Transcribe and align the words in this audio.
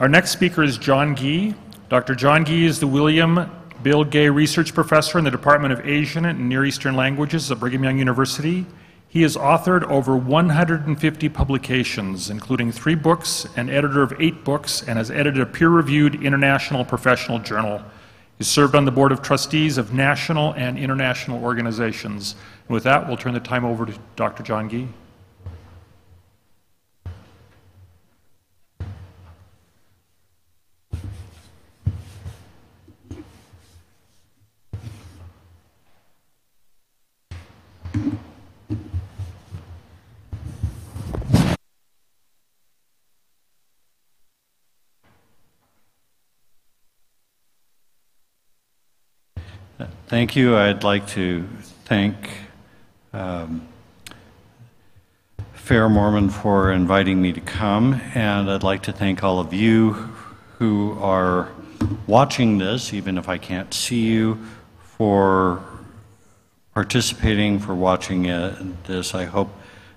Our 0.00 0.08
next 0.08 0.30
speaker 0.30 0.62
is 0.62 0.78
John 0.78 1.16
Gee. 1.16 1.56
Dr. 1.88 2.14
John 2.14 2.44
Gee 2.44 2.66
is 2.66 2.78
the 2.78 2.86
William 2.86 3.50
Bill 3.82 4.04
Gay 4.04 4.28
Research 4.28 4.72
Professor 4.72 5.18
in 5.18 5.24
the 5.24 5.30
Department 5.32 5.72
of 5.72 5.84
Asian 5.84 6.24
and 6.26 6.48
Near 6.48 6.64
Eastern 6.64 6.94
Languages 6.94 7.50
at 7.50 7.58
Brigham 7.58 7.82
Young 7.82 7.98
University. 7.98 8.64
He 9.08 9.22
has 9.22 9.36
authored 9.36 9.82
over 9.90 10.16
150 10.16 11.28
publications, 11.30 12.30
including 12.30 12.70
three 12.70 12.94
books, 12.94 13.48
and 13.56 13.68
editor 13.68 14.00
of 14.04 14.14
eight 14.20 14.44
books, 14.44 14.84
and 14.86 14.98
has 14.98 15.10
edited 15.10 15.40
a 15.40 15.46
peer-reviewed 15.46 16.22
international 16.22 16.84
professional 16.84 17.40
journal. 17.40 17.82
He 18.36 18.44
served 18.44 18.76
on 18.76 18.84
the 18.84 18.92
Board 18.92 19.10
of 19.10 19.20
Trustees 19.20 19.78
of 19.78 19.92
national 19.92 20.52
and 20.52 20.78
international 20.78 21.42
organizations. 21.42 22.36
And 22.68 22.74
with 22.74 22.84
that, 22.84 23.08
we'll 23.08 23.16
turn 23.16 23.34
the 23.34 23.40
time 23.40 23.64
over 23.64 23.84
to 23.84 23.98
Dr. 24.14 24.44
John 24.44 24.70
Gee. 24.70 24.86
Thank 50.08 50.34
you. 50.34 50.56
I'd 50.56 50.82
like 50.82 51.06
to 51.08 51.46
thank 51.84 52.30
um, 53.12 53.68
Fair 55.52 55.88
Mormon 55.88 56.30
for 56.30 56.72
inviting 56.72 57.22
me 57.22 57.32
to 57.32 57.40
come, 57.40 58.00
and 58.14 58.50
I'd 58.50 58.64
like 58.64 58.82
to 58.84 58.92
thank 58.92 59.22
all 59.22 59.38
of 59.38 59.52
you 59.52 59.92
who 60.58 60.98
are 61.00 61.50
watching 62.08 62.58
this, 62.58 62.92
even 62.92 63.18
if 63.18 63.28
I 63.28 63.38
can't 63.38 63.72
see 63.72 64.00
you, 64.00 64.44
for 64.80 65.62
participating, 66.74 67.60
for 67.60 67.74
watching 67.74 68.24
this. 68.84 69.14
I 69.14 69.26
hope 69.26 69.50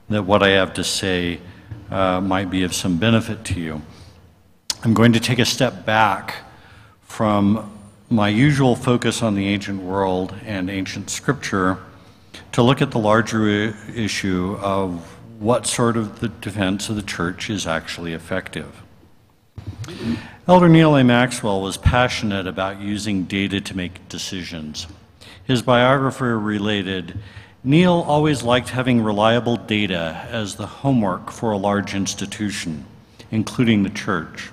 that 0.09 0.23
what 0.23 0.43
I 0.43 0.49
have 0.49 0.75
to 0.75 0.83
say 0.83 1.39
uh, 1.89 2.21
might 2.21 2.51
be 2.51 2.61
of 2.61 2.75
some 2.75 2.97
benefit 2.97 3.43
to 3.45 3.59
you. 3.59 3.81
I'm 4.83 4.93
going 4.93 5.13
to 5.13 5.19
take 5.19 5.39
a 5.39 5.45
step 5.45 5.87
back 5.87 6.35
from 7.01 7.80
my 8.11 8.27
usual 8.27 8.75
focus 8.75 9.23
on 9.23 9.35
the 9.35 9.47
ancient 9.47 9.81
world 9.81 10.35
and 10.45 10.69
ancient 10.69 11.09
scripture 11.09 11.77
to 12.51 12.61
look 12.61 12.81
at 12.81 12.91
the 12.91 12.99
larger 12.99 13.73
issue 13.95 14.57
of 14.61 14.99
what 15.39 15.65
sort 15.65 15.95
of 15.95 16.19
the 16.19 16.27
defense 16.27 16.89
of 16.89 16.97
the 16.97 17.01
church 17.01 17.49
is 17.49 17.65
actually 17.65 18.11
effective. 18.11 18.83
Elder 20.45 20.67
Neal 20.67 20.97
A. 20.97 21.05
Maxwell 21.05 21.61
was 21.61 21.77
passionate 21.77 22.47
about 22.47 22.81
using 22.81 23.23
data 23.23 23.61
to 23.61 23.77
make 23.77 24.07
decisions. 24.09 24.87
His 25.45 25.61
biographer 25.61 26.37
related, 26.37 27.17
Neal 27.63 28.03
always 28.05 28.43
liked 28.43 28.69
having 28.69 29.01
reliable 29.01 29.55
data 29.55 30.27
as 30.29 30.55
the 30.55 30.67
homework 30.67 31.31
for 31.31 31.51
a 31.51 31.57
large 31.57 31.95
institution, 31.95 32.85
including 33.31 33.83
the 33.83 33.89
church 33.89 34.51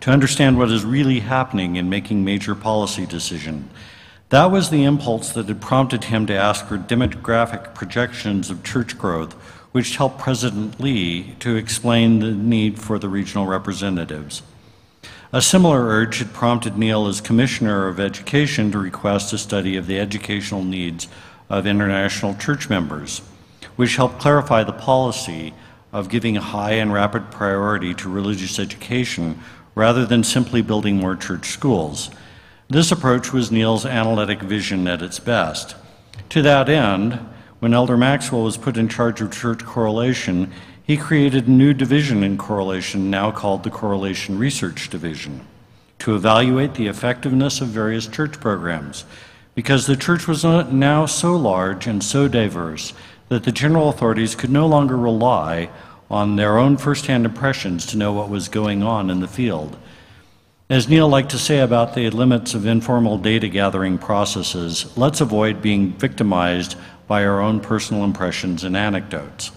to 0.00 0.10
understand 0.10 0.58
what 0.58 0.70
is 0.70 0.84
really 0.84 1.20
happening 1.20 1.76
in 1.76 1.88
making 1.88 2.24
major 2.24 2.54
policy 2.54 3.06
decisions. 3.06 3.70
That 4.30 4.50
was 4.50 4.70
the 4.70 4.84
impulse 4.84 5.32
that 5.32 5.46
had 5.46 5.60
prompted 5.60 6.04
him 6.04 6.26
to 6.26 6.34
ask 6.34 6.66
for 6.66 6.78
demographic 6.78 7.74
projections 7.74 8.50
of 8.50 8.64
church 8.64 8.98
growth, 8.98 9.34
which 9.72 9.96
helped 9.96 10.18
President 10.18 10.80
Lee 10.80 11.34
to 11.40 11.56
explain 11.56 12.18
the 12.18 12.32
need 12.32 12.78
for 12.78 12.98
the 12.98 13.08
regional 13.08 13.46
representatives. 13.46 14.42
A 15.32 15.42
similar 15.42 15.86
urge 15.86 16.18
had 16.18 16.32
prompted 16.32 16.78
Neal 16.78 17.06
as 17.06 17.20
Commissioner 17.20 17.88
of 17.88 17.98
Education 17.98 18.70
to 18.70 18.78
request 18.78 19.32
a 19.32 19.38
study 19.38 19.76
of 19.76 19.86
the 19.86 19.98
educational 19.98 20.62
needs 20.62 21.08
of 21.50 21.66
international 21.66 22.34
church 22.34 22.68
members, 22.68 23.20
which 23.76 23.96
helped 23.96 24.20
clarify 24.20 24.62
the 24.64 24.72
policy 24.72 25.52
of 25.92 26.08
giving 26.08 26.36
high 26.36 26.74
and 26.74 26.92
rapid 26.92 27.30
priority 27.30 27.94
to 27.94 28.08
religious 28.08 28.58
education 28.58 29.40
rather 29.74 30.06
than 30.06 30.24
simply 30.24 30.62
building 30.62 30.96
more 30.96 31.16
church 31.16 31.50
schools. 31.50 32.10
This 32.68 32.92
approach 32.92 33.32
was 33.32 33.50
Neal's 33.50 33.84
analytic 33.84 34.40
vision 34.40 34.86
at 34.88 35.02
its 35.02 35.18
best. 35.18 35.76
To 36.30 36.42
that 36.42 36.68
end, 36.68 37.20
when 37.58 37.74
Elder 37.74 37.96
Maxwell 37.96 38.44
was 38.44 38.56
put 38.56 38.76
in 38.76 38.88
charge 38.88 39.20
of 39.20 39.32
church 39.32 39.64
correlation, 39.64 40.52
he 40.82 40.96
created 40.96 41.46
a 41.46 41.50
new 41.50 41.72
division 41.72 42.22
in 42.22 42.36
correlation, 42.36 43.10
now 43.10 43.30
called 43.30 43.62
the 43.62 43.70
Correlation 43.70 44.38
Research 44.38 44.90
Division, 44.90 45.46
to 46.00 46.14
evaluate 46.14 46.74
the 46.74 46.88
effectiveness 46.88 47.60
of 47.60 47.68
various 47.68 48.06
church 48.06 48.38
programs. 48.40 49.04
Because 49.54 49.86
the 49.86 49.96
church 49.96 50.26
was 50.26 50.44
now 50.44 51.06
so 51.06 51.36
large 51.36 51.86
and 51.86 52.02
so 52.02 52.28
diverse 52.28 52.92
that 53.28 53.44
the 53.44 53.52
general 53.52 53.88
authorities 53.88 54.34
could 54.34 54.50
no 54.50 54.66
longer 54.66 54.96
rely 54.96 55.70
on 56.10 56.36
their 56.36 56.58
own 56.58 56.76
firsthand 56.76 57.24
impressions 57.24 57.86
to 57.86 57.96
know 57.96 58.12
what 58.12 58.28
was 58.28 58.48
going 58.48 58.82
on 58.82 59.10
in 59.10 59.20
the 59.20 59.28
field. 59.28 59.76
As 60.70 60.88
Neal 60.88 61.08
liked 61.08 61.30
to 61.30 61.38
say 61.38 61.60
about 61.60 61.94
the 61.94 62.08
limits 62.10 62.54
of 62.54 62.66
informal 62.66 63.18
data 63.18 63.48
gathering 63.48 63.98
processes, 63.98 64.96
let's 64.96 65.20
avoid 65.20 65.60
being 65.60 65.92
victimized 65.92 66.76
by 67.06 67.24
our 67.24 67.40
own 67.40 67.60
personal 67.60 68.02
impressions 68.02 68.64
and 68.64 68.76
anecdotes. 68.76 69.50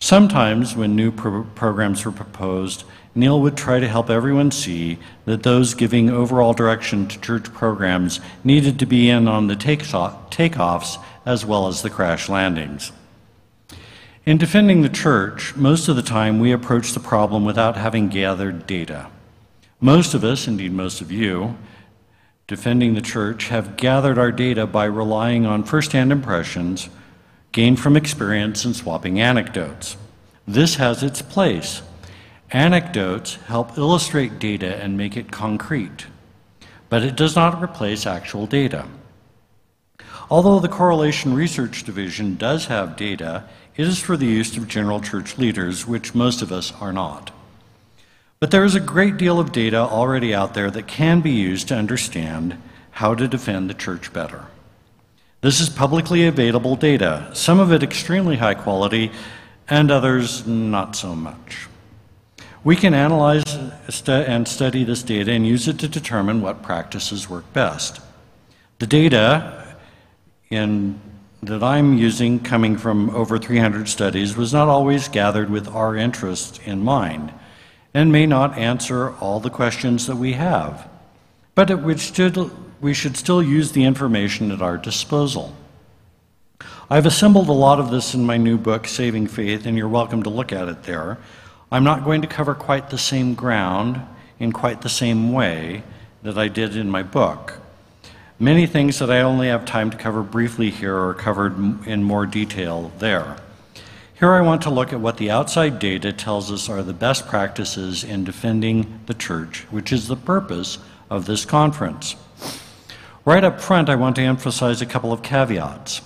Sometimes, 0.00 0.76
when 0.76 0.96
new 0.96 1.10
pro 1.10 1.44
programs 1.54 2.04
were 2.04 2.12
proposed, 2.12 2.84
Neal 3.14 3.40
would 3.40 3.56
try 3.56 3.78
to 3.78 3.88
help 3.88 4.10
everyone 4.10 4.50
see 4.50 4.98
that 5.24 5.44
those 5.44 5.74
giving 5.74 6.10
overall 6.10 6.52
direction 6.52 7.06
to 7.06 7.20
church 7.20 7.52
programs 7.54 8.20
needed 8.42 8.78
to 8.80 8.86
be 8.86 9.08
in 9.08 9.28
on 9.28 9.46
the 9.46 9.54
takeoffs 9.54 11.02
as 11.24 11.46
well 11.46 11.68
as 11.68 11.82
the 11.82 11.90
crash 11.90 12.28
landings. 12.28 12.90
In 14.26 14.38
defending 14.38 14.80
the 14.80 14.88
church, 14.88 15.54
most 15.54 15.86
of 15.86 15.96
the 15.96 16.02
time 16.02 16.40
we 16.40 16.50
approach 16.50 16.92
the 16.92 17.00
problem 17.00 17.44
without 17.44 17.76
having 17.76 18.08
gathered 18.08 18.66
data. 18.66 19.08
Most 19.82 20.14
of 20.14 20.24
us, 20.24 20.48
indeed 20.48 20.72
most 20.72 21.02
of 21.02 21.12
you, 21.12 21.58
defending 22.46 22.94
the 22.94 23.02
church, 23.02 23.48
have 23.48 23.76
gathered 23.76 24.16
our 24.16 24.32
data 24.32 24.66
by 24.66 24.86
relying 24.86 25.44
on 25.44 25.62
firsthand 25.62 26.10
impressions 26.10 26.88
gained 27.52 27.78
from 27.78 27.98
experience 27.98 28.64
and 28.64 28.74
swapping 28.74 29.20
anecdotes. 29.20 29.98
This 30.48 30.76
has 30.76 31.02
its 31.02 31.20
place. 31.20 31.82
Anecdotes 32.50 33.34
help 33.46 33.76
illustrate 33.76 34.38
data 34.38 34.76
and 34.76 34.96
make 34.96 35.18
it 35.18 35.32
concrete, 35.32 36.06
but 36.88 37.02
it 37.02 37.14
does 37.14 37.36
not 37.36 37.62
replace 37.62 38.06
actual 38.06 38.46
data. 38.46 38.86
Although 40.30 40.60
the 40.60 40.68
Correlation 40.68 41.34
Research 41.34 41.84
Division 41.84 42.36
does 42.36 42.66
have 42.66 42.96
data, 42.96 43.44
it 43.76 43.86
is 43.86 43.98
for 43.98 44.16
the 44.16 44.26
use 44.26 44.56
of 44.56 44.68
general 44.68 45.00
church 45.00 45.36
leaders, 45.38 45.86
which 45.86 46.14
most 46.14 46.42
of 46.42 46.52
us 46.52 46.72
are 46.80 46.92
not. 46.92 47.30
But 48.40 48.50
there 48.50 48.64
is 48.64 48.74
a 48.74 48.80
great 48.80 49.16
deal 49.16 49.40
of 49.40 49.52
data 49.52 49.78
already 49.78 50.34
out 50.34 50.54
there 50.54 50.70
that 50.70 50.86
can 50.86 51.20
be 51.20 51.30
used 51.30 51.68
to 51.68 51.76
understand 51.76 52.60
how 52.92 53.14
to 53.14 53.26
defend 53.26 53.68
the 53.68 53.74
church 53.74 54.12
better. 54.12 54.46
This 55.40 55.60
is 55.60 55.68
publicly 55.68 56.26
available 56.26 56.76
data, 56.76 57.30
some 57.34 57.58
of 57.58 57.72
it 57.72 57.82
extremely 57.82 58.36
high 58.36 58.54
quality, 58.54 59.10
and 59.68 59.90
others 59.90 60.46
not 60.46 60.94
so 60.94 61.14
much. 61.14 61.68
We 62.62 62.76
can 62.76 62.94
analyze 62.94 63.44
and 64.08 64.48
study 64.48 64.84
this 64.84 65.02
data 65.02 65.32
and 65.32 65.46
use 65.46 65.68
it 65.68 65.78
to 65.80 65.88
determine 65.88 66.40
what 66.40 66.62
practices 66.62 67.28
work 67.28 67.50
best. 67.52 68.00
The 68.78 68.86
data 68.86 69.76
in 70.48 70.98
that 71.46 71.62
I'm 71.62 71.96
using, 71.98 72.40
coming 72.40 72.76
from 72.76 73.10
over 73.10 73.38
300 73.38 73.88
studies, 73.88 74.36
was 74.36 74.52
not 74.52 74.68
always 74.68 75.08
gathered 75.08 75.50
with 75.50 75.68
our 75.68 75.96
interest 75.96 76.60
in 76.64 76.82
mind 76.82 77.32
and 77.92 78.10
may 78.10 78.26
not 78.26 78.58
answer 78.58 79.12
all 79.20 79.40
the 79.40 79.50
questions 79.50 80.06
that 80.06 80.16
we 80.16 80.32
have. 80.32 80.88
But 81.54 81.70
it 81.70 81.80
would 81.80 82.00
still, 82.00 82.50
we 82.80 82.92
should 82.92 83.16
still 83.16 83.42
use 83.42 83.72
the 83.72 83.84
information 83.84 84.50
at 84.50 84.60
our 84.60 84.76
disposal. 84.76 85.54
I've 86.90 87.06
assembled 87.06 87.48
a 87.48 87.52
lot 87.52 87.80
of 87.80 87.90
this 87.90 88.14
in 88.14 88.26
my 88.26 88.36
new 88.36 88.58
book, 88.58 88.86
Saving 88.86 89.26
Faith, 89.26 89.64
and 89.64 89.78
you're 89.78 89.88
welcome 89.88 90.22
to 90.24 90.30
look 90.30 90.52
at 90.52 90.68
it 90.68 90.82
there. 90.82 91.18
I'm 91.70 91.84
not 91.84 92.04
going 92.04 92.22
to 92.22 92.28
cover 92.28 92.54
quite 92.54 92.90
the 92.90 92.98
same 92.98 93.34
ground 93.34 94.00
in 94.38 94.52
quite 94.52 94.82
the 94.82 94.88
same 94.88 95.32
way 95.32 95.82
that 96.22 96.36
I 96.36 96.48
did 96.48 96.76
in 96.76 96.90
my 96.90 97.02
book. 97.02 97.60
Many 98.40 98.66
things 98.66 98.98
that 98.98 99.12
I 99.12 99.20
only 99.20 99.46
have 99.46 99.64
time 99.64 99.90
to 99.90 99.96
cover 99.96 100.24
briefly 100.24 100.68
here 100.70 100.98
are 100.98 101.14
covered 101.14 101.86
in 101.86 102.02
more 102.02 102.26
detail 102.26 102.90
there. 102.98 103.36
Here 104.18 104.32
I 104.32 104.40
want 104.40 104.62
to 104.62 104.70
look 104.70 104.92
at 104.92 104.98
what 104.98 105.18
the 105.18 105.30
outside 105.30 105.78
data 105.78 106.12
tells 106.12 106.50
us 106.50 106.68
are 106.68 106.82
the 106.82 106.92
best 106.92 107.28
practices 107.28 108.02
in 108.02 108.24
defending 108.24 108.98
the 109.06 109.14
church, 109.14 109.66
which 109.70 109.92
is 109.92 110.08
the 110.08 110.16
purpose 110.16 110.78
of 111.08 111.26
this 111.26 111.44
conference. 111.44 112.16
Right 113.24 113.44
up 113.44 113.60
front, 113.60 113.88
I 113.88 113.94
want 113.94 114.16
to 114.16 114.22
emphasize 114.22 114.82
a 114.82 114.86
couple 114.86 115.12
of 115.12 115.22
caveats. 115.22 116.02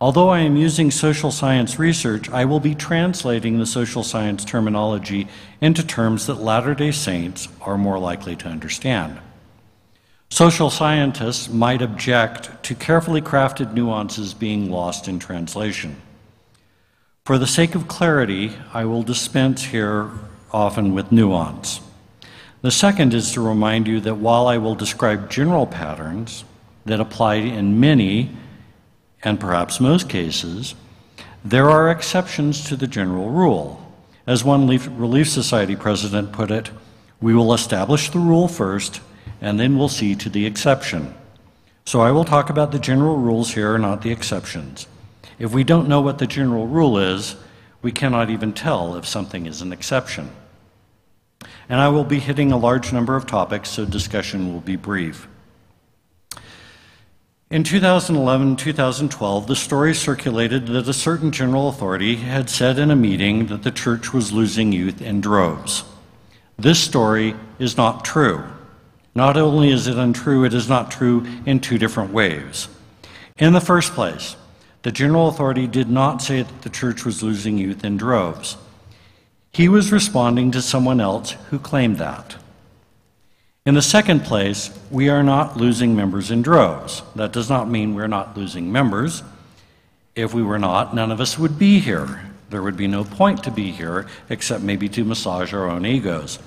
Although 0.00 0.30
I 0.30 0.40
am 0.40 0.56
using 0.56 0.90
social 0.90 1.30
science 1.30 1.78
research, 1.78 2.28
I 2.30 2.44
will 2.44 2.58
be 2.58 2.74
translating 2.74 3.60
the 3.60 3.66
social 3.66 4.02
science 4.02 4.44
terminology 4.44 5.28
into 5.60 5.86
terms 5.86 6.26
that 6.26 6.40
Latter 6.40 6.74
day 6.74 6.90
Saints 6.90 7.46
are 7.60 7.78
more 7.78 8.00
likely 8.00 8.34
to 8.34 8.48
understand. 8.48 9.20
Social 10.32 10.70
scientists 10.70 11.50
might 11.50 11.82
object 11.82 12.62
to 12.62 12.74
carefully 12.74 13.20
crafted 13.20 13.74
nuances 13.74 14.32
being 14.32 14.70
lost 14.70 15.06
in 15.06 15.18
translation. 15.18 16.00
For 17.26 17.36
the 17.36 17.46
sake 17.46 17.74
of 17.74 17.86
clarity, 17.86 18.52
I 18.72 18.86
will 18.86 19.02
dispense 19.02 19.62
here 19.62 20.10
often 20.50 20.94
with 20.94 21.12
nuance. 21.12 21.82
The 22.62 22.70
second 22.70 23.12
is 23.12 23.32
to 23.32 23.46
remind 23.46 23.86
you 23.86 24.00
that 24.00 24.14
while 24.14 24.46
I 24.46 24.56
will 24.56 24.74
describe 24.74 25.28
general 25.28 25.66
patterns 25.66 26.44
that 26.86 26.98
apply 26.98 27.34
in 27.34 27.78
many 27.78 28.30
and 29.22 29.38
perhaps 29.38 29.80
most 29.80 30.08
cases, 30.08 30.74
there 31.44 31.68
are 31.68 31.90
exceptions 31.90 32.64
to 32.68 32.76
the 32.76 32.86
general 32.86 33.28
rule. 33.28 33.86
As 34.26 34.44
one 34.44 34.66
Relief 34.66 35.28
Society 35.28 35.76
president 35.76 36.32
put 36.32 36.50
it, 36.50 36.70
we 37.20 37.34
will 37.34 37.52
establish 37.52 38.08
the 38.08 38.18
rule 38.18 38.48
first 38.48 39.02
and 39.42 39.58
then 39.58 39.76
we'll 39.76 39.88
see 39.88 40.14
to 40.14 40.30
the 40.30 40.46
exception. 40.46 41.12
So 41.84 42.00
I 42.00 42.12
will 42.12 42.24
talk 42.24 42.48
about 42.48 42.70
the 42.70 42.78
general 42.78 43.16
rules 43.16 43.52
here, 43.52 43.76
not 43.76 44.02
the 44.02 44.12
exceptions. 44.12 44.86
If 45.38 45.52
we 45.52 45.64
don't 45.64 45.88
know 45.88 46.00
what 46.00 46.18
the 46.18 46.28
general 46.28 46.68
rule 46.68 46.96
is, 46.96 47.34
we 47.82 47.90
cannot 47.90 48.30
even 48.30 48.52
tell 48.52 48.94
if 48.94 49.04
something 49.04 49.46
is 49.46 49.60
an 49.60 49.72
exception. 49.72 50.30
And 51.68 51.80
I 51.80 51.88
will 51.88 52.04
be 52.04 52.20
hitting 52.20 52.52
a 52.52 52.56
large 52.56 52.92
number 52.92 53.16
of 53.16 53.26
topics, 53.26 53.70
so 53.70 53.84
discussion 53.84 54.52
will 54.52 54.60
be 54.60 54.76
brief. 54.76 55.26
In 57.50 57.64
2011 57.64 58.56
2012, 58.56 59.46
the 59.48 59.56
story 59.56 59.92
circulated 59.92 60.68
that 60.68 60.88
a 60.88 60.94
certain 60.94 61.32
general 61.32 61.68
authority 61.68 62.14
had 62.14 62.48
said 62.48 62.78
in 62.78 62.92
a 62.92 62.96
meeting 62.96 63.46
that 63.46 63.64
the 63.64 63.72
church 63.72 64.12
was 64.12 64.32
losing 64.32 64.70
youth 64.70 65.02
in 65.02 65.20
droves. 65.20 65.82
This 66.56 66.78
story 66.78 67.34
is 67.58 67.76
not 67.76 68.04
true. 68.04 68.51
Not 69.14 69.36
only 69.36 69.70
is 69.70 69.86
it 69.86 69.98
untrue, 69.98 70.44
it 70.44 70.54
is 70.54 70.68
not 70.68 70.90
true 70.90 71.26
in 71.44 71.60
two 71.60 71.78
different 71.78 72.12
ways. 72.12 72.68
In 73.38 73.52
the 73.52 73.60
first 73.60 73.92
place, 73.92 74.36
the 74.82 74.92
general 74.92 75.28
authority 75.28 75.66
did 75.66 75.88
not 75.88 76.22
say 76.22 76.42
that 76.42 76.62
the 76.62 76.70
church 76.70 77.04
was 77.04 77.22
losing 77.22 77.58
youth 77.58 77.84
in 77.84 77.96
droves. 77.96 78.56
He 79.52 79.68
was 79.68 79.92
responding 79.92 80.50
to 80.52 80.62
someone 80.62 81.00
else 81.00 81.32
who 81.50 81.58
claimed 81.58 81.98
that. 81.98 82.36
In 83.64 83.74
the 83.74 83.82
second 83.82 84.24
place, 84.24 84.76
we 84.90 85.08
are 85.08 85.22
not 85.22 85.56
losing 85.56 85.94
members 85.94 86.30
in 86.30 86.42
droves. 86.42 87.02
That 87.14 87.32
does 87.32 87.48
not 87.48 87.68
mean 87.68 87.94
we're 87.94 88.08
not 88.08 88.36
losing 88.36 88.72
members. 88.72 89.22
If 90.16 90.34
we 90.34 90.42
were 90.42 90.58
not, 90.58 90.94
none 90.94 91.12
of 91.12 91.20
us 91.20 91.38
would 91.38 91.58
be 91.58 91.78
here. 91.78 92.30
There 92.50 92.62
would 92.62 92.76
be 92.76 92.88
no 92.88 93.04
point 93.04 93.44
to 93.44 93.50
be 93.50 93.70
here 93.70 94.08
except 94.28 94.64
maybe 94.64 94.88
to 94.90 95.04
massage 95.04 95.54
our 95.54 95.70
own 95.70 95.86
egos. 95.86 96.38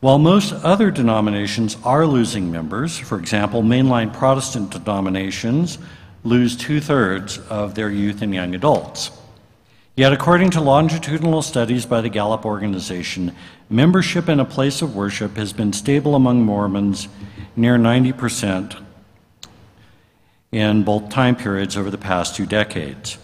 While 0.00 0.18
most 0.18 0.52
other 0.52 0.90
denominations 0.90 1.76
are 1.82 2.06
losing 2.06 2.50
members, 2.50 2.98
for 2.98 3.18
example, 3.18 3.62
mainline 3.62 4.12
Protestant 4.12 4.70
denominations 4.70 5.78
lose 6.22 6.54
two 6.54 6.80
thirds 6.80 7.38
of 7.48 7.74
their 7.74 7.90
youth 7.90 8.20
and 8.20 8.34
young 8.34 8.54
adults. 8.54 9.10
Yet, 9.96 10.12
according 10.12 10.50
to 10.50 10.60
longitudinal 10.60 11.40
studies 11.40 11.86
by 11.86 12.02
the 12.02 12.10
Gallup 12.10 12.44
organization, 12.44 13.34
membership 13.70 14.28
in 14.28 14.38
a 14.38 14.44
place 14.44 14.82
of 14.82 14.94
worship 14.94 15.36
has 15.38 15.54
been 15.54 15.72
stable 15.72 16.14
among 16.14 16.42
Mormons 16.42 17.08
near 17.56 17.78
90% 17.78 18.82
in 20.52 20.82
both 20.82 21.08
time 21.08 21.36
periods 21.36 21.74
over 21.74 21.90
the 21.90 21.96
past 21.96 22.36
two 22.36 22.44
decades. 22.44 23.16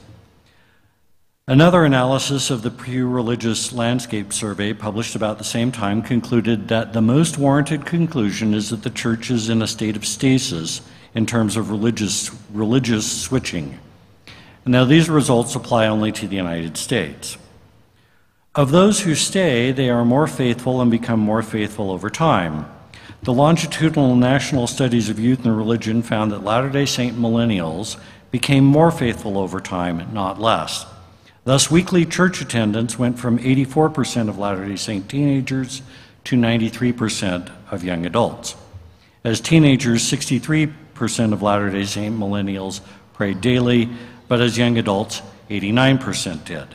Another 1.52 1.84
analysis 1.84 2.48
of 2.48 2.62
the 2.62 2.70
Pew 2.70 3.06
Religious 3.06 3.74
Landscape 3.74 4.32
Survey, 4.32 4.72
published 4.72 5.14
about 5.14 5.36
the 5.36 5.44
same 5.44 5.70
time, 5.70 6.00
concluded 6.00 6.68
that 6.68 6.94
the 6.94 7.02
most 7.02 7.36
warranted 7.36 7.84
conclusion 7.84 8.54
is 8.54 8.70
that 8.70 8.84
the 8.84 8.88
church 8.88 9.30
is 9.30 9.50
in 9.50 9.60
a 9.60 9.66
state 9.66 9.94
of 9.94 10.06
stasis 10.06 10.80
in 11.14 11.26
terms 11.26 11.58
of 11.58 11.70
religious, 11.70 12.34
religious 12.54 13.20
switching. 13.20 13.78
Now, 14.64 14.86
these 14.86 15.10
results 15.10 15.54
apply 15.54 15.88
only 15.88 16.10
to 16.12 16.26
the 16.26 16.36
United 16.36 16.78
States. 16.78 17.36
Of 18.54 18.70
those 18.70 19.00
who 19.00 19.14
stay, 19.14 19.72
they 19.72 19.90
are 19.90 20.06
more 20.06 20.26
faithful 20.26 20.80
and 20.80 20.90
become 20.90 21.20
more 21.20 21.42
faithful 21.42 21.90
over 21.90 22.08
time. 22.08 22.64
The 23.24 23.34
longitudinal 23.34 24.16
national 24.16 24.68
studies 24.68 25.10
of 25.10 25.20
youth 25.20 25.44
and 25.44 25.54
religion 25.54 26.00
found 26.00 26.32
that 26.32 26.44
Latter 26.44 26.70
day 26.70 26.86
Saint 26.86 27.14
millennials 27.14 27.98
became 28.30 28.64
more 28.64 28.90
faithful 28.90 29.36
over 29.36 29.60
time, 29.60 30.14
not 30.14 30.40
less. 30.40 30.86
Thus, 31.44 31.70
weekly 31.70 32.06
church 32.06 32.40
attendance 32.40 32.98
went 32.98 33.18
from 33.18 33.38
84% 33.38 34.28
of 34.28 34.38
Latter 34.38 34.64
day 34.66 34.76
Saint 34.76 35.08
teenagers 35.08 35.82
to 36.24 36.36
93% 36.36 37.50
of 37.70 37.82
young 37.82 38.06
adults. 38.06 38.54
As 39.24 39.40
teenagers, 39.40 40.02
63% 40.02 41.32
of 41.32 41.42
Latter 41.42 41.70
day 41.70 41.84
Saint 41.84 42.16
millennials 42.16 42.80
prayed 43.12 43.40
daily, 43.40 43.88
but 44.28 44.40
as 44.40 44.56
young 44.56 44.78
adults, 44.78 45.20
89% 45.50 46.44
did. 46.44 46.68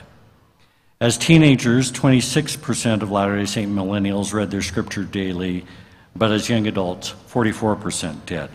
As 1.00 1.18
teenagers, 1.18 1.90
26% 1.94 3.02
of 3.02 3.10
Latter 3.10 3.38
day 3.38 3.46
Saint 3.46 3.72
millennials 3.72 4.34
read 4.34 4.52
their 4.52 4.62
scripture 4.62 5.04
daily, 5.04 5.66
but 6.13 6.31
as 6.31 6.50
young 6.50 6.68
adults, 6.68 7.13
44% 7.30 8.25
did. 8.25 8.50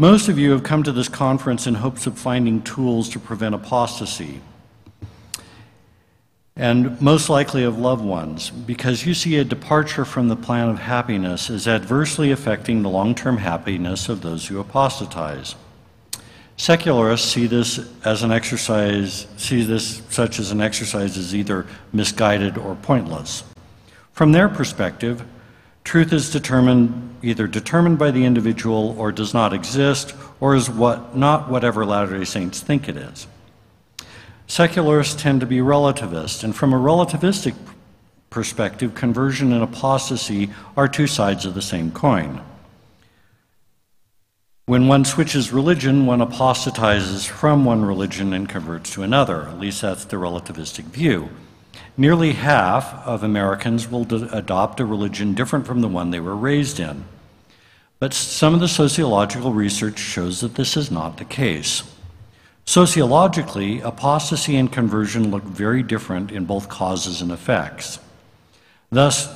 Most 0.00 0.30
of 0.30 0.38
you 0.38 0.52
have 0.52 0.62
come 0.62 0.82
to 0.84 0.92
this 0.92 1.10
conference 1.10 1.66
in 1.66 1.74
hopes 1.74 2.06
of 2.06 2.18
finding 2.18 2.62
tools 2.62 3.10
to 3.10 3.18
prevent 3.18 3.54
apostasy, 3.54 4.40
and 6.56 6.98
most 7.02 7.28
likely 7.28 7.64
of 7.64 7.78
loved 7.78 8.02
ones, 8.02 8.48
because 8.48 9.04
you 9.04 9.12
see 9.12 9.36
a 9.36 9.44
departure 9.44 10.06
from 10.06 10.28
the 10.28 10.36
plan 10.36 10.70
of 10.70 10.78
happiness 10.78 11.50
as 11.50 11.68
adversely 11.68 12.30
affecting 12.30 12.80
the 12.80 12.88
long 12.88 13.14
term 13.14 13.36
happiness 13.36 14.08
of 14.08 14.22
those 14.22 14.46
who 14.46 14.58
apostatize. 14.58 15.54
Secularists 16.56 17.30
see 17.30 17.46
this 17.46 17.78
as 18.02 18.22
an 18.22 18.32
exercise, 18.32 19.26
see 19.36 19.62
this 19.62 20.00
such 20.08 20.38
as 20.38 20.50
an 20.50 20.62
exercise 20.62 21.18
as 21.18 21.34
either 21.34 21.66
misguided 21.92 22.56
or 22.56 22.74
pointless. 22.74 23.44
From 24.14 24.32
their 24.32 24.48
perspective, 24.48 25.26
truth 25.90 26.12
is 26.12 26.30
determined 26.30 27.16
either 27.20 27.48
determined 27.48 27.98
by 27.98 28.12
the 28.12 28.24
individual 28.24 28.94
or 28.96 29.10
does 29.10 29.34
not 29.34 29.52
exist 29.52 30.14
or 30.38 30.54
is 30.54 30.70
what 30.70 31.16
not 31.16 31.50
whatever 31.50 31.84
Latter-day 31.84 32.24
Saints 32.24 32.60
think 32.60 32.88
it 32.88 32.96
is. 32.96 33.26
Secularists 34.46 35.20
tend 35.20 35.40
to 35.40 35.46
be 35.46 35.56
relativist, 35.56 36.44
and 36.44 36.54
from 36.54 36.72
a 36.72 36.76
relativistic 36.76 37.56
perspective, 38.30 38.94
conversion 38.94 39.52
and 39.52 39.64
apostasy 39.64 40.50
are 40.76 40.86
two 40.86 41.08
sides 41.08 41.44
of 41.44 41.54
the 41.54 41.60
same 41.60 41.90
coin. 41.90 42.40
When 44.66 44.86
one 44.86 45.04
switches 45.04 45.52
religion, 45.52 46.06
one 46.06 46.20
apostatizes 46.20 47.26
from 47.26 47.64
one 47.64 47.84
religion 47.84 48.32
and 48.32 48.48
converts 48.48 48.92
to 48.92 49.02
another. 49.02 49.48
At 49.48 49.58
least 49.58 49.82
that's 49.82 50.04
the 50.04 50.18
relativistic 50.18 50.84
view. 50.84 51.30
Nearly 52.00 52.32
half 52.32 53.06
of 53.06 53.22
Americans 53.22 53.90
will 53.90 54.10
adopt 54.32 54.80
a 54.80 54.86
religion 54.86 55.34
different 55.34 55.66
from 55.66 55.82
the 55.82 55.86
one 55.86 56.08
they 56.10 56.18
were 56.18 56.34
raised 56.34 56.80
in. 56.80 57.04
But 57.98 58.14
some 58.14 58.54
of 58.54 58.60
the 58.60 58.68
sociological 58.68 59.52
research 59.52 59.98
shows 59.98 60.40
that 60.40 60.54
this 60.54 60.78
is 60.78 60.90
not 60.90 61.18
the 61.18 61.26
case. 61.26 61.82
Sociologically, 62.64 63.80
apostasy 63.82 64.56
and 64.56 64.72
conversion 64.72 65.30
look 65.30 65.42
very 65.42 65.82
different 65.82 66.32
in 66.32 66.46
both 66.46 66.70
causes 66.70 67.20
and 67.20 67.30
effects. 67.30 67.98
Thus, 68.88 69.28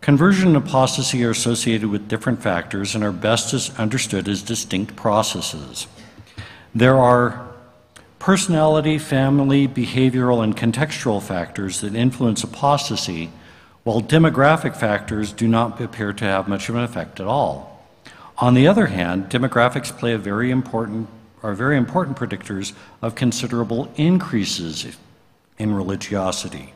Conversion 0.00 0.54
and 0.54 0.56
apostasy 0.56 1.24
are 1.24 1.30
associated 1.30 1.88
with 1.88 2.06
different 2.06 2.40
factors 2.40 2.94
and 2.94 3.02
are 3.02 3.10
best 3.10 3.70
understood 3.80 4.28
as 4.28 4.42
distinct 4.42 4.94
processes. 4.94 5.88
There 6.72 6.98
are 6.98 7.51
personality, 8.22 8.98
family, 8.98 9.66
behavioral, 9.66 10.44
and 10.44 10.56
contextual 10.56 11.20
factors 11.20 11.80
that 11.80 11.92
influence 11.92 12.44
apostasy, 12.44 13.28
while 13.82 14.00
demographic 14.00 14.76
factors 14.76 15.32
do 15.32 15.48
not 15.48 15.80
appear 15.80 16.12
to 16.12 16.24
have 16.24 16.46
much 16.46 16.68
of 16.68 16.76
an 16.76 16.84
effect 16.84 17.18
at 17.18 17.26
all. 17.26 17.84
On 18.38 18.54
the 18.54 18.68
other 18.68 18.86
hand, 18.86 19.28
demographics 19.28 19.90
play 19.98 20.12
a 20.12 20.18
very 20.18 20.52
important, 20.52 21.08
are 21.42 21.52
very 21.52 21.76
important 21.76 22.16
predictors 22.16 22.74
of 23.02 23.16
considerable 23.16 23.92
increases 23.96 24.96
in 25.58 25.74
religiosity. 25.74 26.74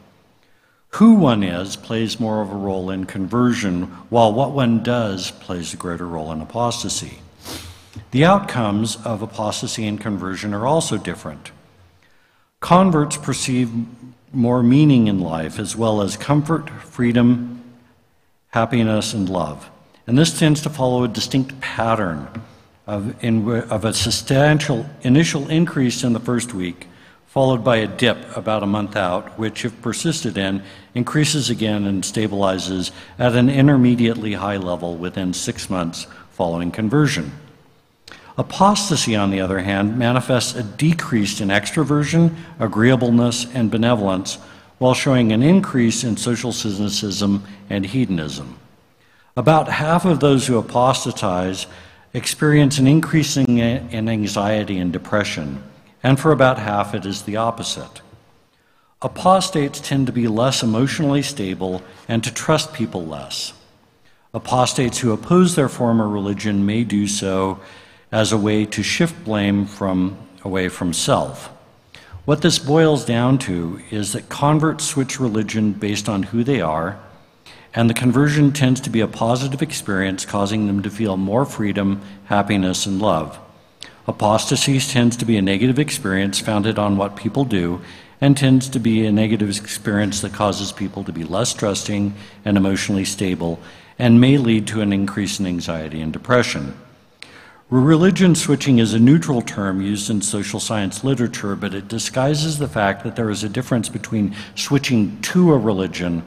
Who 0.98 1.14
one 1.14 1.44
is 1.44 1.76
plays 1.76 2.18
more 2.18 2.42
of 2.42 2.50
a 2.50 2.56
role 2.56 2.90
in 2.90 3.04
conversion, 3.04 3.84
while 4.08 4.32
what 4.32 4.50
one 4.50 4.82
does 4.82 5.30
plays 5.30 5.72
a 5.72 5.76
greater 5.76 6.08
role 6.08 6.32
in 6.32 6.40
apostasy. 6.40 7.20
The 8.10 8.24
outcomes 8.24 8.96
of 9.04 9.22
apostasy 9.22 9.86
and 9.86 10.00
conversion 10.00 10.54
are 10.54 10.66
also 10.66 10.96
different. 10.96 11.50
Converts 12.60 13.16
perceive 13.16 13.70
more 14.32 14.62
meaning 14.62 15.08
in 15.08 15.20
life, 15.20 15.58
as 15.58 15.76
well 15.76 16.02
as 16.02 16.16
comfort, 16.16 16.68
freedom, 16.70 17.62
happiness, 18.48 19.12
and 19.12 19.28
love. 19.28 19.70
And 20.06 20.16
this 20.16 20.38
tends 20.38 20.60
to 20.62 20.70
follow 20.70 21.04
a 21.04 21.08
distinct 21.08 21.60
pattern 21.60 22.28
of, 22.86 23.22
in, 23.24 23.48
of 23.62 23.84
a 23.84 23.92
substantial 23.92 24.86
initial 25.02 25.48
increase 25.48 26.04
in 26.04 26.12
the 26.12 26.20
first 26.20 26.54
week, 26.54 26.86
followed 27.26 27.64
by 27.64 27.78
a 27.78 27.86
dip 27.86 28.36
about 28.36 28.62
a 28.62 28.66
month 28.66 28.96
out, 28.96 29.38
which, 29.38 29.64
if 29.64 29.82
persisted 29.82 30.38
in, 30.38 30.62
increases 30.94 31.50
again 31.50 31.84
and 31.84 32.04
stabilizes 32.04 32.92
at 33.18 33.34
an 33.34 33.50
intermediately 33.50 34.34
high 34.34 34.56
level 34.56 34.96
within 34.96 35.32
six 35.32 35.68
months 35.68 36.06
following 36.30 36.70
conversion. 36.70 37.32
Apostasy, 38.38 39.16
on 39.16 39.30
the 39.30 39.40
other 39.40 39.60
hand, 39.60 39.98
manifests 39.98 40.54
a 40.54 40.62
decrease 40.62 41.40
in 41.40 41.48
extroversion, 41.48 42.34
agreeableness, 42.58 43.46
and 43.54 43.70
benevolence, 43.70 44.38
while 44.78 44.92
showing 44.92 45.32
an 45.32 45.42
increase 45.42 46.04
in 46.04 46.18
social 46.18 46.52
cynicism 46.52 47.44
and 47.70 47.86
hedonism. 47.86 48.58
About 49.36 49.68
half 49.68 50.04
of 50.04 50.20
those 50.20 50.46
who 50.46 50.58
apostatize 50.58 51.66
experience 52.12 52.78
an 52.78 52.86
increase 52.86 53.36
in 53.36 54.08
anxiety 54.08 54.78
and 54.78 54.92
depression, 54.92 55.62
and 56.02 56.20
for 56.20 56.30
about 56.30 56.58
half 56.58 56.94
it 56.94 57.06
is 57.06 57.22
the 57.22 57.36
opposite. 57.36 58.02
Apostates 59.02 59.80
tend 59.80 60.06
to 60.06 60.12
be 60.12 60.28
less 60.28 60.62
emotionally 60.62 61.22
stable 61.22 61.82
and 62.08 62.22
to 62.24 62.32
trust 62.32 62.72
people 62.72 63.04
less. 63.04 63.54
Apostates 64.34 64.98
who 64.98 65.12
oppose 65.12 65.54
their 65.54 65.68
former 65.68 66.08
religion 66.08 66.66
may 66.66 66.84
do 66.84 67.06
so 67.06 67.60
as 68.12 68.32
a 68.32 68.38
way 68.38 68.64
to 68.64 68.82
shift 68.82 69.24
blame 69.24 69.66
from 69.66 70.16
away 70.44 70.68
from 70.68 70.92
self. 70.92 71.50
What 72.24 72.42
this 72.42 72.58
boils 72.58 73.04
down 73.04 73.38
to 73.38 73.80
is 73.90 74.12
that 74.12 74.28
converts 74.28 74.84
switch 74.84 75.20
religion 75.20 75.72
based 75.72 76.08
on 76.08 76.24
who 76.24 76.42
they 76.42 76.60
are, 76.60 76.98
and 77.74 77.90
the 77.90 77.94
conversion 77.94 78.52
tends 78.52 78.80
to 78.80 78.90
be 78.90 79.00
a 79.00 79.06
positive 79.06 79.62
experience, 79.62 80.24
causing 80.24 80.66
them 80.66 80.82
to 80.82 80.90
feel 80.90 81.16
more 81.16 81.44
freedom, 81.44 82.00
happiness, 82.24 82.86
and 82.86 83.00
love. 83.00 83.38
Apostasy 84.08 84.80
tends 84.80 85.16
to 85.18 85.24
be 85.24 85.36
a 85.36 85.42
negative 85.42 85.78
experience 85.78 86.40
founded 86.40 86.78
on 86.78 86.96
what 86.96 87.16
people 87.16 87.44
do, 87.44 87.80
and 88.20 88.36
tends 88.36 88.68
to 88.70 88.78
be 88.78 89.04
a 89.04 89.12
negative 89.12 89.50
experience 89.50 90.20
that 90.20 90.32
causes 90.32 90.72
people 90.72 91.04
to 91.04 91.12
be 91.12 91.22
less 91.22 91.52
trusting 91.52 92.14
and 92.44 92.56
emotionally 92.56 93.04
stable, 93.04 93.58
and 93.98 94.20
may 94.20 94.38
lead 94.38 94.66
to 94.66 94.80
an 94.80 94.92
increase 94.92 95.38
in 95.38 95.46
anxiety 95.46 96.00
and 96.00 96.12
depression. 96.12 96.74
Religion 97.68 98.36
switching 98.36 98.78
is 98.78 98.94
a 98.94 98.98
neutral 98.98 99.42
term 99.42 99.80
used 99.80 100.08
in 100.08 100.22
social 100.22 100.60
science 100.60 101.02
literature, 101.02 101.56
but 101.56 101.74
it 101.74 101.88
disguises 101.88 102.58
the 102.58 102.68
fact 102.68 103.02
that 103.02 103.16
there 103.16 103.28
is 103.28 103.42
a 103.42 103.48
difference 103.48 103.88
between 103.88 104.36
switching 104.54 105.20
to 105.22 105.52
a 105.52 105.58
religion 105.58 106.22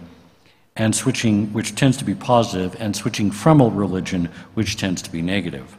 and 0.75 0.93
switching, 0.93 1.53
which 1.53 1.75
tends 1.75 1.95
to 1.95 2.03
be 2.03 2.13
positive, 2.13 2.75
and 2.77 2.93
switching 2.93 3.31
from 3.31 3.61
a 3.61 3.69
religion, 3.69 4.25
which 4.53 4.75
tends 4.75 5.01
to 5.01 5.09
be 5.09 5.21
negative. 5.21 5.77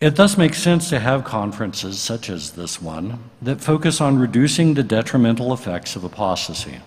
It 0.00 0.16
thus 0.16 0.36
makes 0.36 0.58
sense 0.58 0.88
to 0.88 0.98
have 0.98 1.22
conferences 1.22 2.00
such 2.00 2.28
as 2.28 2.52
this 2.52 2.82
one 2.82 3.30
that 3.40 3.60
focus 3.60 4.00
on 4.00 4.18
reducing 4.18 4.74
the 4.74 4.82
detrimental 4.82 5.52
effects 5.52 5.94
of 5.94 6.02
apostasy. 6.02 6.80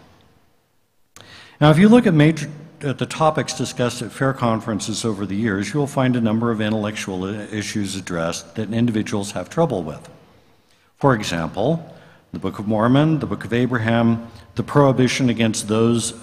Now, 1.61 1.69
if 1.69 1.77
you 1.77 1.87
look 1.87 2.07
at 2.07 2.13
major, 2.13 2.49
at 2.83 2.97
the 2.97 3.05
topics 3.05 3.53
discussed 3.53 4.01
at 4.01 4.11
fair 4.11 4.33
conferences 4.33 5.05
over 5.05 5.25
the 5.25 5.35
years, 5.35 5.73
you 5.73 5.79
will 5.79 5.87
find 5.87 6.15
a 6.15 6.21
number 6.21 6.51
of 6.51 6.59
intellectual 6.59 7.25
issues 7.25 7.95
addressed 7.95 8.55
that 8.55 8.73
individuals 8.73 9.31
have 9.31 9.49
trouble 9.49 9.83
with. 9.83 10.09
For 10.97 11.15
example, 11.15 11.95
the 12.33 12.39
Book 12.39 12.59
of 12.59 12.67
Mormon, 12.67 13.19
the 13.19 13.25
Book 13.25 13.45
of 13.45 13.53
Abraham, 13.53 14.27
the 14.55 14.63
prohibition 14.63 15.29
against 15.29 15.67
those 15.67 16.13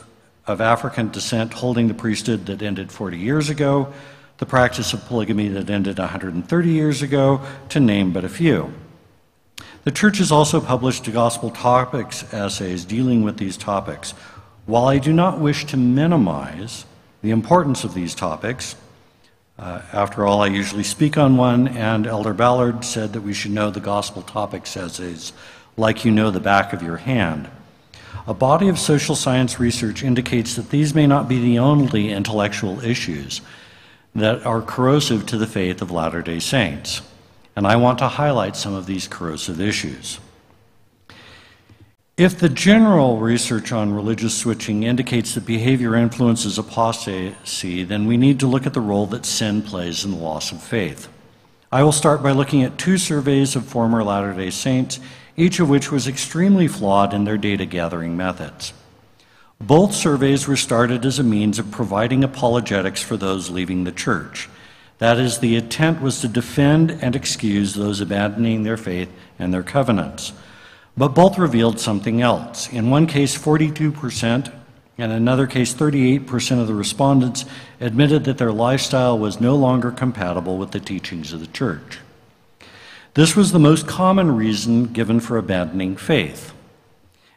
of 0.47 0.61
African 0.61 1.11
descent 1.11 1.55
holding 1.55 1.88
the 1.88 1.95
priesthood 1.95 2.47
that 2.47 2.62
ended 2.62 2.93
40 2.93 3.17
years 3.17 3.49
ago, 3.49 3.93
the 4.38 4.47
practice 4.47 4.93
of 4.93 5.05
polygamy 5.07 5.49
that 5.49 5.71
ended 5.71 5.99
130 5.99 6.69
years 6.69 7.02
ago, 7.02 7.40
to 7.69 7.81
name 7.81 8.12
but 8.12 8.25
a 8.25 8.29
few. 8.29 8.73
The 9.85 9.90
church 9.90 10.19
has 10.19 10.31
also 10.31 10.61
published 10.61 11.11
gospel 11.11 11.50
topics 11.50 12.33
essays 12.35 12.85
dealing 12.85 13.23
with 13.23 13.38
these 13.38 13.57
topics, 13.57 14.12
while 14.71 14.87
I 14.87 14.99
do 14.99 15.12
not 15.12 15.41
wish 15.41 15.65
to 15.67 15.77
minimize 15.77 16.85
the 17.23 17.33
importance 17.33 17.83
of 17.83 17.93
these 17.93 18.15
topics, 18.15 18.77
uh, 19.59 19.83
after 19.93 20.25
all, 20.25 20.43
I 20.43 20.47
usually 20.47 20.85
speak 20.85 21.19
on 21.19 21.37
one, 21.37 21.67
and 21.67 22.07
Elder 22.07 22.33
Ballard 22.33 22.85
said 22.85 23.12
that 23.12 23.23
we 23.23 23.35
should 23.35 23.50
know 23.50 23.73
the 23.73 23.81
gospel 23.81 24.23
topics 24.23 24.77
as 24.77 25.00
is, 25.00 25.33
like 25.77 26.05
you 26.05 26.12
know 26.12 26.31
the 26.31 26.39
back 26.39 26.73
of 26.73 26.85
your 26.85 26.99
hand. 26.99 27.50
A 28.29 28.33
body 28.33 28.69
of 28.69 28.79
social 28.79 29.17
science 29.17 29.59
research 29.59 30.05
indicates 30.05 30.55
that 30.55 30.71
these 30.71 30.95
may 30.95 31.09
not 31.09 31.29
be 31.29 31.41
the 31.41 31.59
only 31.59 32.12
intellectual 32.12 32.81
issues 32.85 33.41
that 34.15 34.47
are 34.47 34.62
corrosive 34.62 35.27
to 35.27 35.37
the 35.37 35.49
faith 35.49 35.83
of 35.83 35.91
Latter 35.91 36.23
day 36.23 36.39
Saints, 36.39 37.03
and 37.57 37.67
I 37.67 37.75
want 37.75 37.99
to 37.99 38.07
highlight 38.07 38.55
some 38.55 38.75
of 38.75 38.87
these 38.87 39.09
corrosive 39.09 39.61
issues. 39.61 40.21
If 42.21 42.39
the 42.39 42.50
general 42.50 43.17
research 43.17 43.73
on 43.73 43.95
religious 43.95 44.37
switching 44.37 44.83
indicates 44.83 45.35
that 45.35 45.47
behavior 45.47 45.97
influences 45.97 46.59
apostasy, 46.59 47.83
then 47.83 48.07
we 48.07 48.19
need 48.19 48.41
to 48.41 48.47
look 48.47 48.67
at 48.67 48.75
the 48.75 48.81
role 48.83 49.07
that 49.07 49.25
sin 49.25 49.62
plays 49.62 50.05
in 50.05 50.11
the 50.11 50.19
loss 50.19 50.53
of 50.53 50.62
faith. 50.62 51.09
I 51.73 51.83
will 51.83 51.93
start 51.93 52.23
by 52.23 52.33
looking 52.33 52.62
at 52.62 52.77
two 52.77 52.99
surveys 52.99 53.57
of 53.57 53.65
former 53.65 54.05
Latter 54.05 54.35
day 54.35 54.50
Saints, 54.50 55.00
each 55.35 55.61
of 55.61 55.71
which 55.71 55.91
was 55.91 56.07
extremely 56.07 56.69
flawed 56.69 57.15
in 57.15 57.25
their 57.25 57.39
data 57.39 57.65
gathering 57.65 58.19
methods. 58.19 58.75
Both 59.59 59.95
surveys 59.95 60.47
were 60.47 60.59
started 60.59 61.07
as 61.07 61.19
a 61.19 61.23
means 61.23 61.59
of 61.59 61.71
providing 61.71 62.23
apologetics 62.23 63.00
for 63.00 63.17
those 63.17 63.49
leaving 63.49 63.85
the 63.85 63.93
church. 63.93 64.50
That 64.99 65.19
is, 65.19 65.39
the 65.39 65.57
intent 65.57 66.03
was 66.03 66.21
to 66.21 66.29
defend 66.29 66.91
and 66.91 67.17
excuse 67.17 67.73
those 67.73 68.03
abandoning 68.03 68.65
their 68.65 68.77
faith 68.77 69.09
and 69.39 69.55
their 69.55 69.62
covenants. 69.62 70.35
But 70.97 71.15
both 71.15 71.39
revealed 71.39 71.81
something 71.81 72.21
else. 72.21 72.69
In 72.73 72.91
one 72.91 73.07
case, 73.07 73.37
42%, 73.37 74.53
and 74.99 75.13
in 75.13 75.17
another 75.17 75.47
case, 75.47 75.73
38% 75.73 76.61
of 76.61 76.67
the 76.67 76.75
respondents 76.75 77.45
admitted 77.81 78.25
that 78.25 78.39
their 78.39 78.53
lifestyle 78.53 79.19
was 79.19 79.41
no 79.41 79.57
longer 79.57 79.91
compatible 79.91 80.59
with 80.59 80.73
the 80.73 80.81
teachings 80.81 81.33
of 81.33 81.41
the 81.41 81.47
church. 81.47 81.99
This 83.15 83.35
was 83.35 83.53
the 83.53 83.59
most 83.59 83.87
common 83.87 84.37
reason 84.37 84.87
given 84.87 85.21
for 85.21 85.37
abandoning 85.37 85.97
faith. 85.97 86.53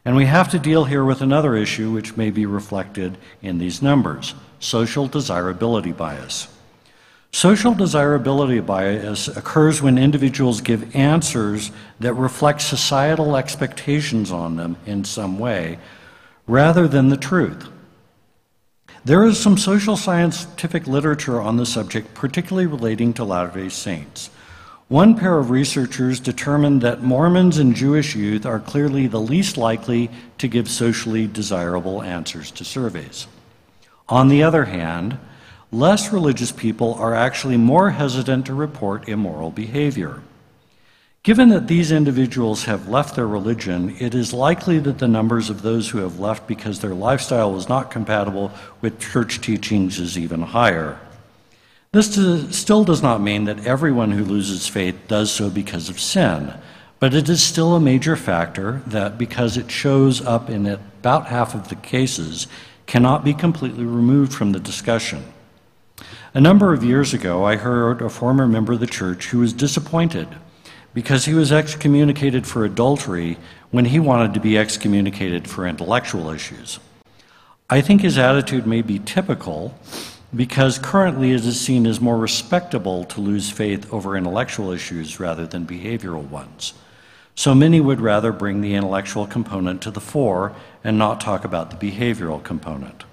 And 0.06 0.16
we 0.16 0.26
have 0.26 0.50
to 0.50 0.60
deal 0.60 0.86
here 0.86 1.06
with 1.06 1.22
another 1.22 1.56
issue 1.56 1.92
which 1.92 2.18
may 2.18 2.30
be 2.30 2.46
reflected 2.46 3.18
in 3.42 3.58
these 3.58 3.82
numbers 3.82 4.36
social 4.60 5.08
desirability 5.08 5.92
bias. 5.92 6.48
Social 7.34 7.74
desirability 7.74 8.60
bias 8.60 9.28
occurs 9.28 9.82
when 9.82 9.98
individuals 9.98 10.62
give 10.62 10.96
answers 10.96 11.72
that 12.00 12.14
reflect 12.14 12.62
societal 12.62 13.36
expectations 13.36 14.32
on 14.32 14.56
them 14.56 14.78
in 14.86 15.04
some 15.04 15.40
way, 15.40 15.80
rather 16.46 16.88
than 16.88 17.10
the 17.10 17.18
truth. 17.18 17.68
There 19.04 19.26
is 19.26 19.40
some 19.40 19.58
social 19.58 19.98
scientific 19.98 20.86
literature 20.86 21.42
on 21.42 21.58
the 21.58 21.66
subject, 21.66 22.14
particularly 22.14 22.68
relating 22.68 23.14
to 23.16 23.24
Latter 23.24 23.64
day 23.64 23.70
Saints. 23.70 24.30
One 24.88 25.18
pair 25.18 25.40
of 25.40 25.50
researchers 25.50 26.20
determined 26.20 26.82
that 26.84 27.02
Mormons 27.02 27.58
and 27.58 27.76
Jewish 27.76 28.16
youth 28.16 28.46
are 28.46 28.60
clearly 28.60 29.08
the 29.08 29.20
least 29.20 29.58
likely 29.58 30.12
to 30.38 30.48
give 30.48 30.70
socially 30.70 31.26
desirable 31.26 32.04
answers 32.04 32.52
to 32.52 32.64
surveys. 32.64 33.26
On 34.08 34.28
the 34.28 34.44
other 34.44 34.66
hand, 34.66 35.18
less 35.74 36.14
religious 36.14 36.52
people 36.52 36.94
are 36.96 37.16
actually 37.16 37.58
more 37.58 37.90
hesitant 37.92 38.46
to 38.46 38.54
report 38.54 39.10
immoral 39.10 39.52
behavior. 39.52 40.22
Given 41.24 41.50
that 41.50 41.68
these 41.68 41.92
individuals 41.92 42.66
have 42.66 42.90
left 42.90 43.16
their 43.16 43.28
religion, 43.28 43.96
it 43.98 44.14
is 44.14 44.34
likely 44.34 44.78
that 44.80 45.00
the 45.00 45.08
numbers 45.08 45.50
of 45.50 45.62
those 45.62 45.90
who 45.90 46.00
have 46.00 46.20
left 46.20 46.48
because 46.48 46.80
their 46.80 46.94
lifestyle 46.94 47.54
was 47.54 47.70
not 47.70 47.90
compatible 47.90 48.52
with 48.82 49.00
church 49.00 49.40
teachings 49.40 50.00
is 50.00 50.18
even 50.18 50.42
higher. 50.42 51.00
This 51.94 52.14
still 52.58 52.84
does 52.84 53.02
not 53.02 53.22
mean 53.22 53.46
that 53.46 53.66
everyone 53.66 54.12
who 54.12 54.26
loses 54.26 54.68
faith 54.68 54.96
does 55.08 55.32
so 55.32 55.50
because 55.50 55.90
of 55.90 56.00
sin, 56.00 56.54
but 57.00 57.14
it 57.14 57.30
is 57.30 57.42
still 57.42 57.76
a 57.76 57.80
major 57.80 58.16
factor 58.16 58.82
that, 58.88 59.18
because 59.18 59.56
it 59.56 59.72
shows 59.72 60.20
up 60.26 60.50
in 60.50 60.66
about 60.66 61.28
half 61.28 61.56
of 61.56 61.70
the 61.70 61.76
cases, 61.76 62.48
cannot 62.86 63.24
be 63.24 63.34
completely 63.34 63.86
removed 63.86 64.34
from 64.34 64.52
the 64.52 64.60
discussion. 64.60 65.24
A 66.36 66.42
number 66.42 66.74
of 66.74 66.84
years 66.84 67.14
ago, 67.14 67.44
I 67.44 67.58
heard 67.58 68.02
a 68.02 68.10
former 68.10 68.48
member 68.48 68.74
of 68.74 68.80
the 68.80 68.88
church 68.88 69.28
who 69.28 69.38
was 69.38 69.54
disappointed 69.54 70.28
because 70.92 71.26
he 71.26 71.36
was 71.36 71.52
excommunicated 71.52 72.48
for 72.48 72.66
adultery 72.66 73.38
when 73.70 73.86
he 73.86 74.00
wanted 74.00 74.34
to 74.34 74.40
be 74.40 74.58
excommunicated 74.58 75.48
for 75.48 75.68
intellectual 75.68 76.32
issues. 76.32 76.80
I 77.70 77.82
think 77.82 78.02
his 78.02 78.18
attitude 78.18 78.66
may 78.66 78.82
be 78.82 78.98
typical 78.98 79.78
because 80.36 80.80
currently 80.80 81.34
it 81.34 81.46
is 81.46 81.62
seen 81.62 81.86
as 81.86 82.02
more 82.02 82.18
respectable 82.18 83.04
to 83.04 83.22
lose 83.22 83.52
faith 83.52 83.94
over 83.94 84.18
intellectual 84.18 84.72
issues 84.72 85.20
rather 85.20 85.46
than 85.46 85.68
behavioral 85.68 86.28
ones. 86.28 86.74
So 87.36 87.54
many 87.54 87.80
would 87.80 88.02
rather 88.02 88.32
bring 88.32 88.62
the 88.62 88.74
intellectual 88.74 89.28
component 89.28 89.84
to 89.84 89.92
the 89.92 90.02
fore 90.02 90.56
and 90.84 90.98
not 90.98 91.22
talk 91.22 91.46
about 91.46 91.70
the 91.70 91.92
behavioral 91.92 92.44
component. 92.44 93.04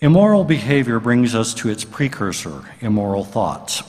Immoral 0.00 0.44
behavior 0.44 1.00
brings 1.00 1.34
us 1.34 1.54
to 1.54 1.70
its 1.70 1.82
precursor, 1.82 2.62
immoral 2.80 3.24
thoughts. 3.24 3.82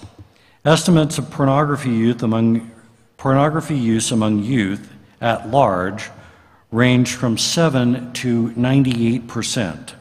Estimates 0.64 1.18
of 1.18 1.30
pornography, 1.30 1.90
youth 1.90 2.24
among, 2.24 2.72
pornography 3.18 3.78
use 3.78 4.10
among 4.10 4.42
youth 4.42 4.90
at 5.20 5.50
large 5.50 6.10
range 6.72 7.14
from 7.14 7.38
7 7.38 8.14
to 8.14 8.54
98 8.56 9.28
percent, 9.28 9.96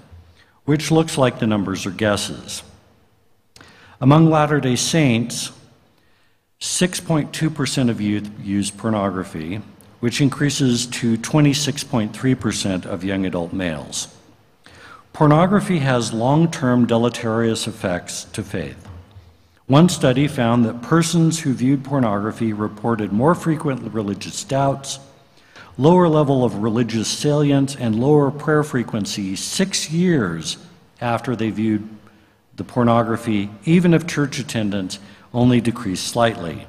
which 0.65 0.93
looks 0.93 1.19
like 1.19 1.41
the 1.41 1.47
numbers 1.47 1.87
are 1.87 1.91
guesses. 1.91 2.63
Among 4.01 4.31
Latter 4.31 4.61
day 4.61 4.77
Saints, 4.77 5.51
6.2% 6.61 7.91
of 7.91 8.01
youth 8.01 8.31
use 8.41 8.71
pornography, 8.71 9.61
which 9.99 10.21
increases 10.21 10.87
to 10.87 11.17
26.3% 11.19 12.87
of 12.87 13.03
young 13.03 13.27
adult 13.27 13.53
males. 13.53 14.16
Pornography 15.17 15.79
has 15.79 16.13
long 16.13 16.51
term 16.51 16.85
deleterious 16.85 17.67
effects 17.67 18.25
to 18.35 18.43
faith. 18.43 18.87
One 19.65 19.89
study 19.89 20.29
found 20.29 20.67
that 20.67 20.83
persons 20.83 21.41
who 21.41 21.55
viewed 21.55 21.83
pornography 21.83 22.53
reported 22.53 23.15
more 23.15 23.35
frequent 23.35 23.95
religious 23.95 24.45
doubts, 24.45 24.99
lower 25.79 26.07
level 26.07 26.45
of 26.45 26.57
religious 26.57 27.09
salience, 27.09 27.75
and 27.75 27.99
lower 27.99 28.31
prayer 28.31 28.63
frequency 28.63 29.37
six 29.37 29.91
years 29.91 30.59
after 31.01 31.35
they 31.35 31.49
viewed 31.49 31.89
the 32.57 32.65
pornography, 32.65 33.49
even 33.65 33.95
if 33.95 34.07
church 34.07 34.39
attendance 34.39 34.99
only 35.33 35.63
decreased 35.63 36.07
slightly. 36.09 36.67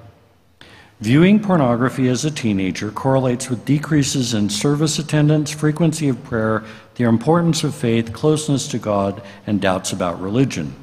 Viewing 1.00 1.40
pornography 1.40 2.08
as 2.10 2.26
a 2.26 2.32
teenager 2.32 2.90
correlates 2.90 3.50
with 3.50 3.66
decreases 3.66 4.34
in 4.34 4.50
service 4.50 4.98
attendance, 4.98 5.52
frequency 5.52 6.10
of 6.10 6.24
prayer, 6.24 6.64
the 6.96 7.04
importance 7.04 7.64
of 7.64 7.76
faith, 7.76 8.14
closeness 8.14 8.68
to 8.70 8.80
God, 8.80 9.22
and 9.46 9.62
doubts 9.62 9.92
about 9.92 10.20
religion. 10.20 10.74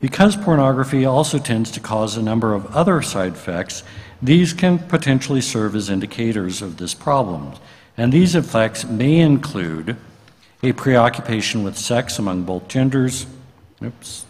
Because 0.00 0.36
pornography 0.36 1.04
also 1.04 1.38
tends 1.38 1.72
to 1.72 1.80
cause 1.80 2.16
a 2.16 2.22
number 2.22 2.54
of 2.54 2.66
other 2.74 3.02
side 3.02 3.32
effects, 3.32 3.82
these 4.20 4.52
can 4.52 4.78
potentially 4.78 5.40
serve 5.40 5.74
as 5.74 5.90
indicators 5.90 6.62
of 6.62 6.76
this 6.76 6.94
problem. 6.94 7.52
And 7.96 8.12
these 8.12 8.36
effects 8.36 8.84
may 8.84 9.18
include 9.18 9.96
a 10.62 10.72
preoccupation 10.72 11.64
with 11.64 11.76
sex 11.76 12.18
among 12.18 12.44
both 12.44 12.68
genders, 12.68 13.26
oops, 13.82 14.24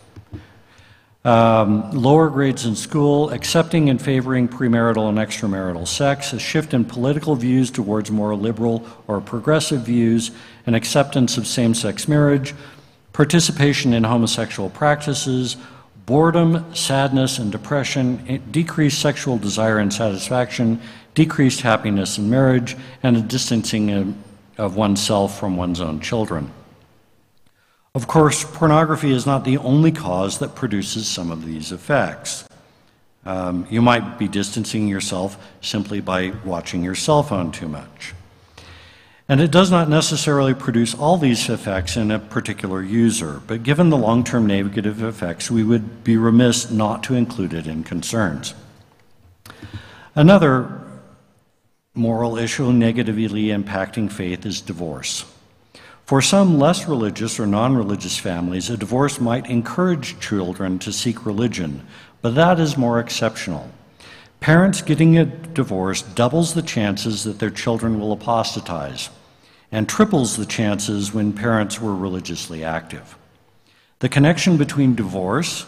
um, 1.24 1.88
lower 1.92 2.28
grades 2.30 2.66
in 2.66 2.74
school, 2.74 3.30
accepting 3.30 3.88
and 3.88 4.02
favoring 4.02 4.48
premarital 4.48 5.08
and 5.08 5.18
extramarital 5.18 5.86
sex, 5.86 6.32
a 6.32 6.38
shift 6.38 6.74
in 6.74 6.84
political 6.84 7.36
views 7.36 7.70
towards 7.70 8.10
more 8.10 8.34
liberal 8.34 8.84
or 9.06 9.20
progressive 9.20 9.82
views, 9.82 10.32
an 10.66 10.74
acceptance 10.74 11.36
of 11.36 11.46
same 11.46 11.74
sex 11.74 12.08
marriage, 12.08 12.54
participation 13.12 13.94
in 13.94 14.02
homosexual 14.02 14.68
practices, 14.70 15.56
boredom, 16.06 16.74
sadness, 16.74 17.38
and 17.38 17.52
depression, 17.52 18.42
decreased 18.50 19.00
sexual 19.00 19.38
desire 19.38 19.78
and 19.78 19.92
satisfaction, 19.92 20.80
decreased 21.14 21.60
happiness 21.60 22.18
in 22.18 22.28
marriage, 22.28 22.76
and 23.04 23.16
a 23.16 23.20
distancing 23.20 24.16
of 24.58 24.74
oneself 24.74 25.38
from 25.38 25.56
one's 25.56 25.80
own 25.80 26.00
children. 26.00 26.50
Of 27.94 28.06
course, 28.06 28.42
pornography 28.42 29.12
is 29.12 29.26
not 29.26 29.44
the 29.44 29.58
only 29.58 29.92
cause 29.92 30.38
that 30.38 30.54
produces 30.54 31.06
some 31.06 31.30
of 31.30 31.44
these 31.44 31.72
effects. 31.72 32.48
Um, 33.26 33.66
you 33.68 33.82
might 33.82 34.18
be 34.18 34.28
distancing 34.28 34.88
yourself 34.88 35.36
simply 35.60 36.00
by 36.00 36.30
watching 36.42 36.82
your 36.82 36.94
cell 36.94 37.22
phone 37.22 37.52
too 37.52 37.68
much. 37.68 38.14
And 39.28 39.42
it 39.42 39.50
does 39.50 39.70
not 39.70 39.90
necessarily 39.90 40.54
produce 40.54 40.94
all 40.94 41.18
these 41.18 41.50
effects 41.50 41.98
in 41.98 42.10
a 42.10 42.18
particular 42.18 42.82
user, 42.82 43.42
but 43.46 43.62
given 43.62 43.90
the 43.90 43.98
long 43.98 44.24
term 44.24 44.46
negative 44.46 45.02
effects, 45.02 45.50
we 45.50 45.62
would 45.62 46.02
be 46.02 46.16
remiss 46.16 46.70
not 46.70 47.02
to 47.04 47.14
include 47.14 47.52
it 47.52 47.66
in 47.66 47.84
concerns. 47.84 48.54
Another 50.14 50.80
moral 51.94 52.38
issue 52.38 52.72
negatively 52.72 53.44
impacting 53.44 54.10
faith 54.10 54.46
is 54.46 54.62
divorce. 54.62 55.26
For 56.12 56.20
some 56.20 56.58
less 56.58 56.86
religious 56.86 57.40
or 57.40 57.46
non 57.46 57.74
religious 57.74 58.18
families, 58.18 58.68
a 58.68 58.76
divorce 58.76 59.18
might 59.18 59.48
encourage 59.48 60.20
children 60.20 60.78
to 60.80 60.92
seek 60.92 61.24
religion, 61.24 61.86
but 62.20 62.34
that 62.34 62.60
is 62.60 62.76
more 62.76 63.00
exceptional. 63.00 63.70
Parents 64.38 64.82
getting 64.82 65.16
a 65.16 65.24
divorce 65.24 66.02
doubles 66.02 66.52
the 66.52 66.60
chances 66.60 67.24
that 67.24 67.38
their 67.38 67.48
children 67.48 67.98
will 67.98 68.12
apostatize 68.12 69.08
and 69.70 69.88
triples 69.88 70.36
the 70.36 70.44
chances 70.44 71.14
when 71.14 71.32
parents 71.32 71.80
were 71.80 71.96
religiously 71.96 72.62
active. 72.62 73.16
The 74.00 74.10
connection 74.10 74.58
between 74.58 74.94
divorce 74.94 75.64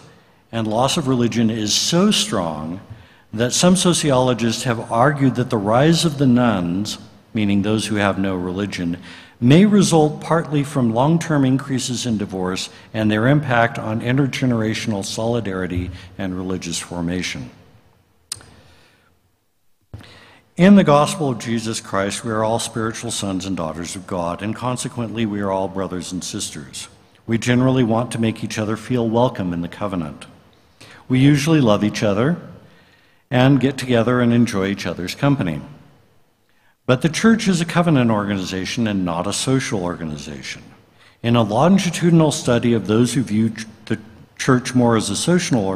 and 0.52 0.66
loss 0.66 0.98
of 0.98 1.08
religion 1.08 1.48
is 1.48 1.72
so 1.72 2.10
strong 2.10 2.82
that 3.32 3.54
some 3.54 3.76
sociologists 3.76 4.64
have 4.64 4.92
argued 4.92 5.36
that 5.36 5.48
the 5.48 5.56
rise 5.56 6.04
of 6.04 6.18
the 6.18 6.26
nones, 6.26 6.98
meaning 7.32 7.62
those 7.62 7.86
who 7.86 7.94
have 7.94 8.18
no 8.18 8.36
religion, 8.36 8.98
may 9.40 9.66
result 9.66 10.20
partly 10.20 10.62
from 10.62 10.94
long 10.94 11.18
term 11.18 11.44
increases 11.44 12.06
in 12.06 12.18
divorce 12.18 12.70
and 12.92 13.10
their 13.10 13.26
impact 13.26 13.78
on 13.78 14.00
intergenerational 14.00 15.04
solidarity 15.04 15.90
and 16.18 16.36
religious 16.36 16.78
formation. 16.78 17.50
In 20.56 20.76
the 20.76 20.84
gospel 20.84 21.30
of 21.30 21.40
Jesus 21.40 21.80
Christ, 21.80 22.24
we 22.24 22.30
are 22.30 22.44
all 22.44 22.60
spiritual 22.60 23.10
sons 23.10 23.44
and 23.44 23.56
daughters 23.56 23.96
of 23.96 24.06
God, 24.06 24.40
and 24.40 24.54
consequently, 24.54 25.26
we 25.26 25.40
are 25.40 25.50
all 25.50 25.66
brothers 25.66 26.12
and 26.12 26.22
sisters. 26.22 26.86
We 27.26 27.38
generally 27.38 27.82
want 27.82 28.12
to 28.12 28.20
make 28.20 28.44
each 28.44 28.56
other 28.56 28.76
feel 28.76 29.08
welcome 29.08 29.52
in 29.52 29.62
the 29.62 29.68
covenant. 29.68 30.26
We 31.08 31.18
usually 31.18 31.60
love 31.60 31.82
each 31.82 32.04
other 32.04 32.36
and 33.30 33.58
get 33.58 33.76
together 33.76 34.20
and 34.20 34.32
enjoy 34.32 34.68
each 34.68 34.86
other's 34.86 35.16
company. 35.16 35.60
But 36.86 37.00
the 37.00 37.08
church 37.08 37.48
is 37.48 37.60
a 37.60 37.64
covenant 37.64 38.10
organization 38.10 38.86
and 38.86 39.04
not 39.04 39.26
a 39.26 39.32
social 39.32 39.82
organization. 39.82 40.62
In 41.22 41.36
a 41.36 41.42
longitudinal 41.42 42.30
study 42.30 42.74
of 42.74 42.86
those 42.86 43.14
who 43.14 43.22
view 43.22 43.54
the 43.86 43.98
church 44.36 44.74
more 44.74 44.96
as 44.96 45.08
a 45.08 45.16
social 45.16 45.66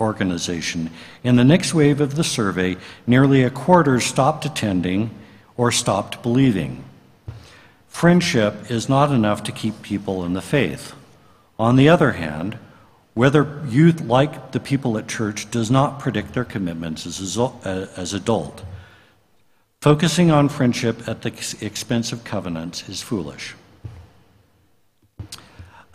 organization, 0.00 0.90
in 1.24 1.34
the 1.34 1.44
next 1.44 1.74
wave 1.74 2.00
of 2.00 2.14
the 2.14 2.22
survey, 2.22 2.76
nearly 3.06 3.42
a 3.42 3.50
quarter 3.50 3.98
stopped 3.98 4.44
attending 4.44 5.10
or 5.56 5.72
stopped 5.72 6.22
believing. 6.22 6.84
Friendship 7.88 8.70
is 8.70 8.88
not 8.88 9.10
enough 9.10 9.42
to 9.42 9.52
keep 9.52 9.82
people 9.82 10.24
in 10.24 10.32
the 10.32 10.40
faith. 10.40 10.94
On 11.58 11.74
the 11.74 11.88
other 11.88 12.12
hand, 12.12 12.56
whether 13.14 13.60
youth 13.68 14.00
like 14.00 14.52
the 14.52 14.60
people 14.60 14.96
at 14.96 15.08
church 15.08 15.50
does 15.50 15.70
not 15.70 15.98
predict 15.98 16.32
their 16.32 16.44
commitments 16.44 17.04
as, 17.06 17.36
as 17.66 18.14
adult. 18.14 18.62
Focusing 19.82 20.30
on 20.30 20.48
friendship 20.48 21.08
at 21.08 21.22
the 21.22 21.56
expense 21.60 22.12
of 22.12 22.22
covenants 22.22 22.88
is 22.88 23.02
foolish. 23.02 23.56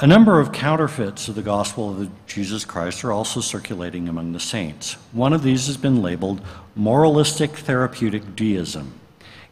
A 0.01 0.05
number 0.05 0.41
of 0.41 0.51
counterfeits 0.51 1.29
of 1.29 1.35
the 1.35 1.41
gospel 1.41 1.91
of 1.91 2.27
Jesus 2.27 2.65
Christ 2.65 3.05
are 3.05 3.13
also 3.13 3.39
circulating 3.39 4.09
among 4.09 4.33
the 4.33 4.41
saints. 4.41 4.95
One 5.13 5.31
of 5.31 5.41
these 5.41 5.67
has 5.67 5.77
been 5.77 6.01
labeled 6.01 6.41
moralistic 6.75 7.51
therapeutic 7.51 8.35
deism. 8.35 8.91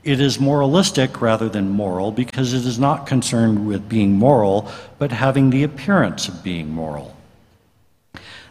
It 0.04 0.20
is 0.20 0.38
moralistic 0.38 1.22
rather 1.22 1.48
than 1.48 1.70
moral 1.70 2.12
because 2.12 2.52
it 2.52 2.66
is 2.66 2.78
not 2.78 3.08
concerned 3.08 3.66
with 3.66 3.88
being 3.88 4.20
moral, 4.20 4.70
but 5.00 5.14
having 5.14 5.50
the 5.50 5.64
appearance 5.64 6.28
of 6.28 6.44
being 6.44 6.74
moral. 6.74 7.15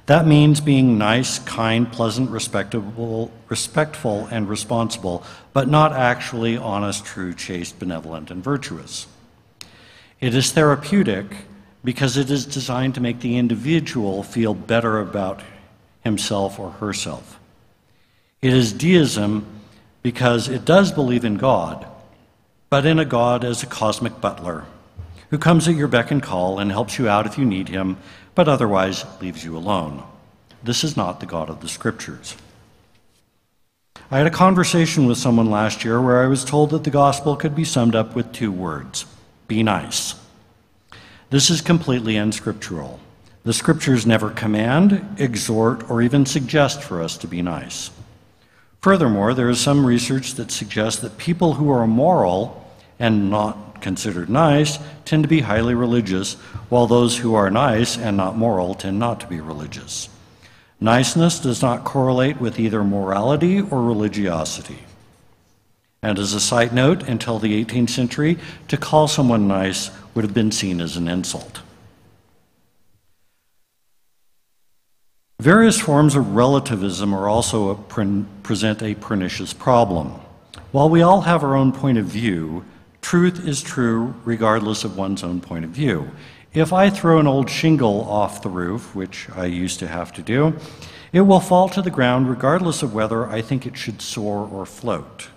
That 0.06 0.26
means 0.26 0.60
being 0.60 0.98
nice, 0.98 1.38
kind, 1.38 1.90
pleasant, 1.90 2.30
respectable, 2.30 3.30
respectful, 3.48 4.26
and 4.30 4.48
responsible, 4.48 5.24
but 5.54 5.68
not 5.68 5.92
actually 5.92 6.58
honest, 6.58 7.06
true, 7.06 7.32
chaste, 7.32 7.78
benevolent, 7.78 8.30
and 8.30 8.44
virtuous. 8.44 9.06
It 10.20 10.34
is 10.34 10.52
therapeutic 10.52 11.26
because 11.82 12.16
it 12.16 12.30
is 12.30 12.44
designed 12.44 12.94
to 12.94 13.00
make 13.00 13.20
the 13.20 13.38
individual 13.38 14.22
feel 14.22 14.52
better 14.52 15.00
about 15.00 15.42
himself 16.02 16.58
or 16.58 16.70
herself. 16.72 17.40
It 18.42 18.52
is 18.52 18.74
deism 18.74 19.46
because 20.02 20.48
it 20.48 20.66
does 20.66 20.92
believe 20.92 21.24
in 21.24 21.36
God, 21.36 21.86
but 22.68 22.84
in 22.84 22.98
a 22.98 23.04
God 23.06 23.42
as 23.42 23.62
a 23.62 23.66
cosmic 23.66 24.20
butler 24.20 24.66
who 25.30 25.38
comes 25.38 25.66
at 25.66 25.74
your 25.74 25.88
beck 25.88 26.10
and 26.10 26.22
call 26.22 26.58
and 26.58 26.70
helps 26.70 26.98
you 26.98 27.08
out 27.08 27.26
if 27.26 27.38
you 27.38 27.44
need 27.44 27.68
him, 27.68 27.96
but 28.35 28.49
otherwise 28.49 29.05
leaves 29.20 29.44
you 29.44 29.57
alone. 29.57 30.03
This 30.62 30.85
is 30.85 30.97
not 30.97 31.20
the 31.20 31.27
God 31.27 31.51
of 31.51 31.61
the 31.61 31.68
Scriptures. 31.68 32.37
I 34.11 34.18
had 34.18 34.27
a 34.27 34.31
conversation 34.31 35.07
with 35.07 35.18
someone 35.18 35.51
last 35.51 35.85
year 35.85 36.01
where 36.01 36.23
I 36.23 36.27
was 36.27 36.44
told 36.44 36.70
that 36.70 36.85
the 36.85 36.90
gospel 36.90 37.37
could 37.37 37.55
be 37.55 37.64
summed 37.64 37.94
up 37.94 38.14
with 38.14 38.33
two 38.33 38.53
words 38.53 39.07
be 39.47 39.62
nice. 39.62 40.14
This 41.31 41.51
is 41.51 41.61
completely 41.61 42.16
unscriptural. 42.16 42.99
The 43.44 43.53
scriptures 43.53 44.07
never 44.07 44.31
command, 44.31 45.16
exhort, 45.18 45.90
or 45.90 46.01
even 46.01 46.25
suggest 46.25 46.83
for 46.83 47.03
us 47.03 47.18
to 47.18 47.29
be 47.29 47.42
nice. 47.42 47.90
Furthermore, 48.81 49.35
there 49.35 49.51
is 49.51 49.61
some 49.61 49.85
research 49.85 50.35
that 50.35 50.51
suggests 50.51 51.03
that 51.03 51.18
people 51.18 51.55
who 51.55 51.70
are 51.70 51.87
moral 51.87 52.63
and 52.98 53.30
not 53.30 53.80
considered 53.80 54.30
nice 54.30 54.78
tend 55.04 55.22
to 55.22 55.28
be 55.28 55.40
highly 55.40 55.74
religious, 55.74 56.35
while 56.68 56.87
those 56.87 57.18
who 57.18 57.35
are 57.35 57.50
nice 57.50 57.96
and 57.98 58.16
not 58.16 58.37
moral 58.37 58.74
tend 58.74 58.98
not 58.98 59.20
to 59.20 59.26
be 59.26 59.40
religious. 59.40 60.09
Niceness 60.80 61.38
does 61.38 61.62
not 61.62 61.85
correlate 61.85 62.40
with 62.40 62.59
either 62.59 62.83
morality 62.83 63.61
or 63.61 63.83
religiosity. 63.83 64.80
And 66.02 66.18
as 66.18 66.35
a 66.35 66.40
side 66.40 66.74
note, 66.74 67.02
until 67.09 67.38
the 67.38 67.64
18th 67.64 67.90
century, 67.90 68.38
to 68.68 68.76
call 68.76 69.09
someone 69.09 69.48
nice 69.48 69.90
would 70.14 70.24
have 70.24 70.35
been 70.35 70.52
seen 70.52 70.80
as 70.80 70.96
an 70.96 71.09
insult. 71.09 71.61
Various 75.40 75.80
forms 75.80 76.14
of 76.14 76.37
relativism 76.37 77.14
are 77.14 77.28
also 77.28 77.70
a 77.70 77.74
pre- 77.74 78.24
present 78.42 78.83
a 78.83 78.94
pernicious 78.94 79.52
problem. 79.52 80.12
While 80.72 80.88
we 80.88 81.02
all 81.02 81.22
have 81.22 81.42
our 81.42 81.57
own 81.57 81.72
point 81.72 81.98
of 81.98 82.07
view, 82.07 82.64
truth 83.04 83.46
is 83.46 83.62
true 83.62 84.14
regardless 84.24 84.82
of 84.82 84.96
one's 84.96 85.22
own 85.22 85.38
point 85.38 85.62
of 85.62 85.70
view. 85.70 86.10
If 86.54 86.72
I 86.72 86.88
throw 86.88 87.18
an 87.18 87.26
old 87.26 87.50
shingle 87.50 88.00
off 88.08 88.40
the 88.40 88.48
roof, 88.48 88.94
which 88.94 89.28
I 89.36 89.44
used 89.44 89.78
to 89.80 89.88
have 89.88 90.10
to 90.14 90.22
do, 90.22 90.56
it 91.12 91.20
will 91.20 91.38
fall 91.38 91.68
to 91.68 91.82
the 91.82 91.90
ground 91.90 92.30
regardless 92.30 92.82
of 92.82 92.94
whether 92.94 93.26
I 93.26 93.42
think 93.42 93.66
it 93.66 93.76
should 93.76 94.00
soar 94.00 94.48
or 94.50 94.64
float. 94.64 95.28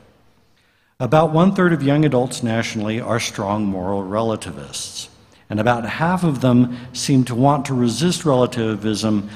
About 0.97 1.33
one 1.33 1.53
third 1.53 1.73
of 1.73 1.83
young 1.83 2.05
adults 2.05 2.41
nationally 2.41 3.01
are 3.01 3.19
strong 3.19 3.65
moral 3.65 4.01
relativists, 4.01 5.09
and 5.49 5.59
about 5.59 5.85
half 5.85 6.23
of 6.23 6.39
them 6.39 6.77
seem 6.93 7.25
to 7.25 7.35
want 7.35 7.65
to 7.65 7.73
resist 7.73 8.23
relativism 8.23 9.29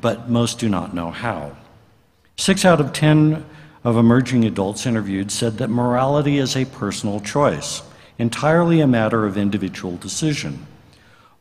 but 0.00 0.30
most 0.30 0.60
do 0.60 0.68
not 0.68 0.94
know 0.94 1.10
how. 1.10 1.56
Six 2.36 2.64
out 2.64 2.80
of 2.80 2.92
ten 2.92 3.44
of 3.84 3.96
emerging 3.96 4.44
adults 4.44 4.86
interviewed 4.86 5.30
said 5.30 5.58
that 5.58 5.68
morality 5.68 6.38
is 6.38 6.56
a 6.56 6.64
personal 6.64 7.20
choice, 7.20 7.82
entirely 8.18 8.80
a 8.80 8.86
matter 8.86 9.26
of 9.26 9.36
individual 9.36 9.96
decision. 9.96 10.66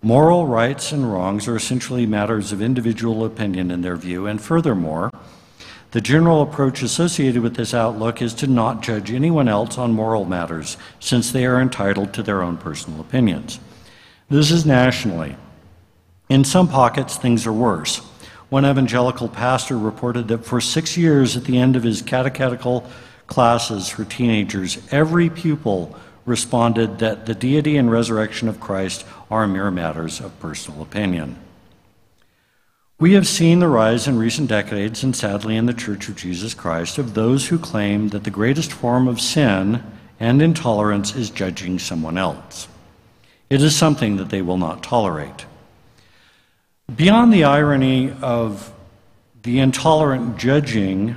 Moral 0.01 0.45
rights 0.45 0.91
and 0.91 1.11
wrongs 1.11 1.47
are 1.47 1.55
essentially 1.55 2.05
matters 2.05 2.51
of 2.51 2.61
individual 2.61 3.23
opinion 3.23 3.71
in 3.71 3.81
their 3.81 3.95
view, 3.95 4.27
and 4.27 4.41
furthermore, 4.41 5.09
the 5.91 6.01
general 6.01 6.41
approach 6.41 6.81
associated 6.81 7.41
with 7.41 7.55
this 7.55 7.73
outlook 7.73 8.21
is 8.21 8.33
to 8.33 8.47
not 8.47 8.81
judge 8.81 9.11
anyone 9.11 9.47
else 9.47 9.77
on 9.77 9.93
moral 9.93 10.25
matters, 10.25 10.75
since 10.99 11.31
they 11.31 11.45
are 11.45 11.61
entitled 11.61 12.13
to 12.13 12.23
their 12.23 12.41
own 12.41 12.57
personal 12.57 12.99
opinions. 12.99 13.59
This 14.27 14.51
is 14.51 14.65
nationally. 14.65 15.37
In 16.27 16.43
some 16.43 16.67
pockets, 16.67 17.15
things 17.15 17.45
are 17.45 17.53
worse. 17.53 18.01
One 18.49 18.65
evangelical 18.65 19.29
pastor 19.29 19.77
reported 19.77 20.27
that 20.27 20.45
for 20.45 20.61
six 20.61 20.95
years 20.97 21.35
at 21.35 21.45
the 21.45 21.57
end 21.57 21.75
of 21.75 21.83
his 21.83 22.01
catechetical 22.01 22.85
classes 23.27 23.89
for 23.89 24.05
teenagers, 24.05 24.77
every 24.91 25.29
pupil 25.29 25.95
responded 26.25 26.99
that 26.99 27.25
the 27.25 27.35
deity 27.35 27.77
and 27.77 27.91
resurrection 27.91 28.47
of 28.47 28.59
Christ 28.59 29.05
are 29.29 29.47
mere 29.47 29.71
matters 29.71 30.19
of 30.19 30.39
personal 30.39 30.81
opinion. 30.81 31.37
We 32.99 33.13
have 33.13 33.27
seen 33.27 33.59
the 33.59 33.67
rise 33.67 34.07
in 34.07 34.17
recent 34.17 34.47
decades, 34.47 35.03
and 35.03 35.15
sadly 35.15 35.57
in 35.57 35.65
the 35.65 35.73
Church 35.73 36.07
of 36.07 36.15
Jesus 36.15 36.53
Christ, 36.53 36.97
of 36.97 37.13
those 37.13 37.47
who 37.47 37.59
claim 37.59 38.09
that 38.09 38.23
the 38.23 38.29
greatest 38.29 38.71
form 38.71 39.07
of 39.07 39.19
sin 39.19 39.83
and 40.19 40.41
intolerance 40.41 41.15
is 41.15 41.29
judging 41.29 41.79
someone 41.79 42.17
else. 42.17 42.67
It 43.49 43.61
is 43.61 43.75
something 43.75 44.15
that 44.17 44.29
they 44.29 44.41
will 44.41 44.57
not 44.57 44.83
tolerate. 44.83 45.45
Beyond 46.93 47.33
the 47.33 47.45
irony 47.45 48.13
of 48.21 48.73
the 49.41 49.59
intolerant 49.59 50.37
judging 50.37 51.15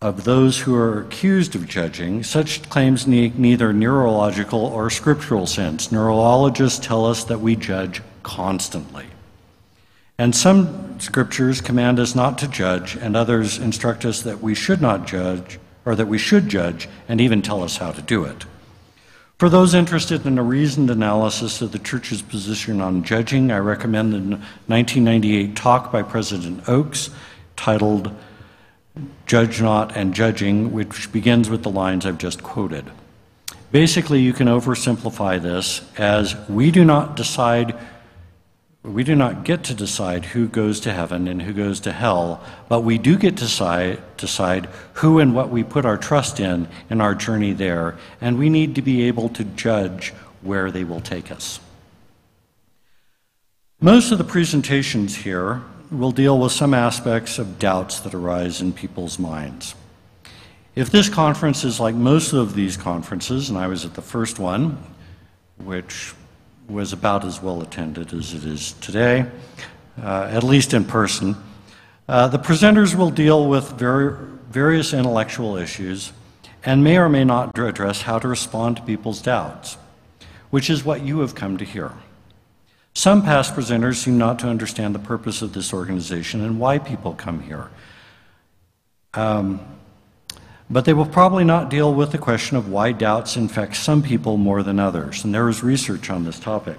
of 0.00 0.24
those 0.24 0.60
who 0.60 0.74
are 0.74 1.02
accused 1.02 1.54
of 1.54 1.68
judging, 1.68 2.22
such 2.22 2.68
claims 2.70 3.06
need 3.06 3.38
neither 3.38 3.74
neurological 3.74 4.64
or 4.64 4.88
scriptural 4.88 5.46
sense. 5.46 5.92
Neurologists 5.92 6.84
tell 6.84 7.04
us 7.04 7.24
that 7.24 7.40
we 7.40 7.54
judge 7.54 8.00
constantly. 8.22 9.06
And 10.16 10.34
some 10.34 10.98
scriptures 10.98 11.60
command 11.60 12.00
us 12.00 12.14
not 12.14 12.38
to 12.38 12.48
judge, 12.48 12.96
and 12.96 13.14
others 13.14 13.58
instruct 13.58 14.06
us 14.06 14.22
that 14.22 14.40
we 14.40 14.54
should 14.54 14.80
not 14.80 15.06
judge, 15.06 15.60
or 15.84 15.94
that 15.94 16.08
we 16.08 16.18
should 16.18 16.48
judge, 16.48 16.88
and 17.08 17.20
even 17.20 17.42
tell 17.42 17.62
us 17.62 17.76
how 17.76 17.92
to 17.92 18.00
do 18.00 18.24
it. 18.24 18.46
For 19.40 19.48
those 19.48 19.72
interested 19.72 20.26
in 20.26 20.36
a 20.36 20.42
reasoned 20.42 20.90
analysis 20.90 21.62
of 21.62 21.72
the 21.72 21.78
Church's 21.78 22.20
position 22.20 22.78
on 22.82 23.02
judging, 23.02 23.50
I 23.50 23.56
recommend 23.56 24.12
the 24.12 24.18
1998 24.18 25.56
talk 25.56 25.90
by 25.90 26.02
President 26.02 26.68
Oaks 26.68 27.08
titled 27.56 28.14
Judge 29.24 29.62
Not 29.62 29.96
and 29.96 30.12
Judging, 30.12 30.72
which 30.72 31.10
begins 31.10 31.48
with 31.48 31.62
the 31.62 31.70
lines 31.70 32.04
I've 32.04 32.18
just 32.18 32.42
quoted. 32.42 32.90
Basically, 33.72 34.20
you 34.20 34.34
can 34.34 34.46
oversimplify 34.46 35.40
this 35.40 35.90
as 35.96 36.36
we 36.50 36.70
do 36.70 36.84
not 36.84 37.16
decide 37.16 37.74
we 38.82 39.04
do 39.04 39.14
not 39.14 39.44
get 39.44 39.62
to 39.64 39.74
decide 39.74 40.24
who 40.24 40.48
goes 40.48 40.80
to 40.80 40.92
heaven 40.92 41.28
and 41.28 41.42
who 41.42 41.52
goes 41.52 41.80
to 41.80 41.92
hell, 41.92 42.42
but 42.68 42.80
we 42.80 42.96
do 42.96 43.18
get 43.18 43.36
to 43.36 43.44
decide, 43.44 44.00
decide 44.16 44.66
who 44.94 45.18
and 45.18 45.34
what 45.34 45.50
we 45.50 45.62
put 45.62 45.84
our 45.84 45.98
trust 45.98 46.40
in 46.40 46.66
in 46.88 47.00
our 47.00 47.14
journey 47.14 47.52
there, 47.52 47.98
and 48.20 48.38
we 48.38 48.48
need 48.48 48.74
to 48.74 48.82
be 48.82 49.02
able 49.02 49.28
to 49.28 49.44
judge 49.44 50.14
where 50.40 50.70
they 50.70 50.84
will 50.84 51.00
take 51.00 51.30
us. 51.30 51.60
Most 53.82 54.12
of 54.12 54.18
the 54.18 54.24
presentations 54.24 55.14
here 55.14 55.62
will 55.90 56.12
deal 56.12 56.38
with 56.38 56.52
some 56.52 56.72
aspects 56.72 57.38
of 57.38 57.58
doubts 57.58 58.00
that 58.00 58.14
arise 58.14 58.62
in 58.62 58.72
people's 58.72 59.18
minds. 59.18 59.74
If 60.74 60.90
this 60.90 61.08
conference 61.08 61.64
is 61.64 61.80
like 61.80 61.94
most 61.94 62.32
of 62.32 62.54
these 62.54 62.76
conferences, 62.76 63.50
and 63.50 63.58
I 63.58 63.66
was 63.66 63.84
at 63.84 63.94
the 63.94 64.02
first 64.02 64.38
one, 64.38 64.78
which 65.58 66.14
was 66.70 66.92
about 66.92 67.24
as 67.24 67.42
well 67.42 67.60
attended 67.62 68.12
as 68.12 68.32
it 68.32 68.44
is 68.44 68.72
today, 68.74 69.26
uh, 70.02 70.28
at 70.30 70.44
least 70.44 70.72
in 70.72 70.84
person. 70.84 71.36
Uh, 72.08 72.28
the 72.28 72.38
presenters 72.38 72.94
will 72.94 73.10
deal 73.10 73.48
with 73.48 73.72
very, 73.72 74.16
various 74.50 74.92
intellectual 74.92 75.56
issues 75.56 76.12
and 76.64 76.84
may 76.84 76.98
or 76.98 77.08
may 77.08 77.24
not 77.24 77.58
address 77.58 78.02
how 78.02 78.18
to 78.18 78.28
respond 78.28 78.76
to 78.76 78.82
people's 78.82 79.22
doubts, 79.22 79.76
which 80.50 80.68
is 80.68 80.84
what 80.84 81.02
you 81.02 81.20
have 81.20 81.34
come 81.34 81.56
to 81.56 81.64
hear. 81.64 81.92
Some 82.94 83.22
past 83.22 83.54
presenters 83.54 83.96
seem 83.96 84.18
not 84.18 84.38
to 84.40 84.48
understand 84.48 84.94
the 84.94 84.98
purpose 84.98 85.42
of 85.42 85.52
this 85.52 85.72
organization 85.72 86.42
and 86.42 86.58
why 86.58 86.78
people 86.78 87.14
come 87.14 87.42
here. 87.42 87.70
Um, 89.14 89.60
but 90.70 90.84
they 90.84 90.92
will 90.92 91.06
probably 91.06 91.42
not 91.42 91.68
deal 91.68 91.92
with 91.92 92.12
the 92.12 92.18
question 92.18 92.56
of 92.56 92.68
why 92.68 92.92
doubts 92.92 93.36
infect 93.36 93.76
some 93.76 94.02
people 94.02 94.36
more 94.36 94.62
than 94.62 94.78
others, 94.78 95.24
and 95.24 95.34
there 95.34 95.48
is 95.48 95.64
research 95.64 96.08
on 96.08 96.24
this 96.24 96.38
topic. 96.38 96.78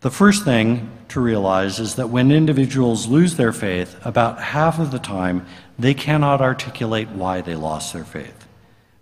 The 0.00 0.10
first 0.10 0.44
thing 0.44 0.90
to 1.08 1.20
realize 1.20 1.78
is 1.78 1.94
that 1.94 2.10
when 2.10 2.30
individuals 2.30 3.06
lose 3.06 3.36
their 3.36 3.52
faith, 3.52 3.96
about 4.04 4.40
half 4.40 4.78
of 4.78 4.90
the 4.90 4.98
time 4.98 5.46
they 5.78 5.94
cannot 5.94 6.40
articulate 6.40 7.08
why 7.08 7.40
they 7.40 7.54
lost 7.54 7.92
their 7.92 8.04
faith. 8.04 8.46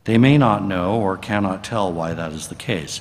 They 0.04 0.18
may 0.18 0.38
not 0.38 0.64
know 0.64 1.00
or 1.00 1.16
cannot 1.16 1.64
tell 1.64 1.92
why 1.92 2.14
that 2.14 2.32
is 2.32 2.48
the 2.48 2.54
case. 2.54 3.00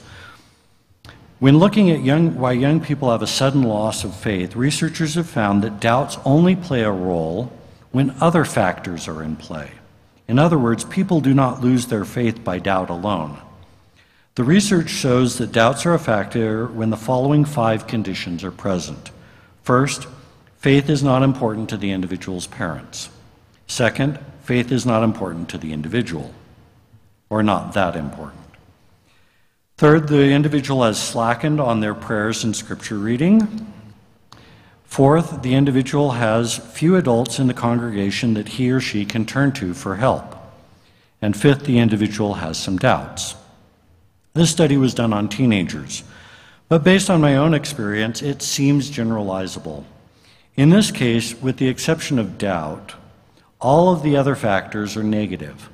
When 1.40 1.60
looking 1.60 1.90
at 1.90 2.04
young, 2.04 2.36
why 2.36 2.54
young 2.54 2.82
people 2.82 3.12
have 3.12 3.22
a 3.22 3.28
sudden 3.28 3.64
loss 3.64 4.04
of 4.04 4.16
faith, 4.16 4.56
researchers 4.56 5.16
have 5.16 5.30
found 5.30 5.64
that 5.64 5.80
doubts 5.80 6.18
only 6.26 6.56
play 6.56 6.82
a 6.82 6.92
role 6.92 7.52
when 7.92 8.16
other 8.20 8.44
factors 8.44 9.08
are 9.08 9.24
in 9.24 9.36
play. 9.36 9.72
In 10.30 10.38
other 10.38 10.60
words, 10.60 10.84
people 10.86 11.22
do 11.22 11.34
not 11.34 11.62
lose 11.62 11.88
their 11.88 12.06
faith 12.06 12.44
by 12.44 12.60
doubt 12.60 12.92
alone. 12.92 13.40
The 14.36 14.44
research 14.44 14.92
shows 14.92 15.40
that 15.40 15.52
doubts 15.52 15.88
are 15.88 15.96
a 15.96 16.00
factor 16.00 16.68
when 16.68 16.92
the 16.92 16.98
following 16.98 17.46
five 17.46 17.88
conditions 17.88 18.44
are 18.44 18.52
present. 18.52 19.10
First, 19.64 20.08
faith 20.60 20.88
is 20.88 21.02
not 21.02 21.24
important 21.24 21.68
to 21.70 21.78
the 21.78 21.90
individual's 21.90 22.46
parents. 22.46 23.10
Second, 23.66 24.20
faith 24.44 24.72
is 24.72 24.86
not 24.86 25.02
important 25.02 25.50
to 25.50 25.58
the 25.58 25.74
individual, 25.74 26.32
or 27.32 27.42
not 27.42 27.74
that 27.74 27.96
important. 27.96 28.38
Third, 29.78 30.10
the 30.10 30.30
individual 30.30 30.84
has 30.84 31.02
slackened 31.02 31.60
on 31.60 31.80
their 31.80 31.96
prayers 31.96 32.44
and 32.44 32.56
scripture 32.56 33.00
reading. 33.00 33.69
Fourth, 34.90 35.44
the 35.44 35.54
individual 35.54 36.14
has 36.14 36.58
few 36.58 36.96
adults 36.96 37.38
in 37.38 37.46
the 37.46 37.54
congregation 37.54 38.34
that 38.34 38.50
he 38.50 38.72
or 38.72 38.80
she 38.80 39.06
can 39.06 39.24
turn 39.24 39.52
to 39.52 39.76
for 39.76 39.98
help. 39.98 40.36
And 41.22 41.38
fifth, 41.38 41.66
the 41.66 41.78
individual 41.78 42.34
has 42.34 42.58
some 42.58 42.76
doubts. 42.76 43.36
This 44.34 44.50
study 44.50 44.78
was 44.78 44.96
done 44.96 45.14
on 45.14 45.30
teenagers, 45.30 46.04
but 46.70 46.84
based 46.84 47.08
on 47.08 47.22
my 47.22 47.38
own 47.38 47.54
experience, 47.54 48.24
it 48.24 48.42
seems 48.42 48.90
generalizable. 48.90 49.84
In 50.56 50.72
this 50.72 50.90
case, 50.90 51.40
with 51.40 51.58
the 51.58 51.68
exception 51.68 52.18
of 52.18 52.40
doubt, 52.40 52.96
all 53.62 53.94
of 53.94 54.02
the 54.02 54.18
other 54.18 54.36
factors 54.36 54.98
are 54.98 55.04
negative. 55.04 55.70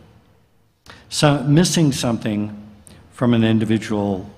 So, 1.07 1.41
missing 1.43 1.93
something 1.93 2.61
from 3.13 3.33
an 3.33 3.45
individual, 3.45 4.29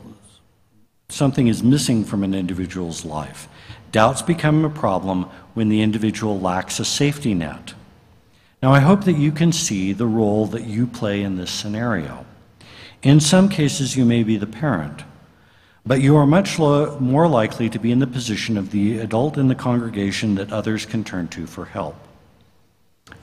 something 1.10 1.48
is 1.48 1.63
missing 1.63 2.06
from 2.06 2.24
an 2.24 2.36
individual's 2.36 3.04
life. 3.04 3.50
Doubts 3.98 4.22
become 4.22 4.64
a 4.64 4.70
problem 4.70 5.24
when 5.56 5.70
the 5.70 5.82
individual 5.82 6.40
lacks 6.40 6.80
a 6.80 6.86
safety 6.86 7.34
net. 7.34 7.74
Now, 8.62 8.72
I 8.72 8.80
hope 8.80 9.06
that 9.06 9.18
you 9.18 9.32
can 9.32 9.52
see 9.52 9.92
the 9.92 10.06
role 10.06 10.46
that 10.46 10.66
you 10.66 10.86
play 10.86 11.24
in 11.24 11.36
this 11.36 11.50
scenario. 11.50 12.24
In 13.02 13.20
some 13.20 13.50
cases, 13.50 13.98
you 13.98 14.06
may 14.06 14.22
be 14.22 14.38
the 14.38 14.46
parent, 14.46 15.02
but 15.84 16.00
you 16.00 16.16
are 16.16 16.28
much 16.28 16.60
lo- 16.60 17.00
more 17.00 17.28
likely 17.28 17.72
to 17.72 17.80
be 17.80 17.92
in 17.92 17.98
the 17.98 18.06
position 18.06 18.56
of 18.56 18.70
the 18.70 19.00
adult 19.00 19.36
in 19.36 19.48
the 19.48 19.56
congregation 19.56 20.36
that 20.36 20.54
others 20.54 20.86
can 20.86 21.04
turn 21.04 21.28
to 21.30 21.48
for 21.48 21.66
help. 21.66 21.96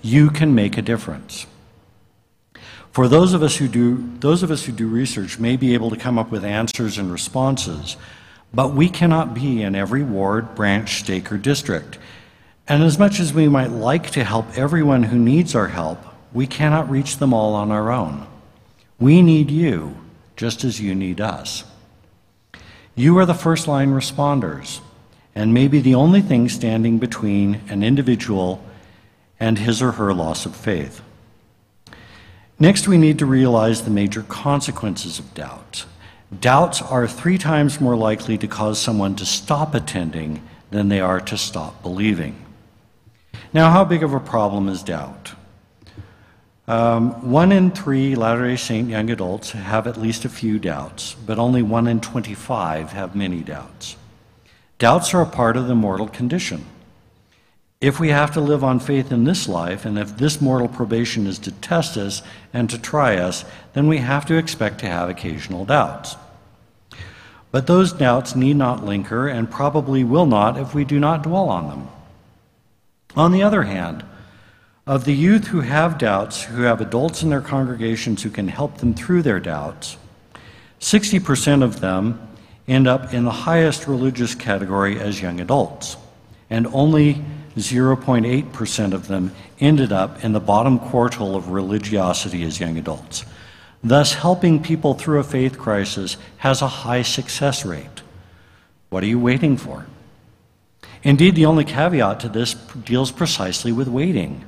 You 0.02 0.28
can 0.28 0.56
make 0.56 0.76
a 0.76 0.82
difference. 0.82 1.46
For 2.90 3.06
those 3.06 3.32
of 3.32 3.44
us 3.44 3.58
who 3.58 3.68
do, 3.68 4.12
those 4.18 4.42
of 4.42 4.50
us 4.50 4.64
who 4.64 4.72
do 4.72 4.88
research 4.88 5.38
may 5.38 5.56
be 5.56 5.74
able 5.74 5.90
to 5.90 5.96
come 5.96 6.18
up 6.18 6.32
with 6.32 6.44
answers 6.44 6.98
and 6.98 7.12
responses, 7.12 7.96
but 8.54 8.74
we 8.74 8.88
cannot 8.88 9.34
be 9.34 9.62
in 9.62 9.74
every 9.74 10.02
ward, 10.02 10.54
branch, 10.54 11.00
stake, 11.00 11.32
or 11.32 11.38
district. 11.38 11.98
And 12.68 12.82
as 12.82 12.98
much 12.98 13.20
as 13.20 13.34
we 13.34 13.48
might 13.48 13.70
like 13.70 14.10
to 14.12 14.24
help 14.24 14.56
everyone 14.56 15.04
who 15.04 15.18
needs 15.18 15.54
our 15.54 15.68
help, 15.68 15.98
we 16.32 16.46
cannot 16.46 16.88
reach 16.88 17.18
them 17.18 17.34
all 17.34 17.54
on 17.54 17.70
our 17.70 17.90
own. 17.90 18.26
We 18.98 19.22
need 19.22 19.50
you, 19.50 19.96
just 20.36 20.64
as 20.64 20.80
you 20.80 20.94
need 20.94 21.20
us. 21.20 21.64
You 22.94 23.18
are 23.18 23.26
the 23.26 23.34
first 23.34 23.66
line 23.66 23.90
responders, 23.90 24.80
and 25.34 25.52
maybe 25.52 25.80
the 25.80 25.96
only 25.96 26.22
thing 26.22 26.48
standing 26.48 26.98
between 26.98 27.60
an 27.68 27.82
individual 27.82 28.64
and 29.40 29.58
his 29.58 29.82
or 29.82 29.92
her 29.92 30.14
loss 30.14 30.46
of 30.46 30.54
faith. 30.54 31.02
Next, 32.58 32.86
we 32.86 32.98
need 32.98 33.18
to 33.18 33.26
realize 33.26 33.82
the 33.82 33.90
major 33.90 34.22
consequences 34.22 35.18
of 35.18 35.34
doubt. 35.34 35.86
Doubts 36.40 36.82
are 36.82 37.06
three 37.06 37.38
times 37.38 37.80
more 37.80 37.96
likely 37.96 38.38
to 38.38 38.48
cause 38.48 38.78
someone 38.78 39.14
to 39.16 39.26
stop 39.26 39.74
attending 39.74 40.42
than 40.70 40.88
they 40.88 41.00
are 41.00 41.20
to 41.20 41.36
stop 41.36 41.82
believing. 41.82 42.36
Now, 43.52 43.70
how 43.70 43.84
big 43.84 44.02
of 44.02 44.12
a 44.12 44.20
problem 44.20 44.68
is 44.68 44.82
doubt? 44.82 45.34
Um, 46.66 47.30
one 47.30 47.52
in 47.52 47.70
three 47.70 48.14
Latter 48.14 48.48
day 48.48 48.56
Saint 48.56 48.88
young 48.88 49.10
adults 49.10 49.52
have 49.52 49.86
at 49.86 49.98
least 49.98 50.24
a 50.24 50.30
few 50.30 50.58
doubts, 50.58 51.14
but 51.14 51.38
only 51.38 51.62
one 51.62 51.86
in 51.86 52.00
25 52.00 52.92
have 52.92 53.14
many 53.14 53.42
doubts. 53.42 53.96
Doubts 54.78 55.12
are 55.14 55.20
a 55.20 55.26
part 55.26 55.56
of 55.56 55.68
the 55.68 55.74
mortal 55.74 56.08
condition. 56.08 56.64
If 57.80 58.00
we 58.00 58.08
have 58.08 58.32
to 58.32 58.40
live 58.40 58.64
on 58.64 58.80
faith 58.80 59.12
in 59.12 59.24
this 59.24 59.46
life, 59.48 59.84
and 59.84 59.98
if 59.98 60.16
this 60.16 60.40
mortal 60.40 60.68
probation 60.68 61.26
is 61.26 61.38
to 61.40 61.52
test 61.52 61.96
us 61.96 62.22
and 62.52 62.70
to 62.70 62.78
try 62.78 63.16
us, 63.16 63.44
then 63.74 63.88
we 63.88 63.98
have 63.98 64.24
to 64.26 64.36
expect 64.36 64.80
to 64.80 64.86
have 64.86 65.08
occasional 65.08 65.64
doubts. 65.64 66.16
But 67.50 67.66
those 67.66 67.92
doubts 67.92 68.34
need 68.34 68.56
not 68.56 68.84
linger 68.84 69.28
and 69.28 69.50
probably 69.50 70.02
will 70.02 70.26
not 70.26 70.58
if 70.58 70.74
we 70.74 70.84
do 70.84 70.98
not 70.98 71.22
dwell 71.22 71.48
on 71.48 71.68
them. 71.68 71.88
On 73.16 73.32
the 73.32 73.42
other 73.42 73.62
hand, 73.62 74.04
of 74.86 75.04
the 75.04 75.14
youth 75.14 75.46
who 75.46 75.60
have 75.60 75.96
doubts, 75.98 76.42
who 76.42 76.62
have 76.62 76.80
adults 76.80 77.22
in 77.22 77.30
their 77.30 77.40
congregations 77.40 78.22
who 78.22 78.30
can 78.30 78.48
help 78.48 78.78
them 78.78 78.92
through 78.92 79.22
their 79.22 79.40
doubts, 79.40 79.96
60% 80.80 81.62
of 81.62 81.80
them 81.80 82.20
end 82.68 82.86
up 82.86 83.14
in 83.14 83.24
the 83.24 83.30
highest 83.30 83.86
religious 83.86 84.34
category 84.34 84.98
as 84.98 85.22
young 85.22 85.40
adults, 85.40 85.96
and 86.50 86.66
only 86.68 87.22
0.8% 87.56 88.92
of 88.92 89.08
them 89.08 89.32
ended 89.60 89.92
up 89.92 90.24
in 90.24 90.32
the 90.32 90.40
bottom 90.40 90.78
quartile 90.78 91.36
of 91.36 91.50
religiosity 91.50 92.42
as 92.42 92.58
young 92.58 92.76
adults. 92.76 93.24
Thus, 93.82 94.14
helping 94.14 94.62
people 94.62 94.94
through 94.94 95.20
a 95.20 95.24
faith 95.24 95.58
crisis 95.58 96.16
has 96.38 96.62
a 96.62 96.68
high 96.68 97.02
success 97.02 97.64
rate. 97.64 98.02
What 98.88 99.02
are 99.02 99.08
you 99.08 99.20
waiting 99.20 99.56
for? 99.56 99.86
Indeed, 101.02 101.36
the 101.36 101.46
only 101.46 101.64
caveat 101.64 102.20
to 102.20 102.28
this 102.28 102.54
deals 102.54 103.12
precisely 103.12 103.72
with 103.72 103.88
waiting. 103.88 104.44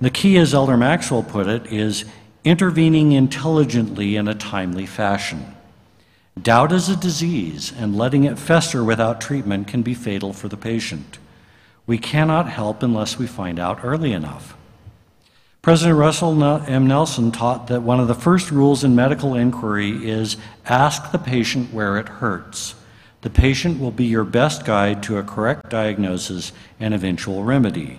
The 0.00 0.10
key, 0.10 0.36
as 0.36 0.52
Elder 0.52 0.76
Maxwell 0.76 1.22
put 1.22 1.46
it, 1.46 1.72
is 1.72 2.04
intervening 2.44 3.12
intelligently 3.12 4.16
in 4.16 4.28
a 4.28 4.34
timely 4.34 4.84
fashion. 4.84 5.56
Doubt 6.40 6.72
is 6.72 6.88
a 6.88 6.96
disease, 6.96 7.72
and 7.78 7.96
letting 7.96 8.24
it 8.24 8.38
fester 8.38 8.84
without 8.84 9.20
treatment 9.20 9.68
can 9.68 9.82
be 9.82 9.94
fatal 9.94 10.32
for 10.32 10.48
the 10.48 10.56
patient. 10.56 11.18
We 11.86 11.98
cannot 11.98 12.48
help 12.48 12.82
unless 12.82 13.18
we 13.18 13.26
find 13.26 13.58
out 13.58 13.84
early 13.84 14.12
enough. 14.12 14.56
President 15.62 15.98
Russell 15.98 16.42
M. 16.44 16.86
Nelson 16.86 17.32
taught 17.32 17.66
that 17.68 17.82
one 17.82 17.98
of 17.98 18.08
the 18.08 18.14
first 18.14 18.50
rules 18.50 18.84
in 18.84 18.94
medical 18.94 19.34
inquiry 19.34 20.08
is 20.08 20.36
ask 20.64 21.10
the 21.10 21.18
patient 21.18 21.72
where 21.72 21.98
it 21.98 22.08
hurts. 22.08 22.76
The 23.22 23.30
patient 23.30 23.80
will 23.80 23.90
be 23.90 24.04
your 24.04 24.24
best 24.24 24.64
guide 24.64 25.02
to 25.04 25.18
a 25.18 25.24
correct 25.24 25.70
diagnosis 25.70 26.52
and 26.78 26.94
eventual 26.94 27.42
remedy. 27.42 27.98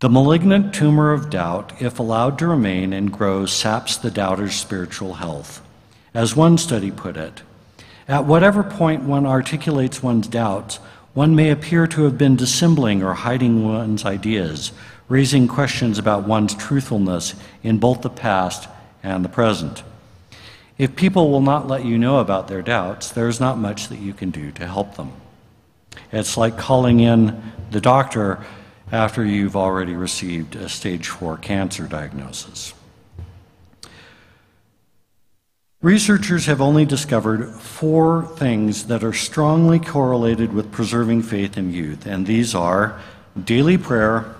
The 0.00 0.08
malignant 0.08 0.74
tumor 0.74 1.12
of 1.12 1.30
doubt, 1.30 1.82
if 1.82 1.98
allowed 1.98 2.38
to 2.38 2.46
remain 2.46 2.92
and 2.92 3.12
grow, 3.12 3.44
saps 3.46 3.96
the 3.96 4.10
doubter's 4.10 4.54
spiritual 4.54 5.14
health. 5.14 5.62
As 6.14 6.34
one 6.34 6.56
study 6.56 6.90
put 6.90 7.16
it, 7.16 7.42
at 8.08 8.24
whatever 8.24 8.62
point 8.62 9.02
one 9.02 9.26
articulates 9.26 10.02
one's 10.02 10.28
doubts, 10.28 10.78
one 11.14 11.34
may 11.34 11.50
appear 11.50 11.86
to 11.86 12.04
have 12.04 12.18
been 12.18 12.36
dissembling 12.36 13.02
or 13.02 13.14
hiding 13.14 13.64
one's 13.64 14.04
ideas, 14.04 14.72
raising 15.08 15.48
questions 15.48 15.98
about 15.98 16.26
one's 16.26 16.54
truthfulness 16.54 17.34
in 17.62 17.78
both 17.78 18.02
the 18.02 18.10
past 18.10 18.68
and 19.02 19.24
the 19.24 19.28
present. 19.28 19.82
If 20.76 20.96
people 20.96 21.30
will 21.30 21.40
not 21.40 21.68
let 21.68 21.84
you 21.84 21.98
know 21.98 22.18
about 22.18 22.48
their 22.48 22.62
doubts, 22.62 23.10
there's 23.10 23.38
not 23.38 23.58
much 23.58 23.88
that 23.88 24.00
you 24.00 24.12
can 24.12 24.30
do 24.30 24.50
to 24.52 24.66
help 24.66 24.96
them. 24.96 25.12
It's 26.10 26.36
like 26.36 26.58
calling 26.58 26.98
in 26.98 27.40
the 27.70 27.80
doctor 27.80 28.44
after 28.90 29.24
you've 29.24 29.56
already 29.56 29.94
received 29.94 30.56
a 30.56 30.68
stage 30.68 31.08
four 31.08 31.36
cancer 31.36 31.86
diagnosis. 31.86 32.74
Researchers 35.84 36.46
have 36.46 36.62
only 36.62 36.86
discovered 36.86 37.50
four 37.56 38.26
things 38.38 38.84
that 38.86 39.04
are 39.04 39.12
strongly 39.12 39.78
correlated 39.78 40.50
with 40.50 40.72
preserving 40.72 41.20
faith 41.24 41.58
in 41.58 41.74
youth, 41.74 42.06
and 42.06 42.26
these 42.26 42.54
are 42.54 42.98
daily 43.44 43.76
prayer, 43.76 44.34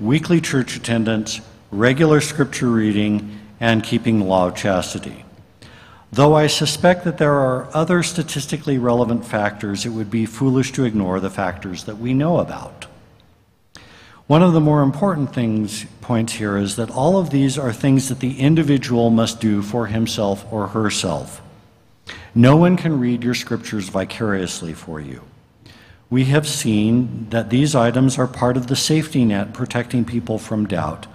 weekly 0.00 0.40
church 0.40 0.74
attendance, 0.74 1.42
regular 1.70 2.20
scripture 2.20 2.72
reading, 2.72 3.38
and 3.60 3.84
keeping 3.84 4.18
the 4.18 4.24
law 4.24 4.48
of 4.48 4.56
chastity. 4.56 5.24
Though 6.10 6.34
I 6.34 6.48
suspect 6.48 7.04
that 7.04 7.18
there 7.18 7.38
are 7.38 7.68
other 7.72 8.02
statistically 8.02 8.76
relevant 8.76 9.24
factors, 9.24 9.86
it 9.86 9.90
would 9.90 10.10
be 10.10 10.26
foolish 10.26 10.72
to 10.72 10.82
ignore 10.82 11.20
the 11.20 11.30
factors 11.30 11.84
that 11.84 11.98
we 11.98 12.14
know 12.14 12.40
about. 12.40 12.86
One 14.30 14.44
of 14.44 14.52
the 14.52 14.60
more 14.60 14.82
important 14.82 15.34
things, 15.34 15.86
points 16.02 16.34
here 16.34 16.56
is 16.56 16.76
that 16.76 16.88
all 16.88 17.18
of 17.18 17.30
these 17.30 17.58
are 17.58 17.72
things 17.72 18.08
that 18.08 18.20
the 18.20 18.38
individual 18.38 19.10
must 19.10 19.40
do 19.40 19.60
for 19.60 19.88
himself 19.88 20.46
or 20.52 20.68
herself. 20.68 21.42
No 22.32 22.54
one 22.54 22.76
can 22.76 23.00
read 23.00 23.24
your 23.24 23.34
scriptures 23.34 23.88
vicariously 23.88 24.72
for 24.72 25.00
you. 25.00 25.22
We 26.10 26.26
have 26.26 26.46
seen 26.46 27.26
that 27.30 27.50
these 27.50 27.74
items 27.74 28.18
are 28.18 28.28
part 28.28 28.56
of 28.56 28.68
the 28.68 28.76
safety 28.76 29.24
net 29.24 29.52
protecting 29.52 30.04
people 30.04 30.38
from 30.38 30.68
doubt. 30.68 31.08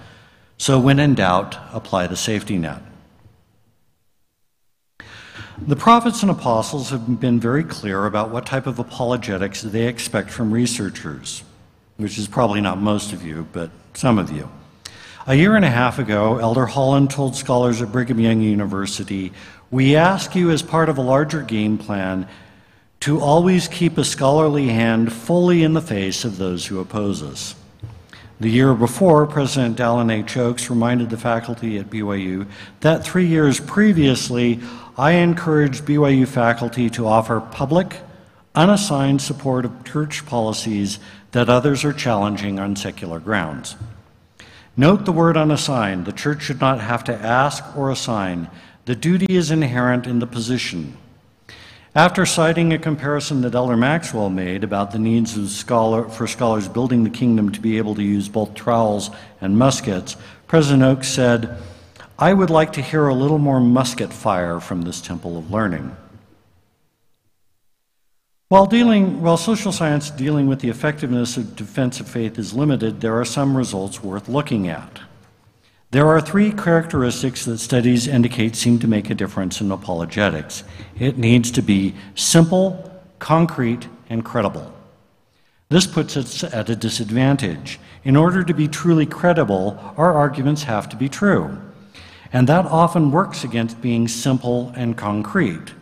So, 0.57 0.77
when 0.77 0.99
in 0.99 1.15
doubt, 1.15 1.57
apply 1.71 2.07
the 2.07 2.17
safety 2.17 2.57
net. 2.57 2.81
The 5.65 5.77
prophets 5.77 6.21
and 6.21 6.29
apostles 6.29 6.89
have 6.89 7.21
been 7.21 7.39
very 7.39 7.63
clear 7.63 8.07
about 8.07 8.29
what 8.29 8.45
type 8.45 8.67
of 8.67 8.77
apologetics 8.77 9.61
they 9.61 9.87
expect 9.87 10.31
from 10.31 10.51
researchers 10.51 11.43
which 11.97 12.17
is 12.17 12.27
probably 12.27 12.61
not 12.61 12.79
most 12.79 13.13
of 13.13 13.23
you, 13.23 13.47
but 13.53 13.69
some 13.93 14.19
of 14.19 14.31
you. 14.31 14.49
A 15.27 15.35
year 15.35 15.55
and 15.55 15.65
a 15.65 15.71
half 15.71 15.97
ago, 15.97 16.37
Elder 16.37 16.65
Holland 16.65 17.09
told 17.09 17.35
scholars 17.35 17.81
at 17.81 17.91
Brigham 17.91 18.19
Young 18.19 18.41
University, 18.41 19.33
We 19.71 19.95
ask 19.95 20.35
you, 20.35 20.51
as 20.51 20.61
part 20.61 20.89
of 20.89 20.97
a 20.97 21.01
larger 21.01 21.41
game 21.41 21.77
plan, 21.77 22.27
to 23.01 23.19
always 23.19 23.67
keep 23.67 23.97
a 23.97 24.03
scholarly 24.03 24.67
hand 24.67 25.11
fully 25.11 25.63
in 25.63 25.73
the 25.73 25.81
face 25.81 26.25
of 26.25 26.37
those 26.37 26.67
who 26.67 26.79
oppose 26.79 27.23
us. 27.23 27.55
The 28.39 28.49
year 28.49 28.73
before, 28.73 29.25
President 29.27 29.77
Dallin 29.77 30.11
H. 30.11 30.35
Oaks 30.35 30.69
reminded 30.69 31.09
the 31.09 31.17
faculty 31.17 31.77
at 31.77 31.89
BYU 31.89 32.47
that 32.81 33.03
three 33.05 33.27
years 33.27 33.59
previously, 33.59 34.59
I 34.97 35.11
encouraged 35.11 35.85
BYU 35.85 36.27
faculty 36.27 36.89
to 36.91 37.07
offer 37.07 37.39
public, 37.39 37.97
unassigned 38.53 39.21
support 39.21 39.65
of 39.65 39.83
church 39.85 40.25
policies 40.25 40.99
that 41.35 41.49
others 41.49 41.83
are 41.83 41.91
challenging 41.91 42.59
on 42.59 42.77
secular 42.77 43.19
grounds. 43.19 43.75
Note 44.77 45.03
the 45.03 45.11
word 45.11 45.35
unassigned. 45.35 46.05
The 46.05 46.13
church 46.13 46.43
should 46.43 46.61
not 46.61 46.79
have 46.79 47.03
to 47.03 47.13
ask 47.13 47.75
or 47.75 47.91
assign. 47.91 48.49
The 48.85 48.95
duty 48.95 49.25
is 49.35 49.51
inherent 49.51 50.07
in 50.07 50.19
the 50.19 50.27
position. 50.27 50.95
After 51.93 52.25
citing 52.25 52.71
a 52.71 52.79
comparison 52.79 53.41
that 53.41 53.53
Elder 53.53 53.75
Maxwell 53.75 54.29
made 54.29 54.63
about 54.63 54.91
the 54.91 54.97
needs 54.97 55.35
scholar, 55.53 56.07
for 56.07 56.25
scholars 56.25 56.69
building 56.69 57.03
the 57.03 57.09
kingdom 57.09 57.51
to 57.51 57.59
be 57.59 57.77
able 57.79 57.95
to 57.95 58.01
use 58.01 58.29
both 58.29 58.53
trowels 58.53 59.09
and 59.41 59.59
muskets, 59.59 60.15
President 60.47 60.83
Oaks 60.83 61.09
said, 61.09 61.57
I 62.17 62.33
would 62.33 62.49
like 62.49 62.71
to 62.73 62.81
hear 62.81 63.09
a 63.09 63.13
little 63.13 63.39
more 63.39 63.59
musket 63.59 64.13
fire 64.13 64.61
from 64.61 64.83
this 64.83 65.01
temple 65.01 65.37
of 65.37 65.51
learning. 65.51 65.97
While, 68.47 68.67
dealing, 68.67 69.23
while 69.23 69.37
social 69.37 69.71
science 69.71 70.11
dealing 70.11 70.45
with 70.45 70.59
the 70.59 70.69
effectiveness 70.69 71.35
of 71.35 71.55
defense 71.55 71.99
of 71.99 72.07
faith 72.07 72.37
is 72.37 72.53
limited, 72.53 73.01
there 73.01 73.19
are 73.19 73.25
some 73.25 73.57
results 73.57 74.03
worth 74.03 74.29
looking 74.29 74.67
at. 74.67 74.99
There 75.89 76.07
are 76.07 76.21
three 76.21 76.51
characteristics 76.51 77.45
that 77.45 77.57
studies 77.57 78.07
indicate 78.07 78.55
seem 78.55 78.77
to 78.79 78.87
make 78.87 79.09
a 79.09 79.15
difference 79.15 79.61
in 79.61 79.71
apologetics. 79.71 80.63
It 80.99 81.17
needs 81.17 81.49
to 81.51 81.63
be 81.63 81.95
simple, 82.13 83.01
concrete, 83.17 83.87
and 84.11 84.23
credible. 84.23 84.71
This 85.69 85.87
puts 85.87 86.15
us 86.15 86.43
at 86.43 86.69
a 86.69 86.75
disadvantage. 86.75 87.79
In 88.03 88.15
order 88.15 88.43
to 88.43 88.53
be 88.53 88.67
truly 88.67 89.07
credible, 89.07 89.79
our 89.97 90.13
arguments 90.13 90.63
have 90.63 90.87
to 90.89 90.95
be 90.95 91.09
true. 91.09 91.57
And 92.31 92.47
that 92.47 92.65
often 92.65 93.09
works 93.09 93.43
against 93.43 93.81
being 93.81 94.07
simple 94.07 94.71
and 94.75 94.95
concrete. 94.95 95.73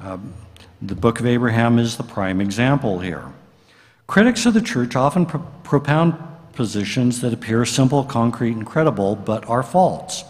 Um, 0.00 0.32
the 0.82 0.94
Book 0.94 1.20
of 1.20 1.26
Abraham 1.26 1.78
is 1.78 1.96
the 1.96 2.02
prime 2.02 2.40
example 2.40 2.98
here. 2.98 3.32
Critics 4.06 4.46
of 4.46 4.54
the 4.54 4.60
church 4.60 4.96
often 4.96 5.26
pro- 5.26 5.40
propound 5.62 6.14
positions 6.52 7.20
that 7.20 7.32
appear 7.32 7.64
simple, 7.64 8.04
concrete, 8.04 8.52
and 8.52 8.66
credible, 8.66 9.16
but 9.16 9.48
are 9.48 9.62
false. 9.62 10.24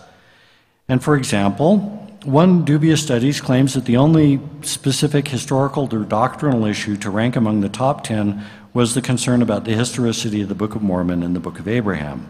And 0.88 1.02
for 1.02 1.16
example, 1.16 1.78
one 2.24 2.64
dubious 2.64 3.02
studies 3.02 3.40
claims 3.40 3.74
that 3.74 3.84
the 3.84 3.96
only 3.96 4.40
specific 4.62 5.28
historical 5.28 5.88
or 5.94 6.04
doctrinal 6.04 6.64
issue 6.64 6.96
to 6.98 7.10
rank 7.10 7.36
among 7.36 7.60
the 7.60 7.68
top 7.68 8.04
10 8.04 8.42
was 8.72 8.94
the 8.94 9.02
concern 9.02 9.42
about 9.42 9.64
the 9.64 9.74
historicity 9.74 10.42
of 10.42 10.48
the 10.48 10.54
Book 10.54 10.74
of 10.74 10.82
Mormon 10.82 11.22
and 11.22 11.36
the 11.36 11.40
Book 11.40 11.58
of 11.58 11.68
Abraham. 11.68 12.28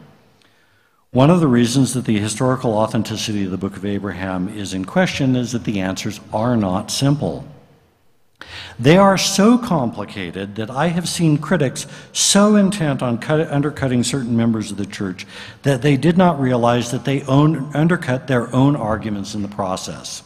One 1.10 1.30
of 1.30 1.38
the 1.38 1.46
reasons 1.46 1.94
that 1.94 2.06
the 2.06 2.18
historical 2.18 2.76
authenticity 2.76 3.44
of 3.44 3.52
the 3.52 3.56
Book 3.56 3.76
of 3.76 3.84
Abraham 3.84 4.48
is 4.48 4.74
in 4.74 4.84
question 4.84 5.36
is 5.36 5.52
that 5.52 5.62
the 5.62 5.80
answers 5.80 6.20
are 6.32 6.56
not 6.56 6.90
simple. 6.90 7.46
They 8.78 8.96
are 8.96 9.16
so 9.16 9.56
complicated 9.58 10.56
that 10.56 10.70
I 10.70 10.88
have 10.88 11.08
seen 11.08 11.38
critics 11.38 11.86
so 12.12 12.56
intent 12.56 13.02
on 13.02 13.18
cut, 13.18 13.48
undercutting 13.48 14.02
certain 14.02 14.36
members 14.36 14.70
of 14.70 14.76
the 14.76 14.86
church 14.86 15.26
that 15.62 15.82
they 15.82 15.96
did 15.96 16.18
not 16.18 16.40
realize 16.40 16.90
that 16.90 17.04
they 17.04 17.22
own, 17.22 17.74
undercut 17.74 18.26
their 18.26 18.52
own 18.54 18.74
arguments 18.74 19.34
in 19.34 19.42
the 19.42 19.48
process. 19.48 20.22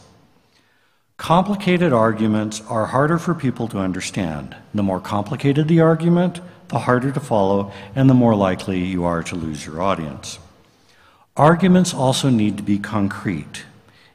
Complicated 1.17 1.91
arguments 1.91 2.61
are 2.69 2.87
harder 2.87 3.19
for 3.19 3.35
people 3.35 3.67
to 3.67 3.77
understand. 3.77 4.55
The 4.73 4.83
more 4.83 5.01
complicated 5.01 5.67
the 5.67 5.81
argument, 5.81 6.39
the 6.69 6.79
harder 6.79 7.11
to 7.11 7.19
follow, 7.19 7.71
and 7.93 8.09
the 8.09 8.13
more 8.13 8.35
likely 8.35 8.79
you 8.79 9.03
are 9.03 9.21
to 9.23 9.35
lose 9.35 9.65
your 9.65 9.81
audience. 9.81 10.39
Arguments 11.35 11.93
also 11.93 12.29
need 12.29 12.57
to 12.57 12.63
be 12.63 12.79
concrete. 12.79 13.63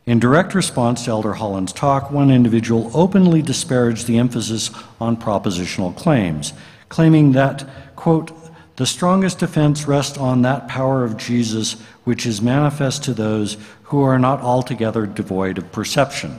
In 0.06 0.18
direct 0.18 0.54
response 0.54 1.04
to 1.04 1.10
Elder 1.10 1.32
Holland's 1.32 1.72
talk, 1.72 2.10
one 2.10 2.30
individual 2.30 2.90
openly 2.92 3.40
disparaged 3.40 4.06
the 4.06 4.18
emphasis 4.18 4.70
on 5.00 5.16
propositional 5.16 5.96
claims, 5.96 6.52
claiming 6.90 7.32
that, 7.32 7.66
quote, 7.96 8.30
the 8.76 8.86
strongest 8.86 9.38
defense 9.38 9.86
rests 9.86 10.18
on 10.18 10.42
that 10.42 10.68
power 10.68 11.04
of 11.04 11.16
Jesus 11.16 11.80
which 12.02 12.26
is 12.26 12.42
manifest 12.42 13.04
to 13.04 13.14
those 13.14 13.56
who 13.84 14.02
are 14.02 14.18
not 14.18 14.40
altogether 14.40 15.06
devoid 15.06 15.56
of 15.56 15.72
perception. 15.72 16.38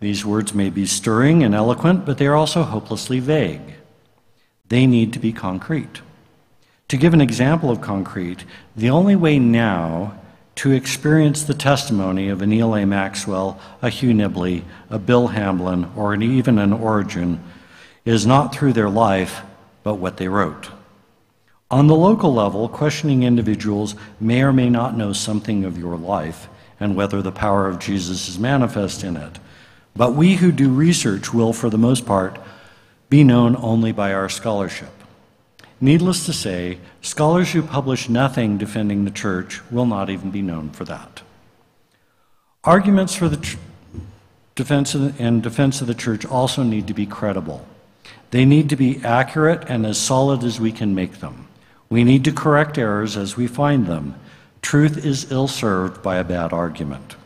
These 0.00 0.26
words 0.26 0.52
may 0.52 0.68
be 0.68 0.84
stirring 0.84 1.42
and 1.42 1.54
eloquent, 1.54 2.04
but 2.04 2.18
they 2.18 2.26
are 2.26 2.34
also 2.34 2.64
hopelessly 2.64 3.20
vague. 3.20 3.74
They 4.68 4.86
need 4.86 5.12
to 5.12 5.18
be 5.18 5.32
concrete. 5.32 6.02
To 6.88 6.96
give 6.96 7.14
an 7.14 7.20
example 7.20 7.70
of 7.70 7.80
concrete, 7.80 8.44
the 8.76 8.90
only 8.90 9.16
way 9.16 9.38
now 9.38 10.18
to 10.56 10.72
experience 10.72 11.42
the 11.42 11.54
testimony 11.54 12.28
of 12.28 12.42
an 12.42 12.50
Neal 12.50 12.74
A. 12.74 12.84
Maxwell, 12.84 13.58
a 13.80 13.88
Hugh 13.88 14.12
Nibley, 14.12 14.64
a 14.90 14.98
Bill 14.98 15.28
Hamblin, 15.28 15.90
or 15.96 16.12
an, 16.12 16.22
even 16.22 16.58
an 16.58 16.72
Origen 16.72 17.42
is 18.04 18.26
not 18.26 18.54
through 18.54 18.72
their 18.72 18.90
life, 18.90 19.42
but 19.82 19.94
what 19.94 20.16
they 20.16 20.28
wrote. 20.28 20.68
On 21.70 21.86
the 21.86 21.96
local 21.96 22.34
level, 22.34 22.68
questioning 22.68 23.22
individuals 23.22 23.94
may 24.20 24.42
or 24.42 24.52
may 24.52 24.68
not 24.68 24.96
know 24.96 25.14
something 25.14 25.64
of 25.64 25.78
your 25.78 25.96
life 25.96 26.48
and 26.78 26.94
whether 26.94 27.22
the 27.22 27.32
power 27.32 27.66
of 27.66 27.78
Jesus 27.78 28.28
is 28.28 28.38
manifest 28.38 29.04
in 29.04 29.16
it. 29.16 29.38
But 29.96 30.14
we 30.14 30.34
who 30.34 30.52
do 30.52 30.70
research 30.70 31.32
will, 31.32 31.52
for 31.52 31.70
the 31.70 31.78
most 31.78 32.04
part, 32.04 32.38
be 33.08 33.24
known 33.24 33.56
only 33.56 33.92
by 33.92 34.12
our 34.12 34.28
scholarship. 34.28 34.90
Needless 35.82 36.24
to 36.26 36.32
say, 36.32 36.78
scholars 37.00 37.50
who 37.50 37.60
publish 37.60 38.08
nothing 38.08 38.56
defending 38.56 39.04
the 39.04 39.10
church 39.10 39.60
will 39.68 39.84
not 39.84 40.10
even 40.10 40.30
be 40.30 40.40
known 40.40 40.70
for 40.70 40.84
that. 40.84 41.22
Arguments 42.62 43.16
for 43.16 43.28
the 43.28 43.56
defense 44.54 44.92
the, 44.92 45.12
and 45.18 45.42
defense 45.42 45.80
of 45.80 45.88
the 45.88 45.94
church 45.94 46.24
also 46.24 46.62
need 46.62 46.86
to 46.86 46.94
be 46.94 47.04
credible. 47.04 47.66
They 48.30 48.44
need 48.44 48.70
to 48.70 48.76
be 48.76 49.04
accurate 49.04 49.64
and 49.68 49.84
as 49.84 49.98
solid 49.98 50.44
as 50.44 50.60
we 50.60 50.70
can 50.70 50.94
make 50.94 51.18
them. 51.18 51.48
We 51.90 52.04
need 52.04 52.22
to 52.26 52.32
correct 52.32 52.78
errors 52.78 53.16
as 53.16 53.36
we 53.36 53.48
find 53.48 53.88
them. 53.88 54.14
Truth 54.62 55.04
is 55.04 55.32
ill 55.32 55.48
served 55.48 56.00
by 56.00 56.14
a 56.18 56.24
bad 56.24 56.52
argument. 56.52 57.16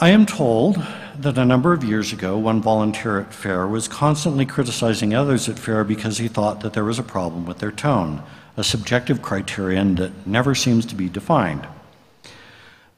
I 0.00 0.10
am 0.10 0.26
told 0.26 0.80
that 1.18 1.36
a 1.36 1.44
number 1.44 1.72
of 1.72 1.82
years 1.82 2.12
ago, 2.12 2.38
one 2.38 2.62
volunteer 2.62 3.18
at 3.18 3.34
FAIR 3.34 3.66
was 3.66 3.88
constantly 3.88 4.46
criticizing 4.46 5.12
others 5.12 5.48
at 5.48 5.58
FAIR 5.58 5.82
because 5.82 6.18
he 6.18 6.28
thought 6.28 6.60
that 6.60 6.72
there 6.72 6.84
was 6.84 7.00
a 7.00 7.02
problem 7.02 7.46
with 7.46 7.58
their 7.58 7.72
tone, 7.72 8.22
a 8.56 8.62
subjective 8.62 9.22
criterion 9.22 9.96
that 9.96 10.24
never 10.24 10.54
seems 10.54 10.86
to 10.86 10.94
be 10.94 11.08
defined. 11.08 11.66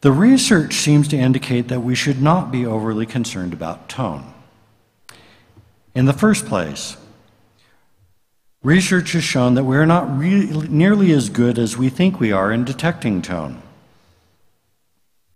The 0.03 0.13
research 0.13 0.75
seems 0.75 1.09
to 1.09 1.17
indicate 1.17 1.69
that 1.69 1.81
we 1.81 1.95
should 1.95 2.21
not 2.21 2.53
be 2.53 2.67
overly 2.67 3.07
concerned 3.07 3.55
about 3.55 3.89
tone. 3.89 4.35
In 5.95 6.05
the 6.05 6.13
first 6.13 6.45
place, 6.45 6.99
research 8.63 9.13
has 9.13 9.25
shown 9.25 9.55
that 9.55 9.65
we 9.65 9.79
are 9.79 9.87
not 9.87 10.19
really, 10.19 10.69
nearly 10.69 11.13
as 11.13 11.31
good 11.31 11.59
as 11.59 11.79
we 11.79 11.89
think 11.89 12.21
we 12.21 12.31
are 12.31 12.53
in 12.53 12.67
detecting 12.67 13.23
tone. 13.23 13.63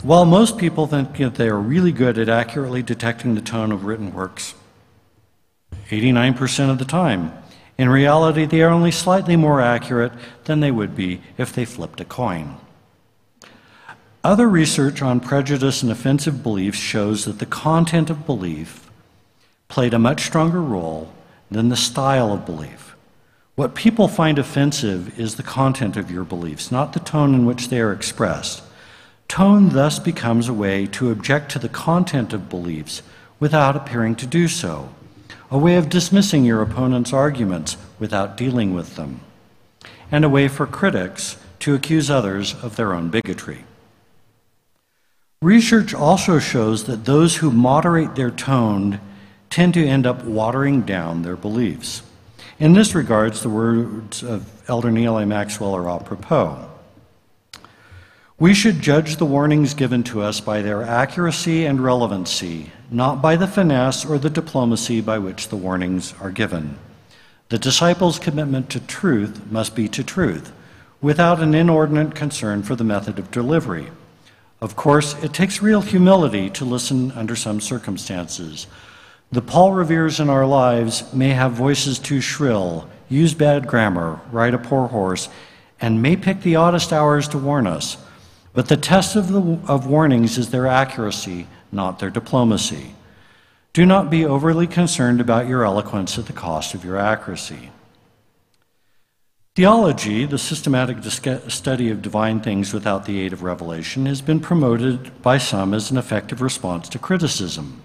While 0.05 0.27
most 0.27 0.59
people 0.59 0.87
think 0.87 1.17
that 1.17 1.37
they 1.37 1.49
are 1.49 1.59
really 1.59 1.91
good 1.91 2.19
at 2.19 2.29
accurately 2.29 2.83
detecting 2.83 3.35
the 3.35 3.41
tone 3.41 3.73
of 3.73 3.87
written 3.87 4.13
works, 4.13 4.55
89% 5.89 6.69
of 6.69 6.77
the 6.77 6.85
time, 6.85 7.33
in 7.79 7.89
reality, 7.89 8.45
they 8.45 8.61
are 8.61 8.69
only 8.69 8.91
slightly 8.91 9.35
more 9.35 9.63
accurate 9.63 10.13
than 10.45 10.61
they 10.61 10.71
would 10.71 10.95
be 10.95 11.23
if 11.39 11.55
they 11.55 11.65
flipped 11.65 12.03
a 12.03 12.05
coin. 12.05 12.59
Other 14.23 14.47
research 14.47 15.01
on 15.01 15.21
prejudice 15.21 15.83
and 15.83 15.91
offensive 15.91 16.43
beliefs 16.43 16.77
shows 16.77 17.25
that 17.25 17.39
the 17.39 17.47
content 17.47 18.11
of 18.11 18.27
belief 18.27 18.91
played 19.69 19.95
a 19.95 19.99
much 19.99 20.27
stronger 20.27 20.61
role 20.61 21.15
than 21.51 21.71
the 21.71 21.77
style 21.77 22.31
of 22.31 22.45
belief. 22.45 22.95
What 23.55 23.75
people 23.75 24.09
find 24.09 24.39
offensive 24.39 25.19
is 25.19 25.37
the 25.37 25.43
content 25.43 25.97
of 25.97 26.11
your 26.11 26.25
beliefs, 26.25 26.71
not 26.71 26.93
the 26.93 27.01
tone 27.01 27.35
in 27.35 27.47
which 27.47 27.71
they 27.71 27.81
are 27.81 27.91
expressed. 27.91 28.64
Tone 29.35 29.71
thus 29.71 29.99
becomes 29.99 30.49
a 30.49 30.55
way 30.55 30.87
to 30.87 31.11
object 31.11 31.51
to 31.51 31.59
the 31.59 31.69
content 31.69 32.33
of 32.33 32.49
beliefs 32.49 33.03
without 33.41 33.75
appearing 33.75 34.15
to 34.15 34.29
do 34.29 34.47
so, 34.47 34.91
a 35.51 35.59
way 35.59 35.75
of 35.75 35.89
dismissing 35.89 36.45
your 36.45 36.63
opponent's 36.63 37.13
arguments 37.13 37.77
without 37.99 38.37
dealing 38.37 38.75
with 38.75 38.95
them, 38.95 39.19
and 40.09 40.25
a 40.25 40.29
way 40.29 40.47
for 40.47 40.69
critics 40.69 41.37
to 41.59 41.75
accuse 41.75 42.09
others 42.09 42.55
of 42.63 42.77
their 42.77 42.95
own 42.95 43.09
bigotry. 43.09 43.65
Research 45.43 45.93
also 45.93 46.39
shows 46.39 46.85
that 46.85 47.05
those 47.05 47.39
who 47.39 47.51
moderate 47.51 48.15
their 48.15 48.31
tone 48.31 49.01
tend 49.51 49.75
to 49.75 49.85
end 49.85 50.07
up 50.07 50.23
watering 50.23 50.83
down 50.83 51.23
their 51.23 51.35
beliefs. 51.35 52.03
In 52.61 52.75
this 52.75 52.95
regards, 52.95 53.43
the 53.43 53.51
words 53.51 54.23
of 54.23 54.49
Elder 54.71 54.93
Neal 54.93 55.19
A. 55.19 55.27
Maxwell 55.27 55.75
are 55.75 55.91
apropos. 55.91 56.71
We 58.37 58.53
should 58.53 58.81
judge 58.81 59.17
the 59.17 59.25
warnings 59.25 59.75
given 59.75 60.03
to 60.05 60.21
us 60.21 60.41
by 60.41 60.61
their 60.61 60.83
accuracy 60.83 61.67
and 61.67 61.81
relevancy, 61.81 62.73
not 62.91 63.23
by 63.23 63.37
the 63.37 63.47
finesse 63.47 64.05
or 64.05 64.19
the 64.19 64.29
diplomacy 64.29 65.01
by 65.01 65.19
which 65.19 65.49
the 65.49 65.57
warnings 65.57 66.15
are 66.21 66.33
given. 66.33 66.77
The 67.51 67.59
disciples' 67.59 68.19
commitment 68.19 68.71
to 68.71 68.81
truth 68.81 69.41
must 69.53 69.77
be 69.77 69.87
to 69.91 70.03
truth, 70.03 70.53
without 71.01 71.41
an 71.41 71.55
inordinate 71.55 72.17
concern 72.17 72.65
for 72.65 72.75
the 72.75 72.83
method 72.83 73.21
of 73.21 73.31
delivery. 73.31 73.91
Of 74.61 74.75
course, 74.75 75.15
it 75.23 75.33
takes 75.33 75.63
real 75.63 75.83
humility 75.83 76.51
to 76.51 76.65
listen 76.65 77.13
under 77.13 77.37
some 77.37 77.61
circumstances. 77.61 78.67
The 79.31 79.43
Paul 79.43 79.75
Reveres 79.75 80.19
in 80.19 80.29
our 80.29 80.45
lives 80.45 81.15
may 81.15 81.29
have 81.29 81.53
voices 81.53 82.01
too 82.01 82.21
shrill, 82.21 82.89
use 83.09 83.33
bad 83.33 83.69
grammar, 83.69 84.19
ride 84.33 84.55
a 84.55 84.59
poor 84.59 84.89
horse, 84.89 85.29
and 85.81 86.03
may 86.03 86.17
pick 86.17 86.41
the 86.41 86.57
oddest 86.57 86.93
hours 86.93 87.29
to 87.29 87.39
warn 87.39 87.69
us. 87.69 87.97
But 88.55 88.69
the 88.69 88.77
test 88.77 89.17
of, 89.17 89.29
the, 89.29 89.59
of 89.69 89.87
warnings 89.87 90.39
is 90.39 90.51
their 90.51 90.69
accuracy, 90.69 91.49
not 91.73 91.99
their 91.99 92.11
diplomacy. 92.11 92.95
Do 93.73 93.85
not 93.85 94.09
be 94.09 94.25
overly 94.25 94.69
concerned 94.69 95.21
about 95.21 95.49
your 95.49 95.65
eloquence 95.65 96.17
at 96.17 96.27
the 96.27 96.33
cost 96.33 96.73
of 96.73 96.85
your 96.85 96.97
accuracy. 96.97 97.71
Theology, 99.57 100.25
the 100.25 100.39
systematic 100.39 100.99
study 101.05 101.91
of 101.91 102.03
divine 102.03 102.41
things 102.41 102.73
without 102.73 103.05
the 103.05 103.21
aid 103.21 103.33
of 103.33 103.43
revelation, 103.43 104.07
has 104.07 104.23
been 104.23 104.41
promoted 104.41 105.21
by 105.23 105.39
some 105.39 105.75
as 105.75 105.91
an 105.91 105.97
effective 105.97 106.41
response 106.41 106.89
to 106.89 106.99
criticism. 106.99 107.83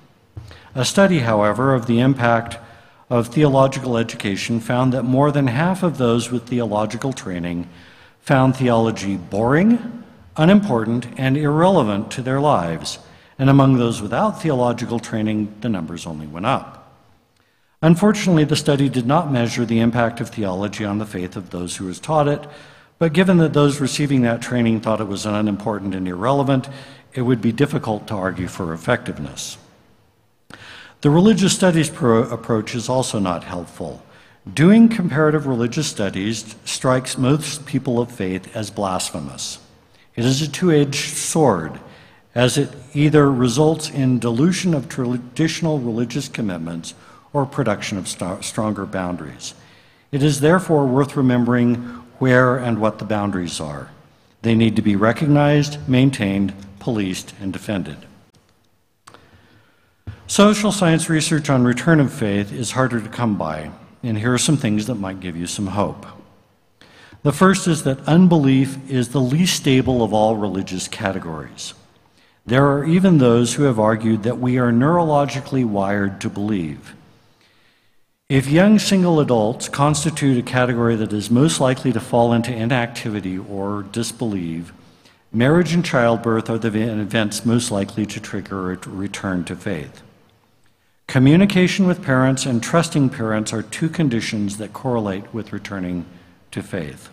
A 0.76 0.86
study, 0.86 1.20
however, 1.20 1.74
of 1.74 1.88
the 1.88 2.00
impact 2.00 2.58
of 3.10 3.28
theological 3.28 3.98
education 3.98 4.60
found 4.60 4.94
that 4.94 5.04
more 5.04 5.32
than 5.32 5.48
half 5.48 5.82
of 5.82 5.98
those 5.98 6.32
with 6.32 6.48
theological 6.48 7.14
training 7.14 7.68
found 8.22 8.56
theology 8.56 9.18
boring, 9.18 9.99
unimportant, 10.38 11.08
and 11.18 11.38
irrelevant 11.38 12.12
to 12.12 12.22
their 12.22 12.40
lives. 12.40 13.00
And 13.38 13.50
among 13.50 13.78
those 13.78 14.02
without 14.02 14.42
theological 14.42 15.00
training, 15.00 15.56
the 15.62 15.70
numbers 15.70 16.06
only 16.06 16.28
went 16.28 16.46
up. 16.46 16.80
Unfortunately, 17.82 18.44
the 18.44 18.58
study 18.58 18.90
did 18.90 19.06
not 19.06 19.32
measure 19.32 19.66
the 19.66 19.80
impact 19.80 20.20
of 20.20 20.30
theology 20.30 20.84
on 20.84 20.98
the 20.98 21.06
faith 21.06 21.38
of 21.38 21.50
those 21.50 21.78
who 21.78 21.86
was 21.86 22.00
taught 22.00 22.28
it, 22.28 22.46
but 22.98 23.14
given 23.14 23.38
that 23.38 23.54
those 23.54 23.80
receiving 23.80 24.22
that 24.24 24.42
training 24.42 24.82
thought 24.82 25.00
it 25.00 25.08
was 25.08 25.26
unimportant 25.26 25.96
and 25.96 26.06
irrelevant, 26.06 26.68
it 27.14 27.22
would 27.22 27.42
be 27.42 27.54
difficult 27.54 28.08
to 28.08 28.14
argue 28.14 28.48
for 28.48 28.74
effectiveness. 28.74 29.58
The 31.02 31.10
religious 31.10 31.56
studies 31.56 31.90
pro- 31.90 32.24
approach 32.24 32.76
is 32.76 32.90
also 32.90 33.20
not 33.20 33.46
helpful. 33.46 34.04
Doing 34.54 34.90
comparative 34.90 35.48
religious 35.48 35.88
studies 35.88 36.56
strikes 36.66 37.18
most 37.18 37.66
people 37.66 38.02
of 38.02 38.12
faith 38.12 38.54
as 38.54 38.70
blasphemous. 38.70 39.60
It 40.20 40.26
is 40.26 40.42
a 40.42 40.52
two 40.52 40.70
edged 40.70 41.16
sword, 41.16 41.80
as 42.36 42.58
it 42.58 42.70
either 42.94 43.32
results 43.32 43.90
in 43.90 44.20
dilution 44.20 44.74
of 44.74 44.90
traditional 44.90 45.80
religious 45.80 46.28
commitments 46.28 46.94
or 47.32 47.46
production 47.46 47.98
of 47.98 48.06
st- 48.06 48.44
stronger 48.44 48.86
boundaries. 48.86 49.54
It 50.12 50.22
is 50.22 50.42
therefore 50.42 50.86
worth 50.88 51.16
remembering 51.16 51.76
where 52.18 52.58
and 52.58 52.82
what 52.82 53.00
the 53.00 53.06
boundaries 53.06 53.62
are. 53.62 53.92
They 54.42 54.56
need 54.56 54.76
to 54.76 54.82
be 54.82 54.98
recognized, 54.98 55.88
maintained, 55.88 56.54
policed, 56.80 57.34
and 57.40 57.54
defended. 57.54 58.06
Social 60.28 60.74
science 60.74 61.10
research 61.10 61.50
on 61.50 61.64
return 61.64 62.02
of 62.02 62.12
faith 62.12 62.52
is 62.52 62.72
harder 62.72 63.00
to 63.00 63.08
come 63.08 63.38
by, 63.38 63.72
and 64.04 64.18
here 64.18 64.34
are 64.34 64.38
some 64.38 64.58
things 64.58 64.86
that 64.88 64.96
might 64.96 65.22
give 65.22 65.38
you 65.38 65.48
some 65.48 65.68
hope. 65.68 66.06
The 67.22 67.34
first 67.34 67.68
is 67.68 67.84
that 67.84 68.08
unbelief 68.08 68.78
is 68.90 69.10
the 69.10 69.20
least 69.20 69.58
stable 69.58 70.02
of 70.02 70.14
all 70.14 70.38
religious 70.38 70.88
categories. 70.88 71.74
There 72.46 72.66
are 72.66 72.86
even 72.86 73.18
those 73.18 73.54
who 73.56 73.64
have 73.64 73.78
argued 73.78 74.24
that 74.24 74.40
we 74.40 74.58
are 74.58 74.72
neurologically 74.72 75.66
wired 75.66 76.22
to 76.22 76.30
believe. 76.30 76.96
If 78.30 78.48
young 78.48 78.80
single 78.80 79.20
adults 79.20 79.68
constitute 79.68 80.38
a 80.38 80.44
category 80.44 80.96
that 80.96 81.12
is 81.12 81.30
most 81.30 81.60
likely 81.60 81.92
to 81.92 82.00
fall 82.00 82.32
into 82.32 82.54
inactivity 82.54 83.38
or 83.38 83.84
disbelieve, 83.92 84.72
marriage 85.34 85.74
and 85.74 85.84
childbirth 85.84 86.50
are 86.50 86.58
the 86.58 86.70
events 86.70 87.46
most 87.46 87.70
likely 87.70 88.06
to 88.06 88.20
trigger 88.20 88.72
a 88.72 88.78
return 88.88 89.44
to 89.46 89.56
faith. 89.56 90.02
Communication 91.08 91.86
with 91.86 92.04
parents 92.04 92.46
and 92.46 92.64
trusting 92.64 93.10
parents 93.10 93.52
are 93.52 93.64
two 93.64 93.90
conditions 93.90 94.58
that 94.58 94.74
correlate 94.74 95.34
with 95.34 95.52
returning 95.52 96.06
to 96.52 96.64
faith. 96.64 97.10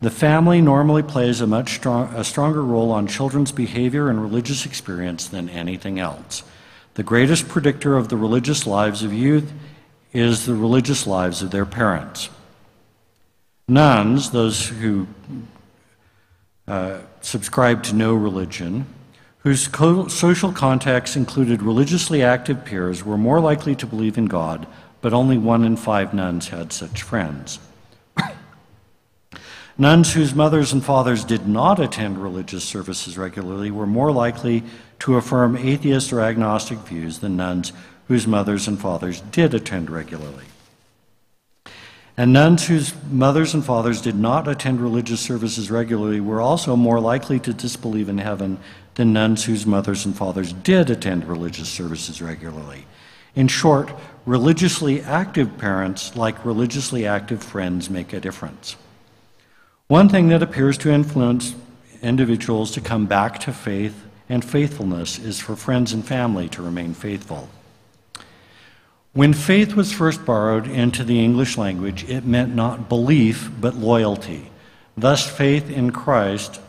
The 0.00 0.10
family 0.10 0.60
normally 0.60 1.02
plays 1.02 1.40
a 1.40 1.46
much 1.46 1.74
strong, 1.74 2.14
a 2.14 2.22
stronger 2.22 2.62
role 2.62 2.90
on 2.90 3.06
children's 3.06 3.50
behavior 3.50 4.10
and 4.10 4.20
religious 4.20 4.66
experience 4.66 5.26
than 5.26 5.48
anything 5.48 5.98
else. 5.98 6.42
The 6.94 7.02
greatest 7.02 7.48
predictor 7.48 7.96
of 7.96 8.08
the 8.08 8.16
religious 8.16 8.66
lives 8.66 9.02
of 9.02 9.12
youth 9.12 9.52
is 10.12 10.44
the 10.44 10.54
religious 10.54 11.06
lives 11.06 11.42
of 11.42 11.50
their 11.50 11.66
parents. 11.66 12.28
Nones, 13.68 14.30
those 14.30 14.68
who 14.68 15.06
uh, 16.68 16.98
subscribe 17.20 17.82
to 17.84 17.94
no 17.94 18.14
religion, 18.14 18.86
whose 19.38 19.66
co- 19.66 20.08
social 20.08 20.52
contacts 20.52 21.16
included 21.16 21.62
religiously 21.62 22.22
active 22.22 22.64
peers, 22.64 23.04
were 23.04 23.18
more 23.18 23.40
likely 23.40 23.74
to 23.76 23.86
believe 23.86 24.18
in 24.18 24.26
God, 24.26 24.66
but 25.00 25.12
only 25.12 25.38
one 25.38 25.64
in 25.64 25.76
five 25.76 26.12
nones 26.12 26.48
had 26.48 26.72
such 26.72 27.02
friends. 27.02 27.58
Nuns 29.78 30.14
whose 30.14 30.34
mothers 30.34 30.72
and 30.72 30.82
fathers 30.82 31.22
did 31.22 31.46
not 31.46 31.78
attend 31.78 32.22
religious 32.22 32.64
services 32.64 33.18
regularly 33.18 33.70
were 33.70 33.86
more 33.86 34.10
likely 34.10 34.62
to 35.00 35.16
affirm 35.16 35.54
atheist 35.54 36.14
or 36.14 36.20
agnostic 36.22 36.78
views 36.78 37.18
than 37.18 37.36
nones 37.36 37.74
whose 38.08 38.26
mothers 38.26 38.66
and 38.66 38.80
fathers 38.80 39.20
did 39.20 39.52
attend 39.52 39.90
regularly. 39.90 40.44
And 42.16 42.32
nones 42.32 42.66
whose 42.66 42.94
mothers 43.10 43.52
and 43.52 43.62
fathers 43.62 44.00
did 44.00 44.14
not 44.14 44.48
attend 44.48 44.80
religious 44.80 45.20
services 45.20 45.70
regularly 45.70 46.20
were 46.20 46.40
also 46.40 46.74
more 46.74 46.98
likely 46.98 47.38
to 47.40 47.52
disbelieve 47.52 48.08
in 48.08 48.16
heaven 48.16 48.58
than 48.94 49.12
nones 49.12 49.44
whose 49.44 49.66
mothers 49.66 50.06
and 50.06 50.16
fathers 50.16 50.54
did 50.54 50.88
attend 50.88 51.26
religious 51.26 51.68
services 51.68 52.22
regularly. 52.22 52.86
In 53.34 53.48
short, 53.48 53.92
religiously 54.24 55.02
active 55.02 55.58
parents, 55.58 56.16
like 56.16 56.46
religiously 56.46 57.06
active 57.06 57.42
friends, 57.42 57.90
make 57.90 58.14
a 58.14 58.20
difference. 58.20 58.76
One 59.88 60.08
thing 60.08 60.28
that 60.28 60.42
appears 60.42 60.76
to 60.78 60.90
influence 60.90 61.54
individuals 62.02 62.72
to 62.72 62.80
come 62.80 63.06
back 63.06 63.38
to 63.40 63.52
faith 63.52 64.04
and 64.28 64.44
faithfulness 64.44 65.18
is 65.18 65.38
for 65.38 65.54
friends 65.54 65.92
and 65.92 66.04
family 66.04 66.48
to 66.48 66.62
remain 66.62 66.92
faithful. 66.92 67.48
When 69.12 69.32
faith 69.32 69.74
was 69.74 69.92
first 69.92 70.26
borrowed 70.26 70.66
into 70.66 71.04
the 71.04 71.22
English 71.22 71.56
language, 71.56 72.02
it 72.10 72.24
meant 72.24 72.54
not 72.54 72.88
belief, 72.88 73.48
but 73.60 73.76
loyalty. 73.76 74.50
Thus, 74.96 75.30
faith 75.30 75.70
in 75.70 75.92
Christ 75.92 76.60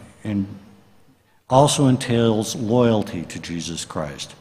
also 1.49 1.88
entails 1.88 2.55
loyalty 2.55 3.24
to 3.24 3.39
Jesus 3.39 3.84
Christ. 3.84 4.36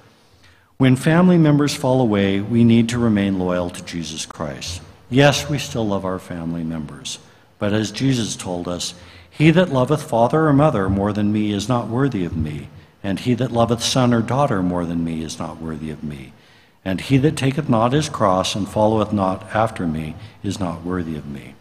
When 0.77 0.97
family 0.97 1.39
members 1.39 1.74
fall 1.74 2.03
away, 2.03 2.41
we 2.41 2.62
need 2.62 2.91
to 2.91 2.99
remain 2.99 3.39
loyal 3.39 3.70
to 3.70 3.83
Jesus 3.85 4.27
Christ. 4.27 4.83
Yes, 5.09 5.49
we 5.49 5.57
still 5.57 5.89
love 5.89 6.05
our 6.05 6.18
family 6.18 6.62
members, 6.62 7.18
but 7.59 7.72
as 7.72 7.90
Jesus 7.90 8.36
told 8.36 8.68
us, 8.68 8.94
he 9.30 9.50
that 9.50 9.70
loveth 9.70 10.02
father 10.02 10.46
or 10.46 10.52
mother 10.52 10.88
more 10.88 11.12
than 11.12 11.32
me 11.32 11.52
is 11.52 11.68
not 11.68 11.88
worthy 11.88 12.24
of 12.24 12.36
me, 12.36 12.68
and 13.02 13.20
he 13.20 13.34
that 13.34 13.52
loveth 13.52 13.82
son 13.82 14.14
or 14.14 14.22
daughter 14.22 14.62
more 14.62 14.84
than 14.84 15.04
me 15.04 15.22
is 15.22 15.38
not 15.38 15.61
worthy 15.61 15.90
of 15.90 16.02
me. 16.02 16.32
And 16.84 17.00
he 17.00 17.18
that 17.18 17.36
taketh 17.36 17.68
not 17.68 17.92
his 17.92 18.09
cross 18.09 18.54
and 18.54 18.68
followeth 18.68 19.12
not 19.12 19.54
after 19.54 19.86
me 19.86 20.14
is 20.42 20.61
not 20.61 20.84
worthy 20.84 21.16
of 21.16 21.26
me. 21.26 21.54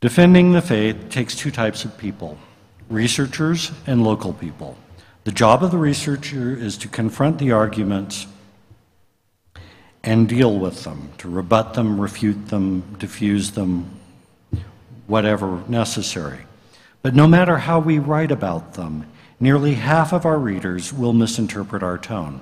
Defending 0.00 0.52
the 0.52 0.62
faith 0.62 1.08
takes 1.08 1.34
two 1.34 1.50
types 1.50 1.84
of 1.84 1.96
people 1.98 2.38
researchers 2.88 3.72
and 3.86 4.04
local 4.04 4.32
people. 4.32 4.76
The 5.24 5.32
job 5.32 5.64
of 5.64 5.72
the 5.72 5.78
researcher 5.78 6.56
is 6.56 6.78
to 6.78 6.88
confront 6.88 7.38
the 7.38 7.50
arguments 7.50 8.28
and 10.06 10.28
deal 10.28 10.56
with 10.56 10.84
them, 10.84 11.10
to 11.18 11.28
rebut 11.28 11.74
them, 11.74 12.00
refute 12.00 12.46
them, 12.48 12.80
diffuse 12.98 13.50
them, 13.50 13.90
whatever 15.08 15.62
necessary. 15.68 16.38
But 17.02 17.14
no 17.14 17.26
matter 17.26 17.58
how 17.58 17.80
we 17.80 17.98
write 17.98 18.30
about 18.30 18.74
them, 18.74 19.06
nearly 19.40 19.74
half 19.74 20.12
of 20.12 20.24
our 20.24 20.38
readers 20.38 20.92
will 20.92 21.12
misinterpret 21.12 21.82
our 21.82 21.98
tone. 21.98 22.40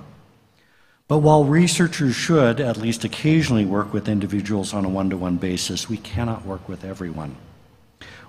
But 1.07 1.19
while 1.19 1.43
researchers 1.43 2.15
should 2.15 2.59
at 2.59 2.77
least 2.77 3.03
occasionally 3.03 3.65
work 3.65 3.91
with 3.93 4.07
individuals 4.07 4.73
on 4.73 4.85
a 4.85 4.89
one 4.89 5.09
to 5.09 5.17
one 5.17 5.37
basis, 5.37 5.89
we 5.89 5.97
cannot 5.97 6.45
work 6.45 6.69
with 6.69 6.85
everyone. 6.85 7.35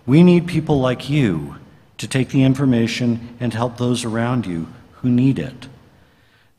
We 0.07 0.23
need 0.23 0.47
people 0.47 0.81
like 0.81 1.11
you 1.11 1.57
to 1.99 2.09
take 2.09 2.31
the 2.31 2.43
information 2.43 3.37
and 3.39 3.53
help 3.53 3.77
those 3.77 4.05
around 4.05 4.47
you 4.47 4.69
who 4.93 5.11
need 5.11 5.39
it. 5.39 5.69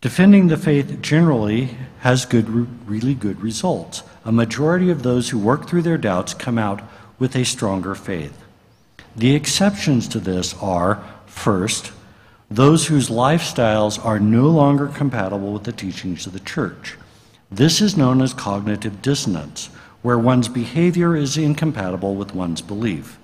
Defending 0.07 0.47
the 0.47 0.55
faith 0.55 1.01
generally 1.01 1.77
has 1.99 2.25
good, 2.25 2.47
really 2.87 3.13
good 3.13 3.41
results. 3.41 4.03
A 4.23 4.31
majority 4.31 4.89
of 4.89 5.03
those 5.03 5.29
who 5.29 5.37
work 5.37 5.67
through 5.67 5.81
their 5.81 5.97
doubts 5.97 6.33
come 6.33 6.57
out 6.57 6.81
with 7.19 7.35
a 7.35 7.43
stronger 7.43 7.93
faith. 7.93 8.41
The 9.17 9.35
exceptions 9.35 10.07
to 10.07 10.21
this 10.21 10.53
are 10.61 11.03
first, 11.25 11.91
those 12.49 12.87
whose 12.87 13.09
lifestyles 13.09 14.03
are 14.03 14.17
no 14.17 14.47
longer 14.47 14.87
compatible 14.87 15.51
with 15.51 15.65
the 15.65 15.73
teachings 15.73 16.25
of 16.25 16.31
the 16.31 16.39
church. 16.39 16.95
This 17.51 17.81
is 17.81 17.97
known 17.97 18.21
as 18.21 18.33
cognitive 18.33 19.01
dissonance, 19.01 19.65
where 20.03 20.17
one's 20.17 20.47
behavior 20.47 21.17
is 21.17 21.37
incompatible 21.37 22.15
with 22.15 22.33
one's 22.33 22.61
belief. 22.61 23.19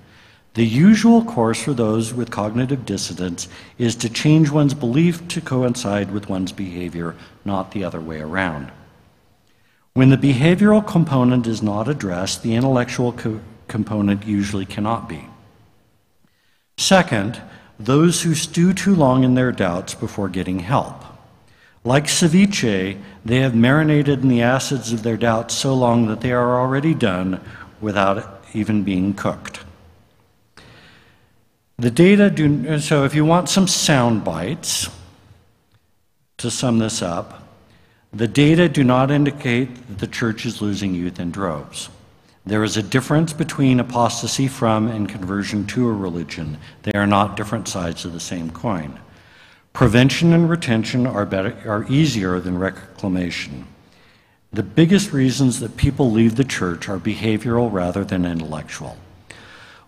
The 0.54 0.64
usual 0.64 1.24
course 1.24 1.64
for 1.64 1.74
those 1.74 2.14
with 2.14 2.30
cognitive 2.30 2.86
dissonance 2.86 3.48
is 3.76 3.96
to 3.96 4.08
change 4.08 4.50
one's 4.50 4.72
belief 4.72 5.26
to 5.28 5.40
coincide 5.40 6.12
with 6.12 6.28
one's 6.28 6.52
behavior, 6.52 7.16
not 7.44 7.72
the 7.72 7.82
other 7.82 8.00
way 8.00 8.20
around. 8.20 8.70
When 9.94 10.10
the 10.10 10.16
behavioral 10.16 10.86
component 10.86 11.48
is 11.48 11.60
not 11.60 11.88
addressed, 11.88 12.44
the 12.44 12.54
intellectual 12.54 13.12
co- 13.12 13.40
component 13.66 14.26
usually 14.26 14.64
cannot 14.64 15.08
be. 15.08 15.26
Second, 16.76 17.42
those 17.78 18.22
who 18.22 18.36
stew 18.36 18.72
too 18.72 18.94
long 18.94 19.24
in 19.24 19.34
their 19.34 19.50
doubts 19.50 19.94
before 19.94 20.28
getting 20.28 20.60
help. 20.60 21.04
Like 21.82 22.04
ceviche, 22.04 22.96
they 23.24 23.40
have 23.40 23.56
marinated 23.56 24.22
in 24.22 24.28
the 24.28 24.42
acids 24.42 24.92
of 24.92 25.02
their 25.02 25.16
doubts 25.16 25.54
so 25.54 25.74
long 25.74 26.06
that 26.06 26.20
they 26.20 26.30
are 26.30 26.60
already 26.60 26.94
done 26.94 27.40
without 27.80 28.44
even 28.52 28.84
being 28.84 29.14
cooked. 29.14 29.63
The 31.76 31.90
data 31.90 32.30
do 32.30 32.78
so 32.78 33.04
if 33.04 33.14
you 33.14 33.24
want 33.24 33.48
some 33.48 33.66
sound 33.66 34.24
bites 34.24 34.88
to 36.38 36.50
sum 36.50 36.78
this 36.78 37.02
up, 37.02 37.42
the 38.12 38.28
data 38.28 38.68
do 38.68 38.84
not 38.84 39.10
indicate 39.10 39.74
that 39.88 39.98
the 39.98 40.06
church 40.06 40.46
is 40.46 40.62
losing 40.62 40.94
youth 40.94 41.18
in 41.18 41.32
droves. 41.32 41.88
There 42.46 42.62
is 42.62 42.76
a 42.76 42.82
difference 42.82 43.32
between 43.32 43.80
apostasy 43.80 44.46
from 44.46 44.86
and 44.86 45.08
conversion 45.08 45.66
to 45.68 45.88
a 45.88 45.92
religion. 45.92 46.58
They 46.82 46.92
are 46.92 47.06
not 47.06 47.36
different 47.36 47.66
sides 47.66 48.04
of 48.04 48.12
the 48.12 48.20
same 48.20 48.50
coin. 48.50 49.00
Prevention 49.72 50.32
and 50.32 50.48
retention 50.48 51.06
are, 51.06 51.26
better, 51.26 51.56
are 51.66 51.90
easier 51.90 52.38
than 52.38 52.56
reclamation. 52.58 53.66
The 54.52 54.62
biggest 54.62 55.12
reasons 55.12 55.58
that 55.58 55.76
people 55.76 56.12
leave 56.12 56.36
the 56.36 56.44
church 56.44 56.88
are 56.88 56.98
behavioral 56.98 57.72
rather 57.72 58.04
than 58.04 58.24
intellectual. 58.24 58.96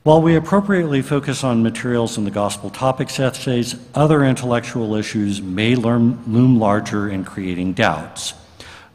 While 0.07 0.23
we 0.23 0.37
appropriately 0.37 1.03
focus 1.03 1.43
on 1.43 1.65
materials 1.65 2.17
in 2.17 2.25
the 2.25 2.31
gospel 2.31 2.71
topics 2.71 3.19
essays, 3.19 3.75
other 3.93 4.25
intellectual 4.25 4.95
issues 4.95 5.43
may 5.43 5.75
loom 5.75 6.61
larger 6.61 7.09
in 7.09 7.25
creating 7.25 7.73
doubts. 7.73 8.35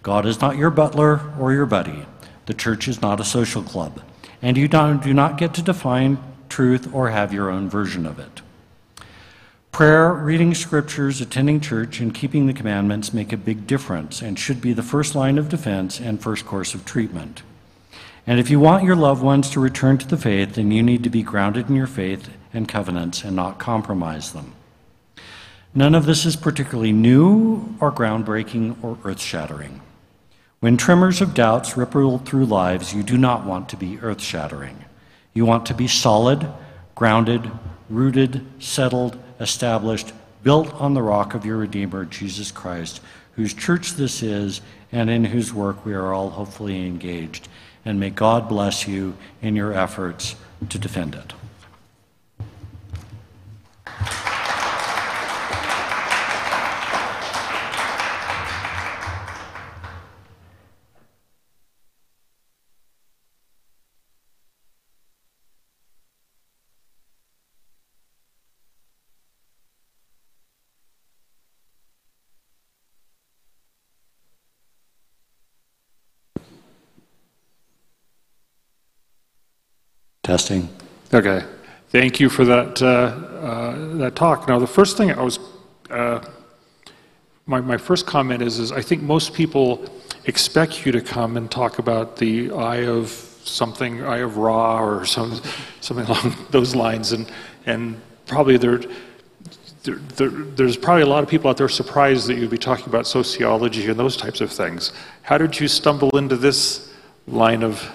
God 0.03 0.25
is 0.25 0.39
not 0.39 0.55
your 0.55 0.69
butler 0.69 1.19
or 1.37 1.51
your 1.51 1.65
buddy. 1.65 2.05
The 2.45 2.53
church 2.53 2.87
is 2.87 3.01
not 3.01 3.19
a 3.19 3.25
social 3.25 3.61
club, 3.61 4.01
and 4.41 4.55
you 4.55 4.69
do 4.69 5.13
not 5.13 5.37
get 5.37 5.53
to 5.55 5.61
define 5.61 6.17
truth 6.47 6.87
or 6.93 7.09
have 7.09 7.33
your 7.33 7.49
own 7.49 7.69
version 7.69 8.05
of 8.05 8.17
it. 8.17 8.41
Prayer, 9.73 10.13
reading 10.13 10.55
scriptures, 10.55 11.19
attending 11.19 11.59
church, 11.59 11.99
and 11.99 12.15
keeping 12.15 12.47
the 12.47 12.53
commandments 12.53 13.13
make 13.13 13.33
a 13.33 13.37
big 13.37 13.67
difference 13.67 14.21
and 14.21 14.39
should 14.39 14.61
be 14.61 14.71
the 14.71 14.81
first 14.81 15.13
line 15.13 15.37
of 15.37 15.49
defense 15.49 15.99
and 15.99 16.21
first 16.21 16.45
course 16.45 16.73
of 16.73 16.85
treatment. 16.85 17.43
And 18.27 18.39
if 18.39 18.49
you 18.49 18.59
want 18.59 18.83
your 18.83 18.95
loved 18.95 19.23
ones 19.23 19.49
to 19.51 19.59
return 19.59 19.97
to 19.97 20.07
the 20.07 20.17
faith, 20.17 20.55
then 20.55 20.71
you 20.71 20.83
need 20.83 21.03
to 21.03 21.09
be 21.09 21.23
grounded 21.23 21.69
in 21.69 21.75
your 21.75 21.87
faith 21.87 22.29
and 22.53 22.67
covenants 22.67 23.23
and 23.23 23.35
not 23.35 23.59
compromise 23.59 24.31
them. 24.31 24.53
None 25.73 25.95
of 25.95 26.05
this 26.05 26.25
is 26.25 26.35
particularly 26.35 26.91
new 26.91 27.75
or 27.79 27.91
groundbreaking 27.91 28.83
or 28.83 28.97
earth 29.03 29.21
shattering. 29.21 29.81
When 30.59 30.77
tremors 30.77 31.21
of 31.21 31.33
doubts 31.33 31.75
ripple 31.75 32.19
through 32.19 32.45
lives, 32.45 32.93
you 32.93 33.03
do 33.03 33.17
not 33.17 33.45
want 33.45 33.69
to 33.69 33.77
be 33.77 33.97
earth 33.99 34.21
shattering. 34.21 34.85
You 35.33 35.45
want 35.45 35.65
to 35.67 35.73
be 35.73 35.87
solid, 35.87 36.47
grounded, 36.93 37.49
rooted, 37.89 38.45
settled, 38.59 39.17
established, 39.39 40.13
built 40.43 40.73
on 40.75 40.93
the 40.93 41.01
rock 41.01 41.33
of 41.33 41.45
your 41.45 41.57
Redeemer, 41.57 42.05
Jesus 42.05 42.51
Christ, 42.51 43.01
whose 43.35 43.53
church 43.53 43.93
this 43.93 44.21
is 44.21 44.61
and 44.91 45.09
in 45.09 45.23
whose 45.23 45.53
work 45.53 45.85
we 45.85 45.93
are 45.93 46.13
all 46.13 46.29
hopefully 46.29 46.85
engaged. 46.85 47.47
And 47.83 47.99
may 47.99 48.09
God 48.09 48.47
bless 48.47 48.87
you 48.87 49.15
in 49.41 49.55
your 49.55 49.73
efforts 49.73 50.35
to 50.69 50.77
defend 50.77 51.15
it. 51.15 51.33
Testing. 80.23 80.69
Okay. 81.11 81.43
Thank 81.89 82.19
you 82.19 82.29
for 82.29 82.45
that, 82.45 82.79
uh, 82.79 82.85
uh, 82.85 83.95
that 83.97 84.15
talk. 84.15 84.47
Now, 84.47 84.59
the 84.59 84.67
first 84.67 84.95
thing 84.95 85.11
I 85.11 85.23
was, 85.23 85.39
uh, 85.89 86.23
my, 87.47 87.59
my 87.59 87.77
first 87.77 88.05
comment 88.05 88.43
is, 88.43 88.59
is 88.59 88.71
I 88.71 88.83
think 88.83 89.01
most 89.01 89.33
people 89.33 89.83
expect 90.25 90.85
you 90.85 90.91
to 90.91 91.01
come 91.01 91.37
and 91.37 91.49
talk 91.49 91.79
about 91.79 92.17
the 92.17 92.51
eye 92.51 92.85
of 92.85 93.09
something, 93.09 94.03
eye 94.03 94.19
of 94.19 94.37
Ra 94.37 94.79
or 94.79 95.05
some, 95.05 95.41
something 95.79 96.05
along 96.09 96.35
those 96.51 96.75
lines. 96.75 97.13
And, 97.13 97.29
and 97.65 97.99
probably 98.27 98.57
there, 98.57 98.79
there, 99.83 99.95
there, 99.95 100.29
there's 100.29 100.77
probably 100.77 101.01
a 101.01 101.07
lot 101.07 101.23
of 101.23 101.29
people 101.29 101.49
out 101.49 101.57
there 101.57 101.67
surprised 101.67 102.27
that 102.27 102.35
you'd 102.35 102.51
be 102.51 102.59
talking 102.59 102.85
about 102.85 103.07
sociology 103.07 103.89
and 103.89 103.99
those 103.99 104.17
types 104.17 104.39
of 104.39 104.51
things. 104.51 104.93
How 105.23 105.39
did 105.39 105.59
you 105.59 105.67
stumble 105.67 106.15
into 106.15 106.37
this 106.37 106.93
line 107.25 107.63
of 107.63 107.91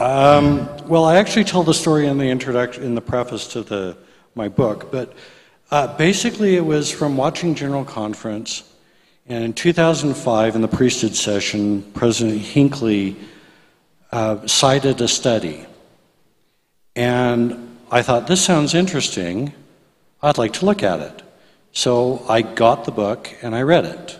um, 0.00 0.68
well, 0.86 1.04
I 1.04 1.16
actually 1.16 1.44
tell 1.44 1.64
the 1.64 1.74
story 1.74 2.06
in 2.06 2.18
the 2.18 2.28
introduction, 2.28 2.84
in 2.84 2.94
the 2.94 3.00
preface 3.00 3.48
to 3.48 3.62
the, 3.62 3.96
my 4.34 4.48
book, 4.48 4.92
but 4.92 5.12
uh, 5.70 5.96
basically 5.96 6.56
it 6.56 6.64
was 6.64 6.90
from 6.90 7.16
watching 7.16 7.54
General 7.54 7.84
Conference. 7.84 8.62
And 9.26 9.44
in 9.44 9.52
2005, 9.52 10.54
in 10.54 10.62
the 10.62 10.68
priesthood 10.68 11.14
session, 11.14 11.82
President 11.94 12.40
Hinckley 12.40 13.16
uh, 14.12 14.46
cited 14.46 15.00
a 15.00 15.08
study. 15.08 15.66
And 16.96 17.76
I 17.90 18.02
thought, 18.02 18.26
this 18.26 18.44
sounds 18.44 18.74
interesting. 18.74 19.52
I'd 20.22 20.38
like 20.38 20.54
to 20.54 20.64
look 20.64 20.82
at 20.82 21.00
it. 21.00 21.22
So 21.72 22.24
I 22.28 22.42
got 22.42 22.84
the 22.84 22.92
book 22.92 23.34
and 23.42 23.54
I 23.54 23.62
read 23.62 23.84
it. 23.84 24.18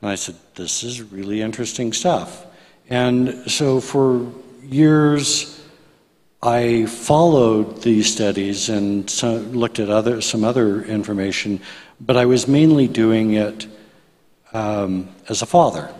And 0.00 0.10
I 0.10 0.14
said, 0.16 0.36
this 0.54 0.84
is 0.84 1.02
really 1.02 1.40
interesting 1.40 1.92
stuff. 1.92 2.46
And 2.88 3.50
so 3.50 3.80
for 3.80 4.30
years, 4.64 5.60
I 6.42 6.86
followed 6.86 7.82
these 7.82 8.12
studies 8.12 8.68
and 8.68 9.10
looked 9.22 9.78
at 9.78 9.88
other, 9.88 10.20
some 10.20 10.44
other 10.44 10.82
information, 10.82 11.60
but 12.00 12.16
I 12.16 12.26
was 12.26 12.46
mainly 12.46 12.86
doing 12.86 13.32
it 13.32 13.66
um, 14.52 15.08
as 15.28 15.42
a 15.42 15.46
father 15.46 15.92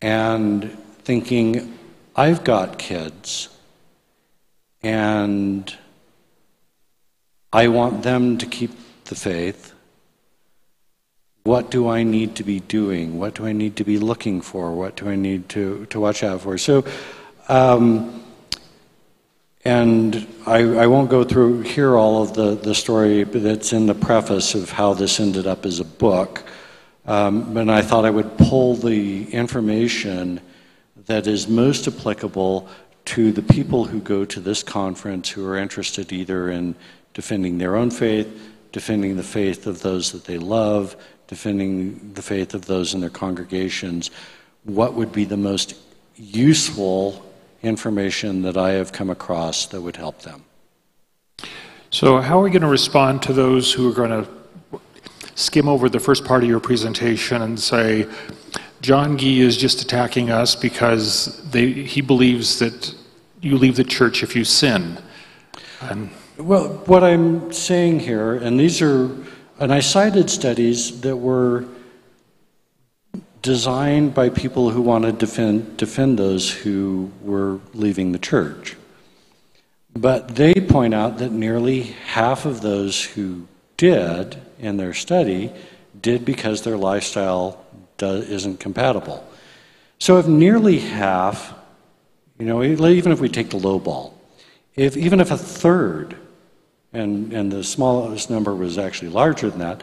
and 0.00 0.70
thinking, 1.02 1.78
I've 2.14 2.44
got 2.44 2.78
kids 2.78 3.48
and 4.82 5.76
I 7.52 7.68
want 7.68 8.02
them 8.02 8.38
to 8.38 8.46
keep 8.46 8.70
the 9.06 9.14
faith. 9.14 9.74
What 11.44 11.70
do 11.70 11.88
I 11.88 12.02
need 12.02 12.36
to 12.36 12.44
be 12.44 12.60
doing? 12.60 13.18
What 13.18 13.34
do 13.34 13.46
I 13.46 13.52
need 13.52 13.76
to 13.76 13.84
be 13.84 13.98
looking 13.98 14.40
for? 14.40 14.74
What 14.74 14.96
do 14.96 15.08
I 15.08 15.16
need 15.16 15.48
to, 15.50 15.86
to 15.86 16.00
watch 16.00 16.22
out 16.22 16.42
for? 16.42 16.58
So, 16.58 16.84
um, 17.48 18.22
and 19.64 20.26
I, 20.46 20.58
I, 20.58 20.86
won't 20.86 21.10
go 21.10 21.24
through 21.24 21.62
here 21.62 21.96
all 21.96 22.22
of 22.22 22.34
the, 22.34 22.54
the 22.54 22.74
story 22.74 23.24
that's 23.24 23.72
in 23.72 23.86
the 23.86 23.94
preface 23.94 24.54
of 24.54 24.70
how 24.70 24.94
this 24.94 25.20
ended 25.20 25.46
up 25.46 25.66
as 25.66 25.80
a 25.80 25.84
book. 25.84 26.44
Um, 27.06 27.54
but 27.54 27.68
I 27.68 27.82
thought 27.82 28.04
I 28.04 28.10
would 28.10 28.36
pull 28.36 28.74
the 28.74 29.32
information 29.32 30.40
that 31.06 31.26
is 31.26 31.48
most 31.48 31.88
applicable 31.88 32.68
to 33.06 33.32
the 33.32 33.42
people 33.42 33.86
who 33.86 34.00
go 34.00 34.26
to 34.26 34.40
this 34.40 34.62
conference 34.62 35.30
who 35.30 35.46
are 35.46 35.56
interested 35.56 36.12
either 36.12 36.50
in 36.50 36.74
defending 37.14 37.56
their 37.56 37.74
own 37.74 37.90
faith, 37.90 38.28
defending 38.72 39.16
the 39.16 39.22
faith 39.22 39.66
of 39.66 39.80
those 39.80 40.12
that 40.12 40.26
they 40.26 40.36
love, 40.36 40.94
defending 41.28 42.12
the 42.14 42.22
faith 42.22 42.54
of 42.54 42.66
those 42.66 42.94
in 42.94 43.00
their 43.00 43.10
congregations, 43.10 44.10
what 44.64 44.94
would 44.94 45.12
be 45.12 45.24
the 45.24 45.36
most 45.36 45.74
useful 46.16 47.24
information 47.62 48.42
that 48.42 48.56
I 48.56 48.70
have 48.70 48.92
come 48.92 49.10
across 49.10 49.66
that 49.66 49.80
would 49.80 49.96
help 49.96 50.22
them? 50.22 50.44
So, 51.90 52.20
how 52.20 52.40
are 52.40 52.42
we 52.42 52.50
going 52.50 52.62
to 52.62 52.68
respond 52.68 53.22
to 53.22 53.32
those 53.32 53.72
who 53.72 53.88
are 53.88 53.94
going 53.94 54.24
to 54.24 54.80
skim 55.34 55.68
over 55.68 55.88
the 55.88 56.00
first 56.00 56.24
part 56.24 56.42
of 56.42 56.48
your 56.48 56.60
presentation 56.60 57.40
and 57.40 57.58
say, 57.58 58.06
John 58.80 59.16
Gee 59.16 59.40
is 59.40 59.56
just 59.56 59.80
attacking 59.82 60.30
us 60.30 60.54
because 60.54 61.50
they, 61.50 61.72
he 61.72 62.00
believes 62.00 62.58
that 62.58 62.94
you 63.40 63.56
leave 63.56 63.76
the 63.76 63.84
church 63.84 64.22
if 64.22 64.34
you 64.34 64.44
sin? 64.44 64.98
And 65.80 66.10
well, 66.38 66.68
what 66.86 67.02
I'm 67.02 67.52
saying 67.52 68.00
here, 68.00 68.34
and 68.34 68.58
these 68.58 68.82
are 68.82 69.10
and 69.58 69.72
I 69.72 69.80
cited 69.80 70.30
studies 70.30 71.00
that 71.00 71.16
were 71.16 71.64
designed 73.42 74.14
by 74.14 74.28
people 74.28 74.70
who 74.70 74.82
wanted 74.82 75.18
to 75.18 75.26
defend, 75.26 75.76
defend 75.76 76.18
those 76.18 76.50
who 76.50 77.10
were 77.22 77.60
leaving 77.74 78.12
the 78.12 78.18
church. 78.18 78.76
But 79.94 80.36
they 80.36 80.54
point 80.54 80.94
out 80.94 81.18
that 81.18 81.32
nearly 81.32 81.82
half 81.82 82.44
of 82.44 82.60
those 82.60 83.02
who 83.02 83.48
did 83.76 84.40
in 84.58 84.76
their 84.76 84.94
study 84.94 85.52
did 86.00 86.24
because 86.24 86.62
their 86.62 86.76
lifestyle 86.76 87.64
isn't 88.00 88.60
compatible. 88.60 89.26
So 89.98 90.18
if 90.18 90.28
nearly 90.28 90.78
half, 90.78 91.54
you 92.38 92.46
know, 92.46 92.62
even 92.62 93.10
if 93.10 93.20
we 93.20 93.28
take 93.28 93.50
the 93.50 93.56
low 93.56 93.80
ball, 93.80 94.16
if 94.76 94.96
even 94.96 95.18
if 95.20 95.32
a 95.32 95.36
third 95.36 96.16
and, 96.92 97.32
and 97.32 97.52
the 97.52 97.62
smallest 97.62 98.30
number 98.30 98.54
was 98.54 98.78
actually 98.78 99.10
larger 99.10 99.50
than 99.50 99.60
that, 99.60 99.82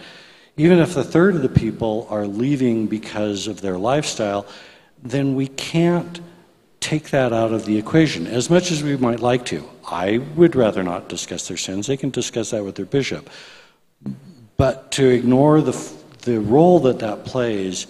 even 0.57 0.79
if 0.79 0.95
a 0.95 1.03
third 1.03 1.35
of 1.35 1.41
the 1.41 1.49
people 1.49 2.07
are 2.09 2.25
leaving 2.25 2.87
because 2.87 3.47
of 3.47 3.61
their 3.61 3.77
lifestyle, 3.77 4.45
then 5.03 5.35
we 5.35 5.47
can't 5.47 6.21
take 6.79 7.09
that 7.09 7.33
out 7.33 7.51
of 7.51 7.65
the 7.65 7.77
equation 7.77 8.27
as 8.27 8.49
much 8.49 8.71
as 8.71 8.83
we 8.83 8.95
might 8.97 9.19
like 9.19 9.45
to. 9.45 9.67
I 9.87 10.19
would 10.35 10.55
rather 10.55 10.83
not 10.83 11.09
discuss 11.09 11.47
their 11.47 11.57
sins. 11.57 11.87
They 11.87 11.97
can 11.97 12.09
discuss 12.09 12.51
that 12.51 12.63
with 12.63 12.75
their 12.75 12.85
bishop. 12.85 13.29
But 14.57 14.91
to 14.93 15.07
ignore 15.07 15.61
the, 15.61 15.91
the 16.21 16.39
role 16.39 16.79
that 16.81 16.99
that 16.99 17.25
plays 17.25 17.87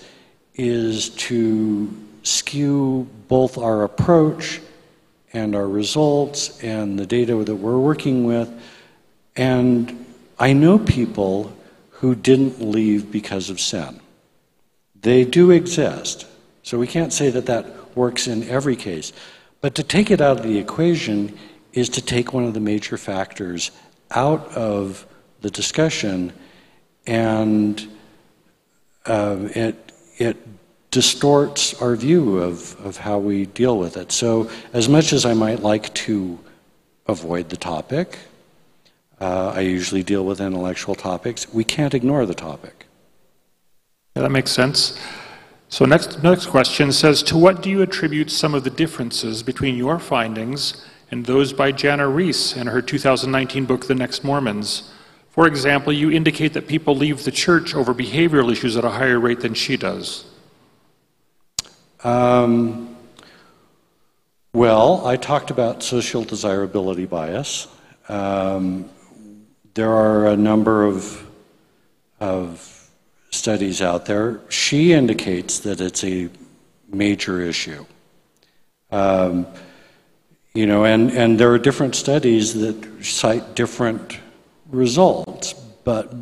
is 0.56 1.10
to 1.10 1.94
skew 2.24 3.08
both 3.28 3.58
our 3.58 3.84
approach 3.84 4.62
and 5.34 5.56
our 5.56 5.68
results 5.68 6.64
and 6.64 6.98
the 6.98 7.06
data 7.06 7.36
that 7.36 7.56
we're 7.56 7.78
working 7.78 8.24
with. 8.24 8.50
And 9.36 10.06
I 10.40 10.54
know 10.54 10.80
people 10.80 11.56
who 11.92 12.16
didn't 12.16 12.62
leave 12.62 13.12
because 13.12 13.50
of 13.50 13.60
sin. 13.60 14.00
They 15.02 15.24
do 15.24 15.52
exist. 15.52 16.26
So 16.64 16.78
we 16.78 16.88
can't 16.88 17.14
say 17.14 17.30
that 17.30 17.46
that 17.46 17.96
works 17.96 18.28
in 18.28 18.48
every 18.50 18.76
case. 18.76 19.14
But 19.62 19.76
to 19.76 19.84
take 19.84 20.12
it 20.12 20.22
out 20.22 20.38
of 20.38 20.44
the 20.44 20.58
equation 20.58 21.38
is 21.74 21.90
to 21.90 22.02
take 22.02 22.34
one 22.34 22.44
of 22.44 22.54
the 22.54 22.60
major 22.60 22.98
factors 22.98 23.72
out 24.12 24.48
of 24.54 25.06
the 25.42 25.50
discussion 25.50 26.34
and 27.08 27.88
uh, 29.06 29.38
it, 29.56 29.92
it 30.18 30.38
distorts 30.92 31.80
our 31.82 31.96
view 31.96 32.38
of, 32.38 32.80
of 32.86 32.98
how 32.98 33.20
we 33.20 33.46
deal 33.46 33.78
with 33.78 33.98
it. 33.98 34.12
So, 34.12 34.50
as 34.74 34.90
much 34.90 35.14
as 35.14 35.26
I 35.26 35.34
might 35.34 35.62
like 35.62 35.94
to 36.06 36.40
avoid 37.06 37.50
the 37.50 37.58
topic, 37.58 38.18
uh, 39.20 39.54
I 39.56 39.62
usually 39.62 40.04
deal 40.04 40.26
with 40.26 40.42
intellectual 40.42 40.96
topics, 40.96 41.54
we 41.54 41.64
can't 41.64 41.94
ignore 41.94 42.26
the 42.26 42.34
topic. 42.34 42.86
Yeah, 44.16 44.24
that 44.24 44.32
makes 44.32 44.52
sense. 44.52 45.00
So 45.70 45.86
next, 45.86 46.24
next 46.24 46.48
question 46.48 46.92
says, 46.92 47.24
to 47.24 47.38
what 47.38 47.62
do 47.62 47.70
you 47.70 47.82
attribute 47.82 48.32
some 48.32 48.54
of 48.54 48.64
the 48.64 48.70
differences 48.70 49.44
between 49.44 49.76
your 49.76 50.00
findings 50.00 50.86
and 51.12 51.26
those 51.26 51.54
by 51.54 51.72
Jana 51.72 52.08
Riess 52.08 52.56
in 52.56 52.68
her 52.68 52.82
2019 52.82 53.66
book, 53.66 53.88
The 53.88 53.96
Next 53.96 54.24
Mormons? 54.24 54.92
For 55.30 55.48
example, 55.48 55.92
you 55.92 56.12
indicate 56.12 56.54
that 56.54 56.68
people 56.68 56.96
leave 56.96 57.26
the 57.26 57.32
church 57.32 57.76
over 57.76 57.94
behavioral 57.94 58.52
issues 58.52 58.78
at 58.78 58.86
a 58.86 58.90
higher 58.90 59.20
rate 59.20 59.42
than 59.42 59.54
she 59.54 59.76
does. 59.76 60.24
Um, 62.06 62.96
well, 64.54 65.06
I 65.06 65.18
talked 65.18 65.52
about 65.52 65.84
social 65.84 66.24
desirability 66.24 67.06
bias. 67.06 67.68
Um, 68.08 68.90
there 69.76 69.92
are 69.92 70.28
a 70.28 70.38
number 70.38 70.86
of, 70.86 71.26
of 72.20 72.90
studies 73.30 73.82
out 73.82 74.06
there. 74.06 74.40
She 74.50 74.94
indicates 74.94 75.60
that 75.60 75.82
it's 75.82 76.04
a 76.04 76.30
major 76.88 77.42
issue. 77.42 77.86
Um, 78.92 79.46
you 80.54 80.66
know, 80.66 80.86
and, 80.86 81.12
and 81.12 81.38
there 81.38 81.52
are 81.52 81.60
different 81.60 81.96
studies 81.96 82.54
that 82.54 83.04
cite 83.04 83.56
different 83.56 84.20
results, 84.70 85.54
but, 85.84 86.14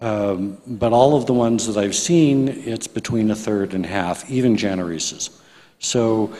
um, 0.00 0.58
but 0.66 0.92
all 0.92 1.16
of 1.16 1.26
the 1.26 1.32
ones 1.32 1.68
that 1.68 1.76
I've 1.76 1.94
seen, 1.94 2.48
it's 2.48 2.88
between 2.88 3.30
a 3.30 3.36
third 3.36 3.72
and 3.72 3.86
half, 3.86 4.28
even 4.28 4.56
Jana 4.56 4.84
Riess's. 4.84 5.30
So 5.78 6.34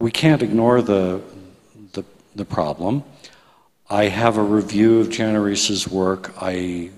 we 0.00 0.10
can't 0.10 0.42
ignore 0.42 0.82
the, 0.82 1.22
the, 1.92 2.04
the 2.34 2.44
problem. 2.44 3.04
I 3.92 4.08
have 4.08 4.38
a 4.38 4.42
review 4.42 5.00
of 5.00 5.10
Jana 5.10 5.38
Riess's 5.38 5.86
work. 5.86 6.32
I 6.40 6.88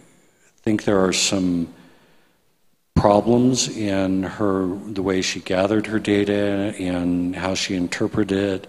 think 0.62 0.84
there 0.84 1.04
are 1.04 1.12
some 1.12 1.74
problems 2.94 3.66
in 3.66 4.22
her 4.22 4.68
the 4.68 5.02
way 5.02 5.20
she 5.20 5.40
gathered 5.40 5.88
her 5.88 5.98
data 5.98 6.72
and 6.78 7.34
how 7.34 7.54
she 7.54 7.74
interpreted 7.74 8.38
it. 8.38 8.66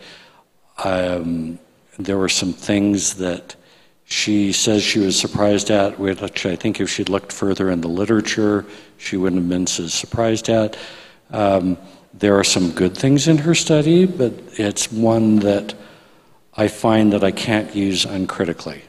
Um, 0.84 1.60
there 2.00 2.18
were 2.18 2.28
some 2.28 2.52
things 2.52 3.14
that 3.18 3.56
she 4.06 4.52
says 4.54 4.82
she 4.82 4.98
was 4.98 5.20
surprised 5.20 5.70
at, 5.70 6.00
which 6.00 6.48
I 6.48 6.56
think 6.56 6.82
if 6.82 6.90
she'd 6.90 7.10
looked 7.10 7.32
further 7.32 7.70
in 7.70 7.82
the 7.82 7.90
literature, 7.90 8.66
she 8.98 9.18
wouldn't 9.18 9.44
have 9.44 9.50
been 9.50 9.68
so 9.68 9.86
surprised 9.86 10.50
at. 10.50 10.76
Um, 11.30 11.78
there 12.12 12.36
are 12.40 12.44
some 12.44 12.72
good 12.72 12.98
things 12.98 13.28
in 13.28 13.38
her 13.38 13.54
study, 13.54 14.08
but 14.08 14.34
it's 14.54 14.92
one 14.92 15.36
that 15.42 15.76
I 16.58 16.68
find 16.68 17.12
that 17.14 17.24
I 17.24 17.32
can't 17.32 17.76
use 17.76 18.06
uncritically. 18.06 18.84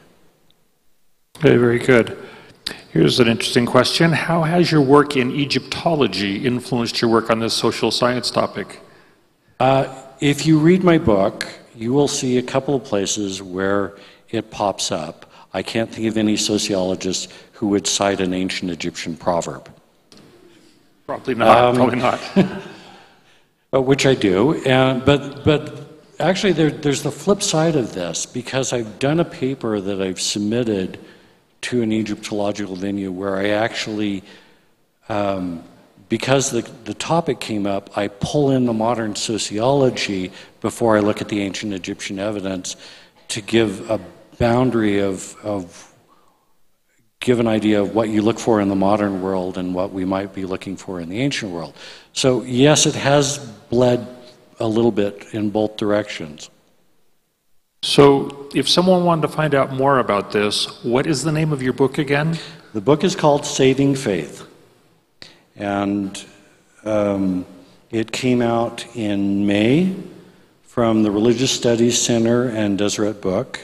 Okay, 1.37 1.57
very 1.57 1.79
good. 1.79 2.17
Here's 2.91 3.19
an 3.19 3.27
interesting 3.27 3.65
question. 3.65 4.11
How 4.11 4.43
has 4.43 4.71
your 4.71 4.81
work 4.81 5.15
in 5.15 5.31
Egyptology 5.31 6.45
influenced 6.45 7.01
your 7.01 7.11
work 7.11 7.29
on 7.29 7.39
this 7.39 7.53
social 7.53 7.91
science 7.91 8.31
topic? 8.31 8.79
Uh, 9.59 9.93
if 10.19 10.45
you 10.45 10.59
read 10.59 10.83
my 10.83 10.97
book, 10.97 11.47
you 11.75 11.93
will 11.93 12.07
see 12.07 12.37
a 12.37 12.41
couple 12.41 12.73
of 12.73 12.83
places 12.83 13.41
where 13.41 13.95
it 14.29 14.49
pops 14.49 14.91
up. 14.91 15.31
I 15.53 15.61
can't 15.61 15.91
think 15.91 16.07
of 16.07 16.17
any 16.17 16.37
sociologist 16.37 17.31
who 17.53 17.67
would 17.67 17.85
cite 17.85 18.21
an 18.21 18.33
ancient 18.33 18.71
Egyptian 18.71 19.15
proverb. 19.15 19.69
Probably 21.05 21.35
not. 21.35 21.57
Um, 21.57 21.75
probably 21.75 21.99
not. 21.99 22.19
which 23.85 24.05
I 24.05 24.15
do. 24.15 24.55
And, 24.63 25.05
but, 25.05 25.43
but 25.43 25.86
actually, 26.19 26.53
there, 26.53 26.71
there's 26.71 27.03
the 27.03 27.11
flip 27.11 27.41
side 27.41 27.75
of 27.75 27.93
this 27.93 28.25
because 28.25 28.73
I've 28.73 28.99
done 28.99 29.19
a 29.19 29.25
paper 29.25 29.79
that 29.79 30.01
I've 30.01 30.21
submitted 30.21 30.99
to 31.61 31.81
an 31.81 31.91
Egyptological 31.91 32.75
venue 32.75 33.11
where 33.11 33.35
I 33.35 33.49
actually, 33.49 34.23
um, 35.09 35.63
because 36.09 36.51
the, 36.51 36.61
the 36.85 36.93
topic 36.93 37.39
came 37.39 37.65
up, 37.65 37.97
I 37.97 38.07
pull 38.07 38.51
in 38.51 38.65
the 38.65 38.73
modern 38.73 39.15
sociology 39.15 40.31
before 40.61 40.97
I 40.97 41.01
look 41.01 41.21
at 41.21 41.29
the 41.29 41.41
ancient 41.41 41.73
Egyptian 41.73 42.19
evidence 42.19 42.75
to 43.29 43.41
give 43.41 43.89
a 43.89 43.99
boundary 44.37 44.99
of, 44.99 45.35
of 45.43 45.93
give 47.19 47.39
an 47.39 47.47
idea 47.47 47.81
of 47.81 47.93
what 47.95 48.09
you 48.09 48.21
look 48.21 48.39
for 48.39 48.61
in 48.61 48.69
the 48.69 48.75
modern 48.75 49.21
world 49.21 49.57
and 49.57 49.73
what 49.73 49.91
we 49.91 50.05
might 50.05 50.33
be 50.33 50.45
looking 50.45 50.77
for 50.77 50.99
in 50.99 51.09
the 51.09 51.19
ancient 51.19 51.51
world. 51.51 51.73
So, 52.13 52.43
yes, 52.43 52.85
it 52.85 52.95
has 52.95 53.39
bled 53.69 54.07
a 54.59 54.67
little 54.67 54.91
bit 54.91 55.27
in 55.33 55.49
both 55.49 55.77
directions. 55.77 56.49
So, 57.83 58.49
if 58.55 58.67
someone 58.67 59.05
wanted 59.05 59.21
to 59.23 59.27
find 59.29 59.53
out 59.53 59.71
more 59.71 59.99
about 59.99 60.31
this, 60.31 60.83
what 60.83 61.05
is 61.05 61.23
the 61.23 61.31
name 61.31 61.53
of 61.53 61.61
your 61.61 61.73
book 61.73 61.97
again? 61.99 62.37
The 62.73 62.81
book 62.81 63.03
is 63.03 63.15
called 63.15 63.45
Saving 63.45 63.95
Faith. 63.95 64.47
And 65.55 66.23
um, 66.83 67.45
it 67.91 68.11
came 68.11 68.41
out 68.41 68.85
in 68.95 69.45
May 69.45 69.95
from 70.63 71.03
the 71.03 71.11
Religious 71.11 71.51
Studies 71.51 71.99
Center 72.01 72.49
and 72.49 72.77
Deseret 72.77 73.21
Book. 73.21 73.59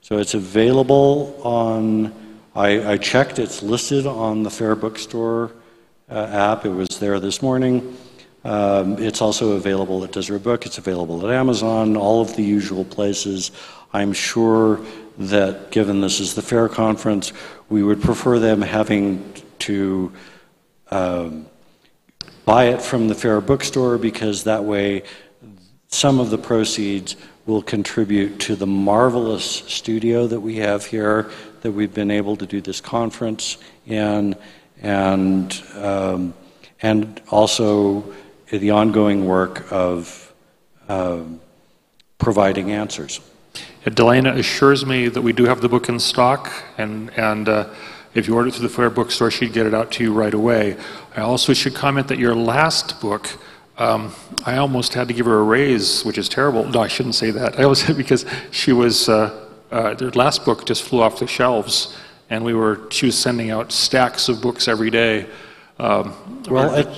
So 0.00 0.18
it's 0.18 0.34
available 0.34 1.40
on, 1.42 2.12
I, 2.54 2.92
I 2.92 2.96
checked, 2.96 3.38
it's 3.38 3.62
listed 3.62 4.06
on 4.06 4.42
the 4.42 4.50
Fair 4.50 4.76
Bookstore 4.76 5.52
uh, 6.08 6.14
app. 6.14 6.64
It 6.64 6.70
was 6.70 6.88
there 7.00 7.18
this 7.20 7.42
morning. 7.42 7.96
Um, 8.46 9.02
it's 9.02 9.20
also 9.20 9.52
available 9.52 10.04
at 10.04 10.12
Deseret 10.12 10.44
Book. 10.44 10.66
It's 10.66 10.78
available 10.78 11.26
at 11.26 11.34
Amazon, 11.34 11.96
all 11.96 12.20
of 12.20 12.36
the 12.36 12.44
usual 12.44 12.84
places. 12.84 13.50
I'm 13.92 14.12
sure 14.12 14.80
that 15.18 15.72
given 15.72 16.00
this 16.00 16.20
is 16.20 16.34
the 16.34 16.42
fair 16.42 16.68
conference, 16.68 17.32
we 17.68 17.82
would 17.82 18.00
prefer 18.00 18.38
them 18.38 18.62
having 18.62 19.34
to 19.60 20.12
um, 20.92 21.46
buy 22.44 22.66
it 22.66 22.80
from 22.80 23.08
the 23.08 23.16
fair 23.16 23.40
bookstore 23.40 23.98
because 23.98 24.44
that 24.44 24.62
way 24.62 25.02
some 25.88 26.20
of 26.20 26.30
the 26.30 26.38
proceeds 26.38 27.16
will 27.46 27.62
contribute 27.62 28.38
to 28.40 28.54
the 28.54 28.66
marvelous 28.66 29.44
studio 29.44 30.28
that 30.28 30.40
we 30.40 30.54
have 30.56 30.86
here 30.86 31.32
that 31.62 31.72
we've 31.72 31.94
been 31.94 32.12
able 32.12 32.36
to 32.36 32.46
do 32.46 32.60
this 32.60 32.80
conference 32.80 33.58
in, 33.86 34.36
and, 34.82 35.60
um, 35.74 36.32
and 36.80 37.20
also 37.30 38.04
the 38.50 38.70
ongoing 38.70 39.26
work 39.26 39.70
of 39.70 40.32
um, 40.88 41.40
providing 42.18 42.70
answers. 42.70 43.20
Delana 43.84 44.36
assures 44.36 44.84
me 44.84 45.08
that 45.08 45.22
we 45.22 45.32
do 45.32 45.44
have 45.44 45.60
the 45.60 45.68
book 45.68 45.88
in 45.88 45.98
stock, 46.00 46.52
and, 46.76 47.10
and 47.16 47.48
uh, 47.48 47.68
if 48.14 48.26
you 48.26 48.34
order 48.34 48.48
it 48.48 48.54
through 48.54 48.66
the 48.66 48.74
Fair 48.74 48.90
Bookstore, 48.90 49.30
she'd 49.30 49.52
get 49.52 49.66
it 49.66 49.74
out 49.74 49.92
to 49.92 50.04
you 50.04 50.12
right 50.12 50.34
away. 50.34 50.76
I 51.16 51.20
also 51.20 51.52
should 51.52 51.74
comment 51.74 52.08
that 52.08 52.18
your 52.18 52.34
last 52.34 53.00
book, 53.00 53.28
um, 53.78 54.12
I 54.44 54.56
almost 54.56 54.94
had 54.94 55.06
to 55.08 55.14
give 55.14 55.26
her 55.26 55.38
a 55.38 55.42
raise, 55.42 56.04
which 56.04 56.18
is 56.18 56.28
terrible. 56.28 56.64
No, 56.64 56.80
I 56.80 56.88
shouldn't 56.88 57.14
say 57.14 57.30
that. 57.30 57.60
I 57.60 57.62
always 57.62 57.88
because 57.94 58.24
she 58.50 58.72
was 58.72 59.08
uh, 59.08 59.48
uh, 59.70 59.94
their 59.94 60.10
last 60.10 60.44
book 60.44 60.66
just 60.66 60.82
flew 60.82 61.00
off 61.00 61.18
the 61.18 61.26
shelves, 61.26 61.96
and 62.28 62.44
we 62.44 62.54
were 62.54 62.80
she 62.90 63.06
was 63.06 63.18
sending 63.18 63.50
out 63.50 63.70
stacks 63.70 64.28
of 64.28 64.40
books 64.40 64.66
every 64.66 64.90
day. 64.90 65.26
Um, 65.78 66.42
well, 66.48 66.74
it, 66.74 66.88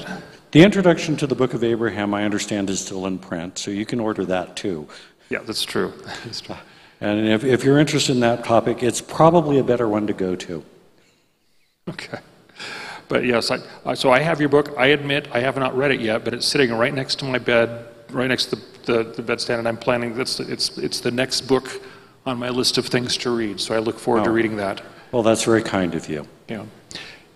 the 0.51 0.63
introduction 0.63 1.17
to 1.19 1.27
the 1.27 1.35
Book 1.35 1.55
of 1.55 1.63
Abraham, 1.63 2.15
I 2.15 2.25
understand, 2.25 2.71
is 2.71 2.81
still 2.81 3.07
in 3.07 3.19
print, 3.19 3.59
so 3.59 3.71
you 3.71 3.87
can 3.87 4.01
order 4.01 4.25
that 4.27 4.57
too. 4.57 4.89
Yeah, 5.29 5.41
that's 5.41 5.65
true. 5.65 5.93
That's 6.25 6.41
true. 6.41 6.57
And 7.01 7.29
if, 7.29 7.45
if 7.45 7.63
you're 7.63 7.79
interested 7.79 8.11
in 8.15 8.21
that 8.23 8.43
topic, 8.43 8.83
it's 8.83 9.01
probably 9.01 9.61
a 9.61 9.63
better 9.63 9.87
one 9.87 10.09
to 10.09 10.13
go 10.13 10.35
to. 10.35 10.65
Okay. 11.89 12.19
But 13.09 13.25
yes, 13.25 13.53
I, 13.85 13.95
so 13.95 14.11
I 14.11 14.19
have 14.19 14.41
your 14.41 14.49
book. 14.49 14.75
I 14.77 14.87
admit 14.89 15.29
I 15.33 15.39
have 15.39 15.57
not 15.57 15.77
read 15.77 15.93
it 15.93 16.01
yet, 16.01 16.25
but 16.25 16.35
it's 16.35 16.45
sitting 16.45 16.73
right 16.75 16.93
next 16.93 17.21
to 17.21 17.25
my 17.25 17.39
bed, 17.39 17.87
right 18.11 18.27
next 18.27 18.47
to 18.47 18.57
the, 18.57 18.63
the, 18.85 19.23
the 19.23 19.23
bedstand, 19.23 19.61
and 19.61 19.69
I'm 19.69 19.77
planning, 19.77 20.15
that's, 20.15 20.41
it's, 20.41 20.77
it's 20.77 20.99
the 21.01 21.13
next 21.13 21.43
book 21.43 21.71
on 22.27 22.39
my 22.39 22.49
list 22.49 22.79
of 22.79 22.87
things 22.87 23.17
to 23.19 23.31
read, 23.31 23.61
so 23.61 23.75
I 23.75 23.79
look 23.79 23.99
forward 23.99 24.23
oh. 24.23 24.25
to 24.25 24.31
reading 24.31 24.57
that. 24.57 24.83
Well, 25.13 25.23
that's 25.23 25.45
very 25.45 25.63
kind 25.63 25.95
of 25.95 26.09
you. 26.09 26.27
Yeah. 26.49 26.65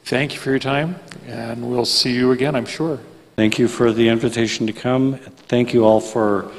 Thank 0.05 0.35
you 0.35 0.41
for 0.41 0.51
your 0.51 0.59
time, 0.59 0.97
and 1.27 1.71
we'll 1.71 1.85
see 1.85 2.13
you 2.13 2.33
again, 2.33 2.57
I'm 2.57 2.67
sure. 2.67 2.99
Thank 3.37 3.59
you 3.59 3.69
for 3.69 3.93
the 3.93 4.09
invitation 4.09 4.67
to 4.67 4.73
come. 4.73 5.17
Thank 5.17 5.73
you 5.73 5.85
all 5.85 6.01
for 6.01 6.51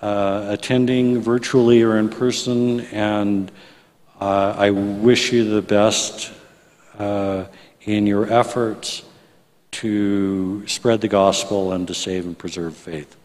uh, 0.00 0.46
attending 0.48 1.20
virtually 1.20 1.82
or 1.82 1.98
in 1.98 2.08
person, 2.08 2.80
and 2.92 3.50
uh, 4.20 4.54
I 4.56 4.70
wish 4.70 5.32
you 5.32 5.44
the 5.44 5.62
best 5.62 6.32
uh, 6.98 7.46
in 7.82 8.06
your 8.06 8.32
efforts 8.32 9.02
to 9.72 10.66
spread 10.66 11.00
the 11.00 11.08
gospel 11.08 11.72
and 11.72 11.86
to 11.88 11.94
save 11.94 12.24
and 12.24 12.38
preserve 12.38 12.76
faith. 12.76 13.16